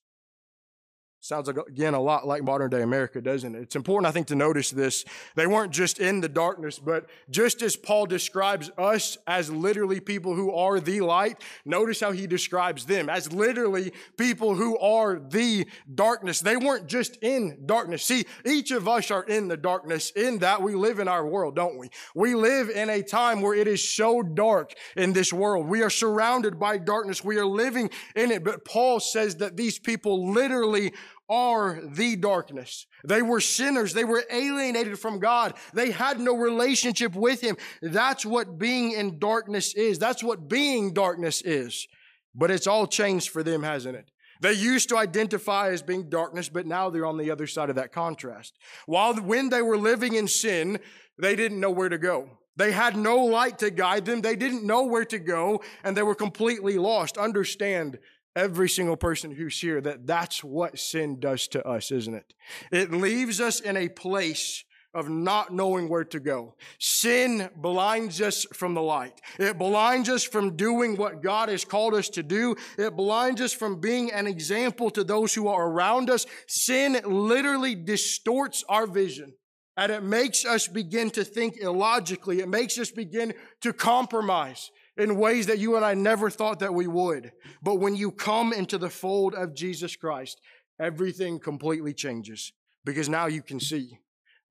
Sounds 1.30 1.46
like, 1.46 1.58
again, 1.68 1.94
a 1.94 2.00
lot 2.00 2.26
like 2.26 2.42
modern 2.42 2.70
day 2.70 2.82
America, 2.82 3.20
doesn't 3.20 3.54
it? 3.54 3.62
It's 3.62 3.76
important, 3.76 4.08
I 4.08 4.10
think, 4.10 4.26
to 4.26 4.34
notice 4.34 4.72
this. 4.72 5.04
They 5.36 5.46
weren't 5.46 5.72
just 5.72 6.00
in 6.00 6.20
the 6.20 6.28
darkness, 6.28 6.80
but 6.80 7.06
just 7.30 7.62
as 7.62 7.76
Paul 7.76 8.06
describes 8.06 8.68
us 8.76 9.16
as 9.28 9.48
literally 9.48 10.00
people 10.00 10.34
who 10.34 10.52
are 10.52 10.80
the 10.80 11.02
light, 11.02 11.40
notice 11.64 12.00
how 12.00 12.10
he 12.10 12.26
describes 12.26 12.84
them 12.84 13.08
as 13.08 13.32
literally 13.32 13.92
people 14.16 14.56
who 14.56 14.76
are 14.80 15.20
the 15.20 15.68
darkness. 15.94 16.40
They 16.40 16.56
weren't 16.56 16.88
just 16.88 17.16
in 17.22 17.62
darkness. 17.64 18.02
See, 18.04 18.24
each 18.44 18.72
of 18.72 18.88
us 18.88 19.12
are 19.12 19.22
in 19.22 19.46
the 19.46 19.56
darkness 19.56 20.10
in 20.10 20.38
that 20.38 20.60
we 20.60 20.74
live 20.74 20.98
in 20.98 21.06
our 21.06 21.24
world, 21.24 21.54
don't 21.54 21.78
we? 21.78 21.90
We 22.12 22.34
live 22.34 22.70
in 22.70 22.90
a 22.90 23.04
time 23.04 23.40
where 23.40 23.54
it 23.54 23.68
is 23.68 23.88
so 23.88 24.20
dark 24.20 24.72
in 24.96 25.12
this 25.12 25.32
world. 25.32 25.68
We 25.68 25.82
are 25.82 25.90
surrounded 25.90 26.58
by 26.58 26.78
darkness. 26.78 27.22
We 27.22 27.38
are 27.38 27.46
living 27.46 27.88
in 28.16 28.32
it. 28.32 28.42
But 28.42 28.64
Paul 28.64 28.98
says 28.98 29.36
that 29.36 29.56
these 29.56 29.78
people 29.78 30.32
literally 30.32 30.92
are 31.30 31.80
the 31.82 32.16
darkness. 32.16 32.86
They 33.04 33.22
were 33.22 33.40
sinners. 33.40 33.94
They 33.94 34.04
were 34.04 34.24
alienated 34.30 34.98
from 34.98 35.20
God. 35.20 35.54
They 35.72 35.92
had 35.92 36.20
no 36.20 36.36
relationship 36.36 37.14
with 37.14 37.40
Him. 37.40 37.56
That's 37.80 38.26
what 38.26 38.58
being 38.58 38.92
in 38.92 39.18
darkness 39.18 39.72
is. 39.74 39.98
That's 39.98 40.22
what 40.22 40.48
being 40.48 40.92
darkness 40.92 41.40
is. 41.40 41.86
But 42.34 42.50
it's 42.50 42.66
all 42.66 42.86
changed 42.86 43.30
for 43.30 43.42
them, 43.42 43.62
hasn't 43.62 43.96
it? 43.96 44.10
They 44.40 44.52
used 44.52 44.88
to 44.88 44.96
identify 44.96 45.70
as 45.70 45.82
being 45.82 46.08
darkness, 46.08 46.48
but 46.48 46.66
now 46.66 46.90
they're 46.90 47.06
on 47.06 47.18
the 47.18 47.30
other 47.30 47.46
side 47.46 47.70
of 47.70 47.76
that 47.76 47.92
contrast. 47.92 48.58
While 48.86 49.14
when 49.14 49.50
they 49.50 49.62
were 49.62 49.76
living 49.78 50.14
in 50.14 50.26
sin, 50.28 50.80
they 51.18 51.36
didn't 51.36 51.60
know 51.60 51.70
where 51.70 51.90
to 51.90 51.98
go. 51.98 52.38
They 52.56 52.72
had 52.72 52.96
no 52.96 53.24
light 53.24 53.58
to 53.58 53.70
guide 53.70 54.04
them. 54.04 54.20
They 54.20 54.36
didn't 54.36 54.66
know 54.66 54.84
where 54.84 55.04
to 55.06 55.18
go 55.18 55.62
and 55.84 55.96
they 55.96 56.02
were 56.02 56.14
completely 56.14 56.78
lost. 56.78 57.16
Understand 57.16 57.98
every 58.36 58.68
single 58.68 58.96
person 58.96 59.32
who's 59.32 59.60
here 59.60 59.80
that 59.80 60.06
that's 60.06 60.42
what 60.44 60.78
sin 60.78 61.18
does 61.20 61.48
to 61.48 61.66
us, 61.66 61.90
isn't 61.90 62.14
it? 62.14 62.34
It 62.70 62.92
leaves 62.92 63.40
us 63.40 63.60
in 63.60 63.76
a 63.76 63.88
place 63.88 64.64
of 64.92 65.08
not 65.08 65.52
knowing 65.52 65.88
where 65.88 66.04
to 66.04 66.18
go. 66.18 66.54
Sin 66.78 67.48
blinds 67.56 68.20
us 68.20 68.44
from 68.52 68.74
the 68.74 68.82
light. 68.82 69.20
It 69.38 69.56
blinds 69.56 70.08
us 70.08 70.24
from 70.24 70.56
doing 70.56 70.96
what 70.96 71.22
God 71.22 71.48
has 71.48 71.64
called 71.64 71.94
us 71.94 72.08
to 72.10 72.22
do. 72.22 72.56
It 72.76 72.96
blinds 72.96 73.40
us 73.40 73.52
from 73.52 73.80
being 73.80 74.10
an 74.10 74.26
example 74.26 74.90
to 74.90 75.04
those 75.04 75.32
who 75.32 75.46
are 75.46 75.68
around 75.68 76.10
us. 76.10 76.26
Sin 76.48 77.00
literally 77.04 77.76
distorts 77.76 78.64
our 78.68 78.86
vision. 78.86 79.32
And 79.76 79.92
it 79.92 80.02
makes 80.02 80.44
us 80.44 80.66
begin 80.66 81.10
to 81.10 81.24
think 81.24 81.56
illogically. 81.56 82.40
It 82.40 82.48
makes 82.48 82.76
us 82.76 82.90
begin 82.90 83.32
to 83.60 83.72
compromise 83.72 84.70
in 85.00 85.16
ways 85.16 85.46
that 85.46 85.58
you 85.58 85.76
and 85.76 85.84
I 85.84 85.94
never 85.94 86.30
thought 86.30 86.60
that 86.60 86.74
we 86.74 86.86
would. 86.86 87.32
But 87.62 87.76
when 87.76 87.96
you 87.96 88.10
come 88.10 88.52
into 88.52 88.78
the 88.78 88.90
fold 88.90 89.34
of 89.34 89.54
Jesus 89.54 89.96
Christ, 89.96 90.40
everything 90.78 91.38
completely 91.38 91.92
changes 91.92 92.52
because 92.84 93.08
now 93.08 93.26
you 93.26 93.42
can 93.42 93.60
see. 93.60 93.98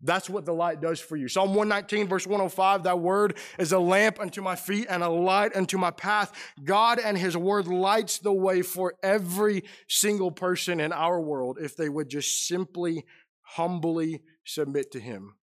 That's 0.01 0.29
what 0.29 0.45
the 0.45 0.53
light 0.53 0.79
does 0.79 0.99
for 0.99 1.17
you. 1.17 1.27
Psalm 1.27 1.49
119 1.49 2.07
verse 2.07 2.25
105, 2.25 2.83
that 2.83 2.99
word 2.99 3.37
is 3.57 3.73
a 3.73 3.79
lamp 3.79 4.19
unto 4.19 4.41
my 4.41 4.55
feet 4.55 4.87
and 4.89 5.03
a 5.03 5.09
light 5.09 5.55
unto 5.55 5.77
my 5.77 5.91
path. 5.91 6.31
God 6.63 6.99
and 6.99 7.17
his 7.17 7.35
word 7.35 7.67
lights 7.67 8.19
the 8.19 8.31
way 8.31 8.61
for 8.61 8.95
every 9.03 9.63
single 9.89 10.31
person 10.31 10.79
in 10.79 10.93
our 10.93 11.19
world 11.19 11.57
if 11.59 11.75
they 11.75 11.89
would 11.89 12.09
just 12.09 12.47
simply, 12.47 13.05
humbly 13.41 14.21
submit 14.45 14.91
to 14.91 14.99
him. 14.99 15.35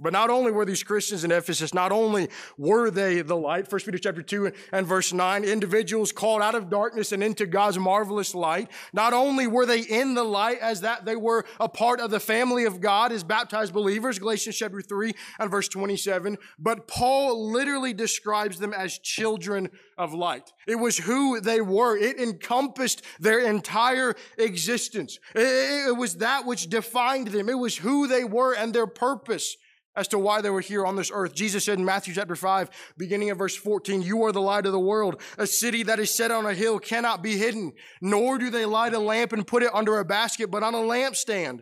But 0.00 0.14
not 0.14 0.30
only 0.30 0.52
were 0.52 0.64
these 0.64 0.82
Christians 0.82 1.22
in 1.22 1.30
Ephesus, 1.30 1.74
not 1.74 1.92
only 1.92 2.28
were 2.56 2.90
they 2.90 3.20
the 3.20 3.36
light, 3.36 3.70
1 3.70 3.80
Peter 3.82 3.98
chapter 3.98 4.22
2 4.22 4.50
and 4.72 4.86
verse 4.86 5.12
9, 5.12 5.44
individuals 5.44 6.12
called 6.12 6.40
out 6.40 6.54
of 6.54 6.70
darkness 6.70 7.12
and 7.12 7.22
into 7.22 7.44
God's 7.46 7.78
marvelous 7.78 8.34
light. 8.34 8.70
Not 8.94 9.12
only 9.12 9.46
were 9.46 9.66
they 9.66 9.80
in 9.80 10.14
the 10.14 10.24
light 10.24 10.58
as 10.60 10.80
that 10.80 11.04
they 11.04 11.14
were 11.14 11.44
a 11.60 11.68
part 11.68 12.00
of 12.00 12.10
the 12.10 12.20
family 12.20 12.64
of 12.64 12.80
God 12.80 13.12
as 13.12 13.22
baptized 13.22 13.74
believers, 13.74 14.18
Galatians 14.18 14.56
chapter 14.56 14.80
3 14.80 15.12
and 15.38 15.50
verse 15.50 15.68
27, 15.68 16.38
but 16.58 16.88
Paul 16.88 17.50
literally 17.52 17.92
describes 17.92 18.58
them 18.58 18.72
as 18.72 18.98
children 18.98 19.68
of 19.98 20.14
light. 20.14 20.54
It 20.66 20.76
was 20.76 20.96
who 20.96 21.38
they 21.38 21.60
were. 21.60 21.98
It 21.98 22.18
encompassed 22.18 23.02
their 23.20 23.40
entire 23.40 24.14
existence. 24.38 25.18
It 25.34 25.96
was 25.96 26.16
that 26.16 26.46
which 26.46 26.70
defined 26.70 27.28
them. 27.28 27.50
It 27.50 27.58
was 27.58 27.76
who 27.76 28.06
they 28.06 28.24
were 28.24 28.54
and 28.54 28.72
their 28.72 28.86
purpose 28.86 29.56
as 29.94 30.08
to 30.08 30.18
why 30.18 30.40
they 30.40 30.50
were 30.50 30.60
here 30.60 30.86
on 30.86 30.96
this 30.96 31.10
earth. 31.12 31.34
Jesus 31.34 31.64
said 31.64 31.78
in 31.78 31.84
Matthew 31.84 32.14
chapter 32.14 32.36
5, 32.36 32.70
beginning 32.96 33.30
of 33.30 33.38
verse 33.38 33.56
14, 33.56 34.02
You 34.02 34.22
are 34.24 34.32
the 34.32 34.40
light 34.40 34.66
of 34.66 34.72
the 34.72 34.80
world. 34.80 35.20
A 35.38 35.46
city 35.46 35.82
that 35.84 35.98
is 35.98 36.14
set 36.14 36.30
on 36.30 36.46
a 36.46 36.54
hill 36.54 36.78
cannot 36.78 37.22
be 37.22 37.36
hidden, 37.36 37.72
nor 38.00 38.38
do 38.38 38.50
they 38.50 38.64
light 38.64 38.94
a 38.94 38.98
lamp 38.98 39.32
and 39.32 39.46
put 39.46 39.62
it 39.62 39.74
under 39.74 39.98
a 39.98 40.04
basket, 40.04 40.50
but 40.50 40.62
on 40.62 40.74
a 40.74 40.78
lampstand. 40.78 41.60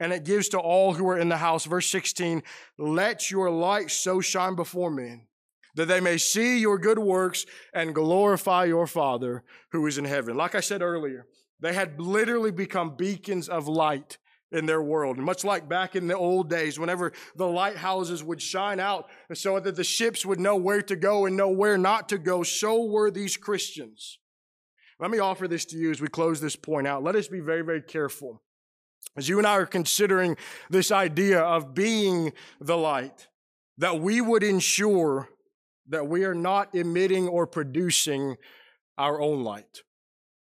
And 0.00 0.12
it 0.12 0.24
gives 0.24 0.48
to 0.50 0.58
all 0.58 0.94
who 0.94 1.08
are 1.08 1.18
in 1.18 1.28
the 1.28 1.36
house. 1.36 1.64
Verse 1.64 1.88
16, 1.88 2.42
Let 2.78 3.30
your 3.30 3.50
light 3.50 3.90
so 3.90 4.20
shine 4.20 4.56
before 4.56 4.90
men 4.90 5.26
that 5.74 5.88
they 5.88 6.00
may 6.00 6.18
see 6.18 6.58
your 6.58 6.78
good 6.78 6.98
works 6.98 7.46
and 7.72 7.94
glorify 7.94 8.64
your 8.64 8.86
Father 8.86 9.42
who 9.70 9.86
is 9.86 9.98
in 9.98 10.04
heaven. 10.04 10.36
Like 10.36 10.54
I 10.54 10.60
said 10.60 10.82
earlier, 10.82 11.26
they 11.60 11.72
had 11.72 12.00
literally 12.00 12.50
become 12.50 12.96
beacons 12.96 13.48
of 13.48 13.68
light 13.68 14.18
in 14.52 14.66
their 14.66 14.82
world. 14.82 15.16
And 15.16 15.26
much 15.26 15.44
like 15.44 15.68
back 15.68 15.96
in 15.96 16.06
the 16.06 16.16
old 16.16 16.48
days, 16.48 16.78
whenever 16.78 17.12
the 17.36 17.46
lighthouses 17.46 18.22
would 18.22 18.40
shine 18.40 18.80
out 18.80 19.08
so 19.34 19.58
that 19.58 19.76
the 19.76 19.84
ships 19.84 20.24
would 20.26 20.40
know 20.40 20.56
where 20.56 20.82
to 20.82 20.96
go 20.96 21.26
and 21.26 21.36
know 21.36 21.48
where 21.48 21.78
not 21.78 22.08
to 22.10 22.18
go, 22.18 22.42
so 22.42 22.84
were 22.84 23.10
these 23.10 23.36
Christians. 23.36 24.18
Let 25.00 25.10
me 25.10 25.18
offer 25.18 25.48
this 25.48 25.64
to 25.66 25.76
you 25.76 25.90
as 25.90 26.00
we 26.00 26.08
close 26.08 26.40
this 26.40 26.56
point 26.56 26.86
out. 26.86 27.02
Let 27.02 27.16
us 27.16 27.28
be 27.28 27.40
very, 27.40 27.62
very 27.62 27.82
careful. 27.82 28.42
As 29.16 29.28
you 29.28 29.38
and 29.38 29.46
I 29.46 29.56
are 29.56 29.66
considering 29.66 30.36
this 30.70 30.90
idea 30.90 31.40
of 31.40 31.74
being 31.74 32.32
the 32.60 32.76
light, 32.76 33.28
that 33.78 34.00
we 34.00 34.20
would 34.20 34.42
ensure 34.42 35.28
that 35.88 36.06
we 36.06 36.24
are 36.24 36.34
not 36.34 36.74
emitting 36.74 37.26
or 37.26 37.46
producing 37.46 38.36
our 38.96 39.20
own 39.20 39.42
light. 39.42 39.82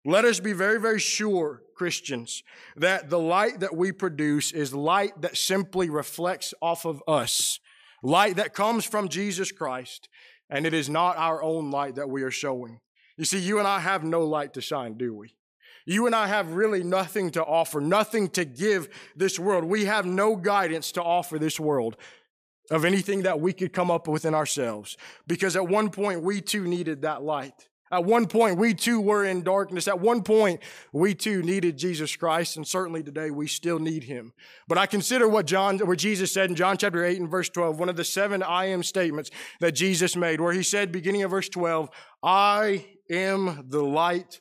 Let 0.05 0.25
us 0.25 0.41
be 0.41 0.53
very, 0.53 0.81
very 0.81 0.99
sure, 0.99 1.63
Christians, 1.79 2.43
that 2.77 3.09
the 3.09 3.19
light 3.19 3.61
that 3.61 3.77
we 3.77 3.93
produce 3.93 4.53
is 4.53 4.75
light 4.75 5.23
that 5.23 5.37
simply 5.37 5.89
reflects 5.89 6.53
off 6.61 6.85
of 6.85 7.03
us, 7.07 7.61
light 8.03 8.37
that 8.37 8.53
comes 8.53 8.85
from 8.85 9.09
Jesus 9.09 9.53
Christ, 9.53 10.09
and 10.51 10.67
it 10.67 10.75
is 10.75 10.89
not 10.89 11.17
our 11.17 11.41
own 11.43 11.71
light 11.71 11.95
that 11.95 12.11
we 12.11 12.23
are 12.25 12.31
showing. 12.33 12.81
You 13.17 13.25
see, 13.25 13.39
you 13.39 13.59
and 13.59 13.69
I 13.69 13.79
have 13.81 14.03
no 14.03 14.23
light 14.25 14.55
to 14.55 14.61
shine, 14.61 14.99
do 14.99 15.15
we? 15.15 15.35
You 15.87 16.07
and 16.07 16.15
I 16.15 16.27
have 16.27 16.53
really 16.53 16.83
nothing 16.83 17.31
to 17.31 17.45
offer, 17.45 17.81
nothing 17.81 18.29
to 18.31 18.45
give 18.45 18.89
this 19.17 19.39
world. 19.39 19.65
We 19.65 19.87
have 19.87 20.05
no 20.05 20.37
guidance 20.37 20.93
to 20.93 21.03
offer 21.03 21.39
this 21.39 21.59
world 21.59 21.97
of 22.71 22.85
anything 22.85 23.23
that 23.23 23.41
we 23.41 23.53
could 23.53 23.73
come 23.73 23.91
up 23.91 24.07
with 24.07 24.25
in 24.25 24.35
ourselves. 24.35 24.97
Because 25.27 25.57
at 25.57 25.67
one 25.67 25.89
point, 25.89 26.23
we 26.23 26.41
too 26.43 26.65
needed 26.65 27.03
that 27.03 27.23
light. 27.23 27.69
At 27.91 28.05
one 28.05 28.27
point, 28.27 28.59
we 28.59 28.75
too 28.75 29.01
were 29.01 29.25
in 29.25 29.43
darkness. 29.43 29.89
At 29.89 30.01
one 30.01 30.23
point, 30.23 30.61
we 30.93 31.15
too 31.15 31.43
needed 31.43 31.79
Jesus 31.79 32.15
Christ, 32.15 32.57
and 32.57 32.67
certainly 32.67 33.03
today 33.03 33.31
we 33.31 33.47
still 33.47 33.79
need 33.79 34.05
him. 34.05 34.33
But 34.67 34.79
I 34.79 34.87
consider 34.87 35.29
what 35.29 35.47
John, 35.47 35.79
where 35.79 35.97
Jesus 35.97 36.33
said 36.33 36.51
in 36.51 36.57
John 36.57 36.77
chapter 36.77 37.05
8 37.05 37.21
and 37.21 37.31
verse 37.31 37.49
12, 37.49 37.79
one 37.79 37.89
of 37.89 37.97
the 37.97 38.05
seven 38.05 38.43
I 38.43 38.67
am 38.67 38.83
statements 38.83 39.31
that 39.61 39.73
Jesus 39.73 40.17
made, 40.17 40.41
where 40.41 40.53
he 40.53 40.63
said, 40.63 40.93
beginning 40.93 41.23
of 41.23 41.31
verse 41.31 41.49
12, 41.49 41.89
I 42.23 42.87
am 43.11 43.65
the 43.69 43.83
light 43.83 44.41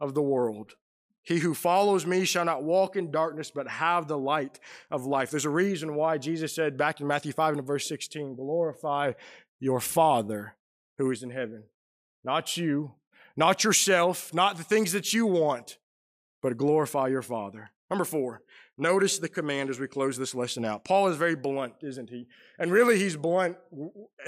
of 0.00 0.14
the 0.14 0.22
world. 0.22 0.74
He 1.22 1.40
who 1.40 1.52
follows 1.52 2.06
me 2.06 2.24
shall 2.24 2.46
not 2.46 2.64
walk 2.64 2.96
in 2.96 3.10
darkness, 3.10 3.50
but 3.54 3.68
have 3.68 4.08
the 4.08 4.16
light 4.16 4.58
of 4.90 5.04
life. 5.04 5.30
There's 5.30 5.44
a 5.44 5.50
reason 5.50 5.94
why 5.94 6.16
Jesus 6.16 6.54
said 6.54 6.78
back 6.78 7.00
in 7.00 7.06
Matthew 7.06 7.32
5 7.32 7.58
and 7.58 7.66
verse 7.66 7.86
16, 7.86 8.34
glorify 8.34 9.12
your 9.60 9.78
Father 9.78 10.54
who 10.96 11.10
is 11.10 11.22
in 11.22 11.28
heaven. 11.28 11.64
Not 12.28 12.58
you, 12.58 12.92
not 13.38 13.64
yourself, 13.64 14.34
not 14.34 14.58
the 14.58 14.62
things 14.62 14.92
that 14.92 15.14
you 15.14 15.24
want, 15.24 15.78
but 16.42 16.58
glorify 16.58 17.08
your 17.08 17.22
Father. 17.22 17.70
Number 17.88 18.04
four, 18.04 18.42
notice 18.76 19.18
the 19.18 19.30
command 19.30 19.70
as 19.70 19.80
we 19.80 19.88
close 19.88 20.18
this 20.18 20.34
lesson 20.34 20.62
out. 20.62 20.84
Paul 20.84 21.08
is 21.08 21.16
very 21.16 21.36
blunt, 21.36 21.76
isn't 21.80 22.10
he? 22.10 22.26
And 22.58 22.70
really, 22.70 22.98
he's 22.98 23.16
blunt 23.16 23.56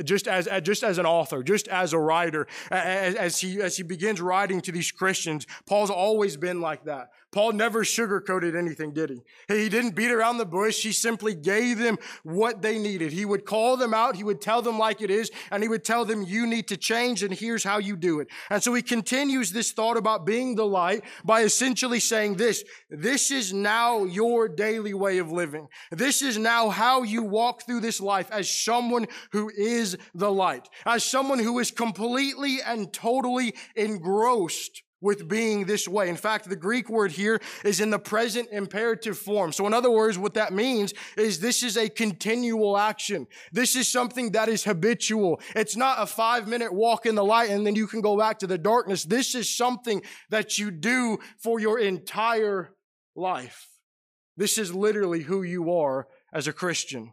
just 0.02 0.28
as, 0.28 0.48
just 0.62 0.82
as 0.82 0.96
an 0.96 1.04
author, 1.04 1.42
just 1.42 1.68
as 1.68 1.92
a 1.92 1.98
writer. 1.98 2.46
As, 2.70 3.16
as, 3.16 3.38
he, 3.38 3.60
as 3.60 3.76
he 3.76 3.82
begins 3.82 4.18
writing 4.18 4.62
to 4.62 4.72
these 4.72 4.90
Christians, 4.90 5.46
Paul's 5.66 5.90
always 5.90 6.38
been 6.38 6.62
like 6.62 6.84
that. 6.86 7.10
Paul 7.33 7.53
never 7.53 7.85
sugarcoated 7.85 8.57
anything, 8.57 8.93
did 8.93 9.11
he? 9.11 9.23
He 9.47 9.69
didn't 9.69 9.95
beat 9.95 10.11
around 10.11 10.38
the 10.38 10.47
bush. 10.47 10.83
He 10.83 10.90
simply 10.90 11.33
gave 11.35 11.79
them 11.79 11.97
what 12.25 12.61
they 12.61 12.76
needed. 12.76 13.12
He 13.12 13.24
would 13.24 13.45
call 13.45 13.76
them 13.76 13.95
out. 13.95 14.16
He 14.16 14.24
would 14.24 14.41
tell 14.41 14.62
them 14.62 14.78
like 14.78 15.01
it 15.01 15.11
is, 15.11 15.31
and 15.53 15.62
he 15.62 15.68
would 15.68 15.85
tell 15.85 16.05
them, 16.05 16.24
you 16.24 16.45
need 16.45 16.66
to 16.68 16.76
change, 16.76 17.22
and 17.22 17.33
here's 17.33 17.62
how 17.62 17.78
you 17.78 17.97
do 17.97 18.18
it. 18.18 18.26
And 18.51 18.61
so 18.61 18.74
he 18.74 18.83
continues 18.83 19.53
this 19.53 19.70
thought 19.70 19.97
about 19.97 20.26
being 20.26 20.57
the 20.57 20.66
light 20.66 21.05
by 21.24 21.43
essentially 21.43 22.01
saying 22.01 22.35
this, 22.35 22.64
this 22.91 23.31
is 23.31 23.53
now 23.53 24.05
your 24.05 24.49
daily 24.49 24.95
way 24.95 25.18
of 25.18 25.31
living. 25.31 25.68
This 25.93 26.22
is 26.22 26.37
now 26.37 26.68
how 26.68 27.03
you 27.03 27.22
walk 27.22 27.62
through 27.62 27.81
this 27.81 28.01
life 28.01 28.28
as 28.33 28.51
someone 28.51 29.07
who 29.31 29.51
is 29.51 29.97
the 30.14 30.33
light, 30.33 30.68
as 30.85 31.05
someone 31.05 31.39
who 31.39 31.61
is 31.61 31.70
completely 31.70 32.59
and 32.61 32.93
totally 32.93 33.55
engrossed 33.76 34.83
with 35.01 35.28
being 35.28 35.64
this 35.64 35.88
way. 35.88 36.09
In 36.09 36.16
fact, 36.16 36.48
the 36.48 36.57
Greek 36.57 36.88
word 36.88 37.12
here 37.12 37.40
is 37.64 37.80
in 37.80 37.90
the 37.90 37.98
present 37.98 38.48
imperative 38.53 39.18
form. 39.18 39.53
So, 39.53 39.66
in 39.66 39.74
other 39.74 39.90
words, 39.90 40.18
what 40.18 40.34
that 40.34 40.53
means 40.53 40.92
is 41.16 41.40
this 41.40 41.62
is 41.62 41.76
a 41.76 41.88
continual 41.88 42.76
action. 42.76 43.26
This 43.53 43.76
is 43.76 43.90
something 43.90 44.32
that 44.32 44.48
is 44.48 44.64
habitual. 44.64 45.40
It's 45.57 45.76
not 45.76 46.03
a 46.03 46.07
five 46.07 46.46
minute 46.46 46.72
walk 46.72 47.07
in 47.07 47.14
the 47.14 47.24
light 47.24 47.51
and 47.51 47.66
then 47.66 47.74
you 47.74 47.86
can 47.86 48.01
go 48.01 48.16
back 48.16 48.38
to 48.40 48.46
the 48.46 48.59
darkness. 48.59 49.05
This 49.05 49.34
is 49.34 49.55
something 49.55 50.03
that 50.30 50.59
you 50.59 50.70
do 50.70 51.18
for 51.38 51.61
your 51.61 51.78
entire 51.78 52.74
life. 53.16 53.68
This 54.36 54.59
is 54.59 54.74
literally 54.74 55.22
who 55.22 55.42
you 55.42 55.72
are 55.72 56.09
as 56.32 56.46
a 56.46 56.53
Christian. 56.53 57.12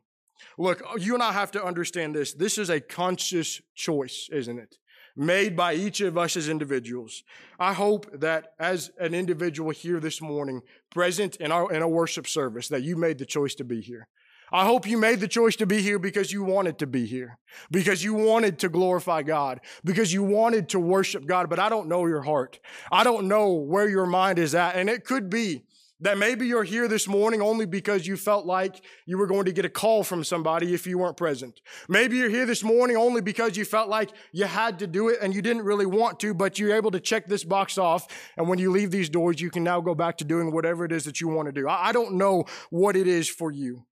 Look, 0.58 0.82
you 1.00 1.14
and 1.14 1.24
I 1.24 1.34
have 1.34 1.52
to 1.52 1.64
understand 1.64 2.16
this. 2.16 2.34
This 2.34 2.58
is 2.58 2.70
a 2.70 2.80
conscious 2.80 3.62
choice, 3.76 4.28
isn't 4.32 4.58
it? 4.58 4.76
Made 5.18 5.58
by 5.58 5.74
each 5.74 6.00
of 6.00 6.18
us 6.18 6.38
as 6.38 6.48
individuals. 6.48 7.24
I 7.60 7.74
hope 7.74 8.08
that 8.20 8.54
as 8.60 8.92
an 9.00 9.14
individual 9.14 9.72
here 9.72 10.00
this 10.00 10.22
morning, 10.22 10.62
present 10.92 11.36
in 11.38 11.52
our 11.52 11.72
in 11.74 11.82
a 11.82 11.90
worship 11.90 12.28
service, 12.28 12.68
that 12.70 12.84
you 12.84 12.96
made 12.96 13.18
the 13.18 13.26
choice 13.26 13.56
to 13.56 13.64
be 13.64 13.82
here. 13.82 14.08
I 14.50 14.64
hope 14.64 14.88
you 14.88 14.98
made 14.98 15.20
the 15.20 15.28
choice 15.28 15.58
to 15.58 15.66
be 15.66 15.82
here 15.82 16.00
because 16.00 16.32
you 16.32 16.42
wanted 16.42 16.80
to 16.80 16.88
be 16.88 17.06
here, 17.06 17.38
because 17.70 18.02
you 18.02 18.14
wanted 18.14 18.60
to 18.60 18.70
glorify 18.70 19.22
God, 19.24 19.60
because 19.84 20.14
you 20.14 20.24
wanted 20.24 20.70
to 20.70 20.80
worship 20.80 21.26
God. 21.26 21.50
But 21.50 21.60
I 21.60 21.68
don't 21.68 21.90
know 21.90 22.06
your 22.06 22.22
heart. 22.22 22.60
I 22.90 23.04
don't 23.04 23.28
know 23.28 23.52
where 23.54 23.90
your 23.90 24.06
mind 24.06 24.40
is 24.40 24.56
at. 24.56 24.78
And 24.78 24.90
it 24.90 25.04
could 25.04 25.30
be 25.30 25.66
that 26.00 26.18
maybe 26.18 26.46
you're 26.46 26.64
here 26.64 26.88
this 26.88 27.08
morning 27.08 27.42
only 27.42 27.66
because 27.66 28.06
you 28.06 28.18
felt 28.18 28.46
like 28.46 28.84
you 29.06 29.18
were 29.18 29.26
going 29.26 29.46
to 29.46 29.52
get 29.52 29.66
a 29.66 29.70
call 29.70 30.04
from 30.04 30.24
somebody 30.24 30.74
if 30.74 30.86
you 30.86 30.98
weren't 30.98 31.18
present. 31.18 31.60
Maybe 31.90 32.18
you're 32.18 32.30
here 32.30 32.46
this 32.46 32.64
morning 32.64 32.98
only 32.98 33.22
because 33.22 33.58
you 33.58 33.66
felt 33.66 33.90
like 33.90 34.12
you 34.32 34.46
had 34.46 34.80
to 34.80 34.88
do 34.88 35.10
it 35.10 35.18
and 35.22 35.34
you 35.34 35.42
didn't 35.42 35.64
really 35.64 35.88
want 35.88 36.20
to, 36.20 36.34
but 36.34 36.60
you're 36.60 36.76
able 36.76 36.92
to 36.92 37.00
check 37.00 37.28
this 37.28 37.44
box 37.44 37.78
off. 37.78 38.08
And 38.38 38.48
when 38.48 38.60
you 38.60 38.72
leave 38.72 38.92
these 38.92 39.10
doors, 39.10 39.42
you 39.42 39.50
can 39.50 39.64
now 39.64 39.82
go 39.82 39.96
back 39.96 40.18
to 40.18 40.24
doing 40.24 40.52
whatever 40.52 40.86
it 40.86 40.92
is 40.92 41.06
that 41.06 41.20
you 41.20 41.28
want 41.30 41.48
to 41.48 41.52
do. 41.52 41.68
I 41.68 41.92
don't 41.92 42.14
know 42.14 42.46
what 42.70 42.96
it 42.96 43.08
is 43.08 43.28
for 43.28 43.52
you. 43.52 43.86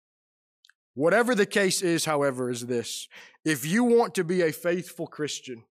Whatever 0.96 1.34
the 1.34 1.46
case 1.46 1.82
is, 1.82 2.06
however, 2.06 2.50
is 2.50 2.68
this. 2.68 3.08
If 3.46 3.66
you 3.66 3.84
want 3.84 4.14
to 4.16 4.24
be 4.24 4.42
a 4.42 4.52
faithful 4.52 5.08
Christian, 5.08 5.64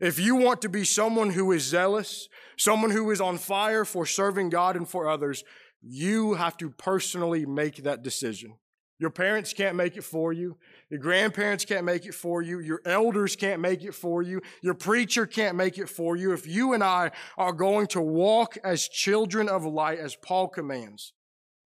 if 0.00 0.18
you 0.18 0.34
want 0.34 0.60
to 0.62 0.68
be 0.68 0.84
someone 0.84 1.30
who 1.30 1.52
is 1.52 1.62
zealous, 1.62 2.28
someone 2.58 2.90
who 2.90 3.10
is 3.10 3.20
on 3.20 3.38
fire 3.38 3.84
for 3.84 4.04
serving 4.04 4.50
God 4.50 4.76
and 4.76 4.88
for 4.88 5.08
others, 5.08 5.44
you 5.88 6.34
have 6.34 6.56
to 6.56 6.70
personally 6.70 7.46
make 7.46 7.84
that 7.84 8.02
decision. 8.02 8.54
Your 8.98 9.10
parents 9.10 9.52
can't 9.52 9.76
make 9.76 9.96
it 9.96 10.04
for 10.04 10.32
you. 10.32 10.56
Your 10.88 11.00
grandparents 11.00 11.64
can't 11.64 11.84
make 11.84 12.06
it 12.06 12.14
for 12.14 12.40
you. 12.40 12.60
Your 12.60 12.80
elders 12.86 13.36
can't 13.36 13.60
make 13.60 13.84
it 13.84 13.94
for 13.94 14.22
you. 14.22 14.40
Your 14.62 14.74
preacher 14.74 15.26
can't 15.26 15.56
make 15.56 15.76
it 15.76 15.88
for 15.88 16.16
you. 16.16 16.32
If 16.32 16.46
you 16.46 16.72
and 16.72 16.82
I 16.82 17.10
are 17.36 17.52
going 17.52 17.88
to 17.88 18.00
walk 18.00 18.56
as 18.64 18.88
children 18.88 19.48
of 19.48 19.64
light, 19.66 19.98
as 19.98 20.16
Paul 20.16 20.48
commands, 20.48 21.12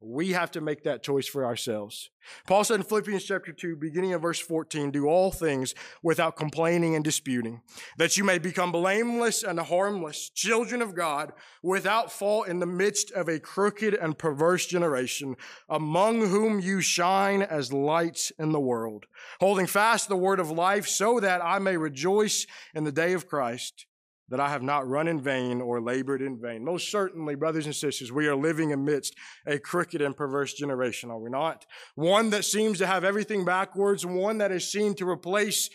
we 0.00 0.32
have 0.32 0.50
to 0.52 0.60
make 0.60 0.84
that 0.84 1.02
choice 1.02 1.28
for 1.28 1.44
ourselves. 1.44 2.10
Paul 2.46 2.64
said 2.64 2.76
in 2.76 2.82
Philippians 2.84 3.24
chapter 3.24 3.52
2, 3.52 3.76
beginning 3.76 4.14
of 4.14 4.22
verse 4.22 4.40
14, 4.40 4.90
do 4.90 5.06
all 5.06 5.30
things 5.30 5.74
without 6.02 6.36
complaining 6.36 6.94
and 6.94 7.04
disputing, 7.04 7.60
that 7.98 8.16
you 8.16 8.24
may 8.24 8.38
become 8.38 8.72
blameless 8.72 9.42
and 9.42 9.60
harmless, 9.60 10.30
children 10.30 10.80
of 10.80 10.94
God, 10.94 11.32
without 11.62 12.10
fault 12.10 12.48
in 12.48 12.60
the 12.60 12.66
midst 12.66 13.10
of 13.12 13.28
a 13.28 13.38
crooked 13.38 13.94
and 13.94 14.16
perverse 14.16 14.66
generation, 14.66 15.36
among 15.68 16.28
whom 16.28 16.60
you 16.60 16.80
shine 16.80 17.42
as 17.42 17.72
lights 17.72 18.32
in 18.38 18.52
the 18.52 18.60
world, 18.60 19.04
holding 19.38 19.66
fast 19.66 20.08
the 20.08 20.16
word 20.16 20.40
of 20.40 20.50
life, 20.50 20.86
so 20.86 21.20
that 21.20 21.44
I 21.44 21.58
may 21.58 21.76
rejoice 21.76 22.46
in 22.74 22.84
the 22.84 22.92
day 22.92 23.12
of 23.12 23.28
Christ 23.28 23.86
that 24.30 24.40
I 24.40 24.48
have 24.48 24.62
not 24.62 24.88
run 24.88 25.08
in 25.08 25.20
vain 25.20 25.60
or 25.60 25.80
labored 25.80 26.22
in 26.22 26.40
vain. 26.40 26.64
Most 26.64 26.90
certainly, 26.90 27.34
brothers 27.34 27.66
and 27.66 27.74
sisters, 27.74 28.12
we 28.12 28.28
are 28.28 28.36
living 28.36 28.72
amidst 28.72 29.14
a 29.46 29.58
crooked 29.58 30.00
and 30.00 30.16
perverse 30.16 30.54
generation, 30.54 31.10
are 31.10 31.18
we 31.18 31.30
not? 31.30 31.66
One 31.96 32.30
that 32.30 32.44
seems 32.44 32.78
to 32.78 32.86
have 32.86 33.04
everything 33.04 33.44
backwards, 33.44 34.06
one 34.06 34.38
that 34.38 34.52
is 34.52 34.70
seen 34.70 34.94
to 34.96 35.08
replace 35.08 35.68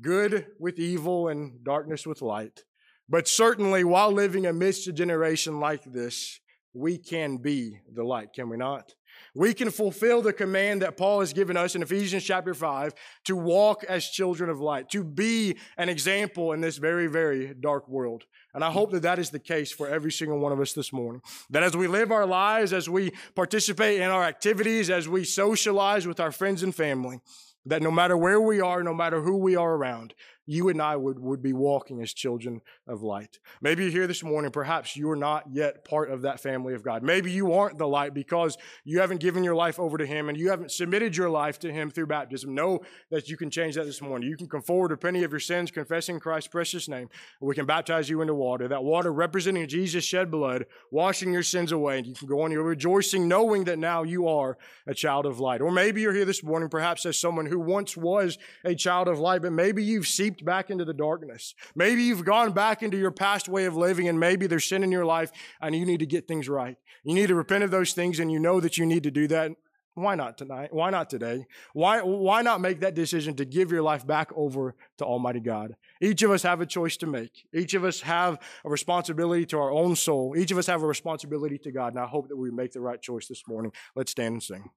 good 0.00 0.46
with 0.58 0.78
evil 0.78 1.28
and 1.28 1.64
darkness 1.64 2.06
with 2.06 2.22
light. 2.22 2.62
But 3.08 3.28
certainly, 3.28 3.84
while 3.84 4.12
living 4.12 4.46
amidst 4.46 4.88
a 4.88 4.92
generation 4.92 5.60
like 5.60 5.84
this, 5.84 6.40
we 6.74 6.98
can 6.98 7.38
be 7.38 7.80
the 7.92 8.04
light, 8.04 8.28
can 8.34 8.48
we 8.48 8.56
not? 8.56 8.92
We 9.36 9.52
can 9.52 9.70
fulfill 9.70 10.22
the 10.22 10.32
command 10.32 10.80
that 10.80 10.96
Paul 10.96 11.20
has 11.20 11.34
given 11.34 11.58
us 11.58 11.74
in 11.74 11.82
Ephesians 11.82 12.24
chapter 12.24 12.54
5 12.54 12.94
to 13.26 13.36
walk 13.36 13.84
as 13.84 14.08
children 14.08 14.48
of 14.48 14.60
light, 14.60 14.88
to 14.90 15.04
be 15.04 15.56
an 15.76 15.90
example 15.90 16.52
in 16.52 16.62
this 16.62 16.78
very, 16.78 17.06
very 17.06 17.52
dark 17.52 17.86
world. 17.86 18.24
And 18.54 18.64
I 18.64 18.70
hope 18.70 18.92
that 18.92 19.02
that 19.02 19.18
is 19.18 19.28
the 19.28 19.38
case 19.38 19.70
for 19.70 19.88
every 19.88 20.10
single 20.10 20.38
one 20.38 20.52
of 20.52 20.60
us 20.60 20.72
this 20.72 20.90
morning. 20.90 21.20
That 21.50 21.62
as 21.62 21.76
we 21.76 21.86
live 21.86 22.10
our 22.10 22.24
lives, 22.24 22.72
as 22.72 22.88
we 22.88 23.12
participate 23.34 24.00
in 24.00 24.08
our 24.08 24.24
activities, 24.24 24.88
as 24.88 25.06
we 25.06 25.24
socialize 25.24 26.06
with 26.06 26.18
our 26.18 26.32
friends 26.32 26.62
and 26.62 26.74
family, 26.74 27.20
that 27.66 27.82
no 27.82 27.90
matter 27.90 28.16
where 28.16 28.40
we 28.40 28.62
are, 28.62 28.82
no 28.82 28.94
matter 28.94 29.20
who 29.20 29.36
we 29.36 29.54
are 29.54 29.74
around, 29.74 30.14
you 30.46 30.68
and 30.68 30.80
I 30.80 30.96
would, 30.96 31.18
would 31.18 31.42
be 31.42 31.52
walking 31.52 32.00
as 32.00 32.12
children 32.12 32.60
of 32.86 33.02
light. 33.02 33.38
Maybe 33.60 33.82
you're 33.82 33.92
here 33.92 34.06
this 34.06 34.22
morning, 34.22 34.50
perhaps 34.50 34.96
you're 34.96 35.16
not 35.16 35.44
yet 35.52 35.84
part 35.84 36.10
of 36.10 36.22
that 36.22 36.40
family 36.40 36.74
of 36.74 36.82
God. 36.82 37.02
Maybe 37.02 37.30
you 37.32 37.52
aren't 37.52 37.78
the 37.78 37.86
light 37.88 38.14
because 38.14 38.56
you 38.84 39.00
haven't 39.00 39.20
given 39.20 39.42
your 39.42 39.54
life 39.54 39.78
over 39.80 39.98
to 39.98 40.06
Him 40.06 40.28
and 40.28 40.38
you 40.38 40.50
haven't 40.50 40.70
submitted 40.70 41.16
your 41.16 41.28
life 41.28 41.58
to 41.60 41.72
Him 41.72 41.90
through 41.90 42.06
baptism. 42.06 42.54
Know 42.54 42.80
that 43.10 43.28
you 43.28 43.36
can 43.36 43.50
change 43.50 43.74
that 43.74 43.86
this 43.86 44.00
morning. 44.00 44.28
You 44.28 44.36
can 44.36 44.48
come 44.48 44.62
forward 44.62 44.92
repenting 44.92 45.24
of 45.24 45.32
your 45.32 45.40
sins, 45.40 45.70
confessing 45.70 46.20
Christ's 46.20 46.48
precious 46.48 46.88
name. 46.88 47.08
We 47.40 47.54
can 47.54 47.66
baptize 47.66 48.08
you 48.08 48.20
into 48.20 48.34
water. 48.34 48.68
That 48.68 48.84
water 48.84 49.12
representing 49.12 49.66
Jesus' 49.66 50.04
shed 50.04 50.30
blood, 50.30 50.66
washing 50.90 51.32
your 51.32 51.42
sins 51.42 51.72
away. 51.72 51.98
And 51.98 52.06
you 52.06 52.14
can 52.14 52.28
go 52.28 52.42
on 52.42 52.52
your 52.52 52.62
rejoicing, 52.62 53.28
knowing 53.28 53.64
that 53.64 53.78
now 53.78 54.04
you 54.04 54.28
are 54.28 54.56
a 54.86 54.94
child 54.94 55.26
of 55.26 55.40
light. 55.40 55.60
Or 55.60 55.70
maybe 55.70 56.00
you're 56.02 56.14
here 56.14 56.24
this 56.24 56.42
morning, 56.42 56.68
perhaps 56.68 57.04
as 57.04 57.18
someone 57.18 57.46
who 57.46 57.58
once 57.58 57.96
was 57.96 58.38
a 58.64 58.74
child 58.74 59.08
of 59.08 59.18
light, 59.18 59.42
but 59.42 59.52
maybe 59.52 59.82
you've 59.82 60.06
seeped 60.06 60.35
back 60.44 60.70
into 60.70 60.84
the 60.84 60.94
darkness. 60.94 61.54
Maybe 61.74 62.02
you've 62.02 62.24
gone 62.24 62.52
back 62.52 62.82
into 62.82 62.96
your 62.96 63.10
past 63.10 63.48
way 63.48 63.64
of 63.64 63.76
living 63.76 64.08
and 64.08 64.18
maybe 64.18 64.46
there's 64.46 64.64
sin 64.64 64.82
in 64.82 64.92
your 64.92 65.04
life 65.04 65.30
and 65.60 65.74
you 65.74 65.86
need 65.86 66.00
to 66.00 66.06
get 66.06 66.28
things 66.28 66.48
right. 66.48 66.76
You 67.04 67.14
need 67.14 67.28
to 67.28 67.34
repent 67.34 67.64
of 67.64 67.70
those 67.70 67.92
things 67.92 68.20
and 68.20 68.30
you 68.30 68.38
know 68.38 68.60
that 68.60 68.78
you 68.78 68.86
need 68.86 69.04
to 69.04 69.10
do 69.10 69.26
that. 69.28 69.52
Why 69.94 70.14
not 70.14 70.36
tonight? 70.36 70.74
Why 70.74 70.90
not 70.90 71.08
today? 71.08 71.46
Why, 71.72 72.02
why 72.02 72.42
not 72.42 72.60
make 72.60 72.80
that 72.80 72.94
decision 72.94 73.34
to 73.36 73.46
give 73.46 73.72
your 73.72 73.80
life 73.80 74.06
back 74.06 74.30
over 74.36 74.74
to 74.98 75.06
Almighty 75.06 75.40
God? 75.40 75.74
Each 76.02 76.22
of 76.22 76.30
us 76.30 76.42
have 76.42 76.60
a 76.60 76.66
choice 76.66 76.98
to 76.98 77.06
make. 77.06 77.46
Each 77.54 77.72
of 77.72 77.82
us 77.82 78.02
have 78.02 78.38
a 78.62 78.68
responsibility 78.68 79.46
to 79.46 79.58
our 79.58 79.70
own 79.70 79.96
soul. 79.96 80.34
Each 80.36 80.50
of 80.50 80.58
us 80.58 80.66
have 80.66 80.82
a 80.82 80.86
responsibility 80.86 81.56
to 81.58 81.72
God. 81.72 81.94
And 81.94 82.02
I 82.02 82.06
hope 82.06 82.28
that 82.28 82.36
we 82.36 82.50
make 82.50 82.72
the 82.72 82.82
right 82.82 83.00
choice 83.00 83.26
this 83.26 83.42
morning. 83.48 83.72
Let's 83.94 84.10
stand 84.10 84.34
and 84.34 84.42
sing. 84.42 84.70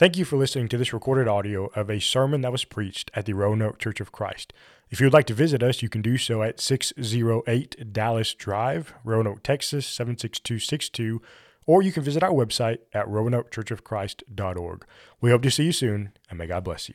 Thank 0.00 0.16
you 0.16 0.24
for 0.24 0.38
listening 0.38 0.68
to 0.68 0.78
this 0.78 0.94
recorded 0.94 1.28
audio 1.28 1.66
of 1.76 1.90
a 1.90 2.00
sermon 2.00 2.40
that 2.40 2.52
was 2.52 2.64
preached 2.64 3.10
at 3.12 3.26
the 3.26 3.34
Roanoke 3.34 3.78
Church 3.78 4.00
of 4.00 4.12
Christ. 4.12 4.54
If 4.88 4.98
you 4.98 5.04
would 5.04 5.12
like 5.12 5.26
to 5.26 5.34
visit 5.34 5.62
us, 5.62 5.82
you 5.82 5.90
can 5.90 6.00
do 6.00 6.16
so 6.16 6.42
at 6.42 6.58
608 6.58 7.92
Dallas 7.92 8.32
Drive, 8.32 8.94
Roanoke, 9.04 9.42
Texas 9.42 9.86
76262, 9.86 11.20
or 11.66 11.82
you 11.82 11.92
can 11.92 12.02
visit 12.02 12.22
our 12.22 12.30
website 12.30 12.78
at 12.94 13.08
roanokechurchofchrist.org. 13.08 14.86
We 15.20 15.30
hope 15.32 15.42
to 15.42 15.50
see 15.50 15.64
you 15.64 15.72
soon, 15.72 16.12
and 16.30 16.38
may 16.38 16.46
God 16.46 16.64
bless 16.64 16.88
you. 16.88 16.94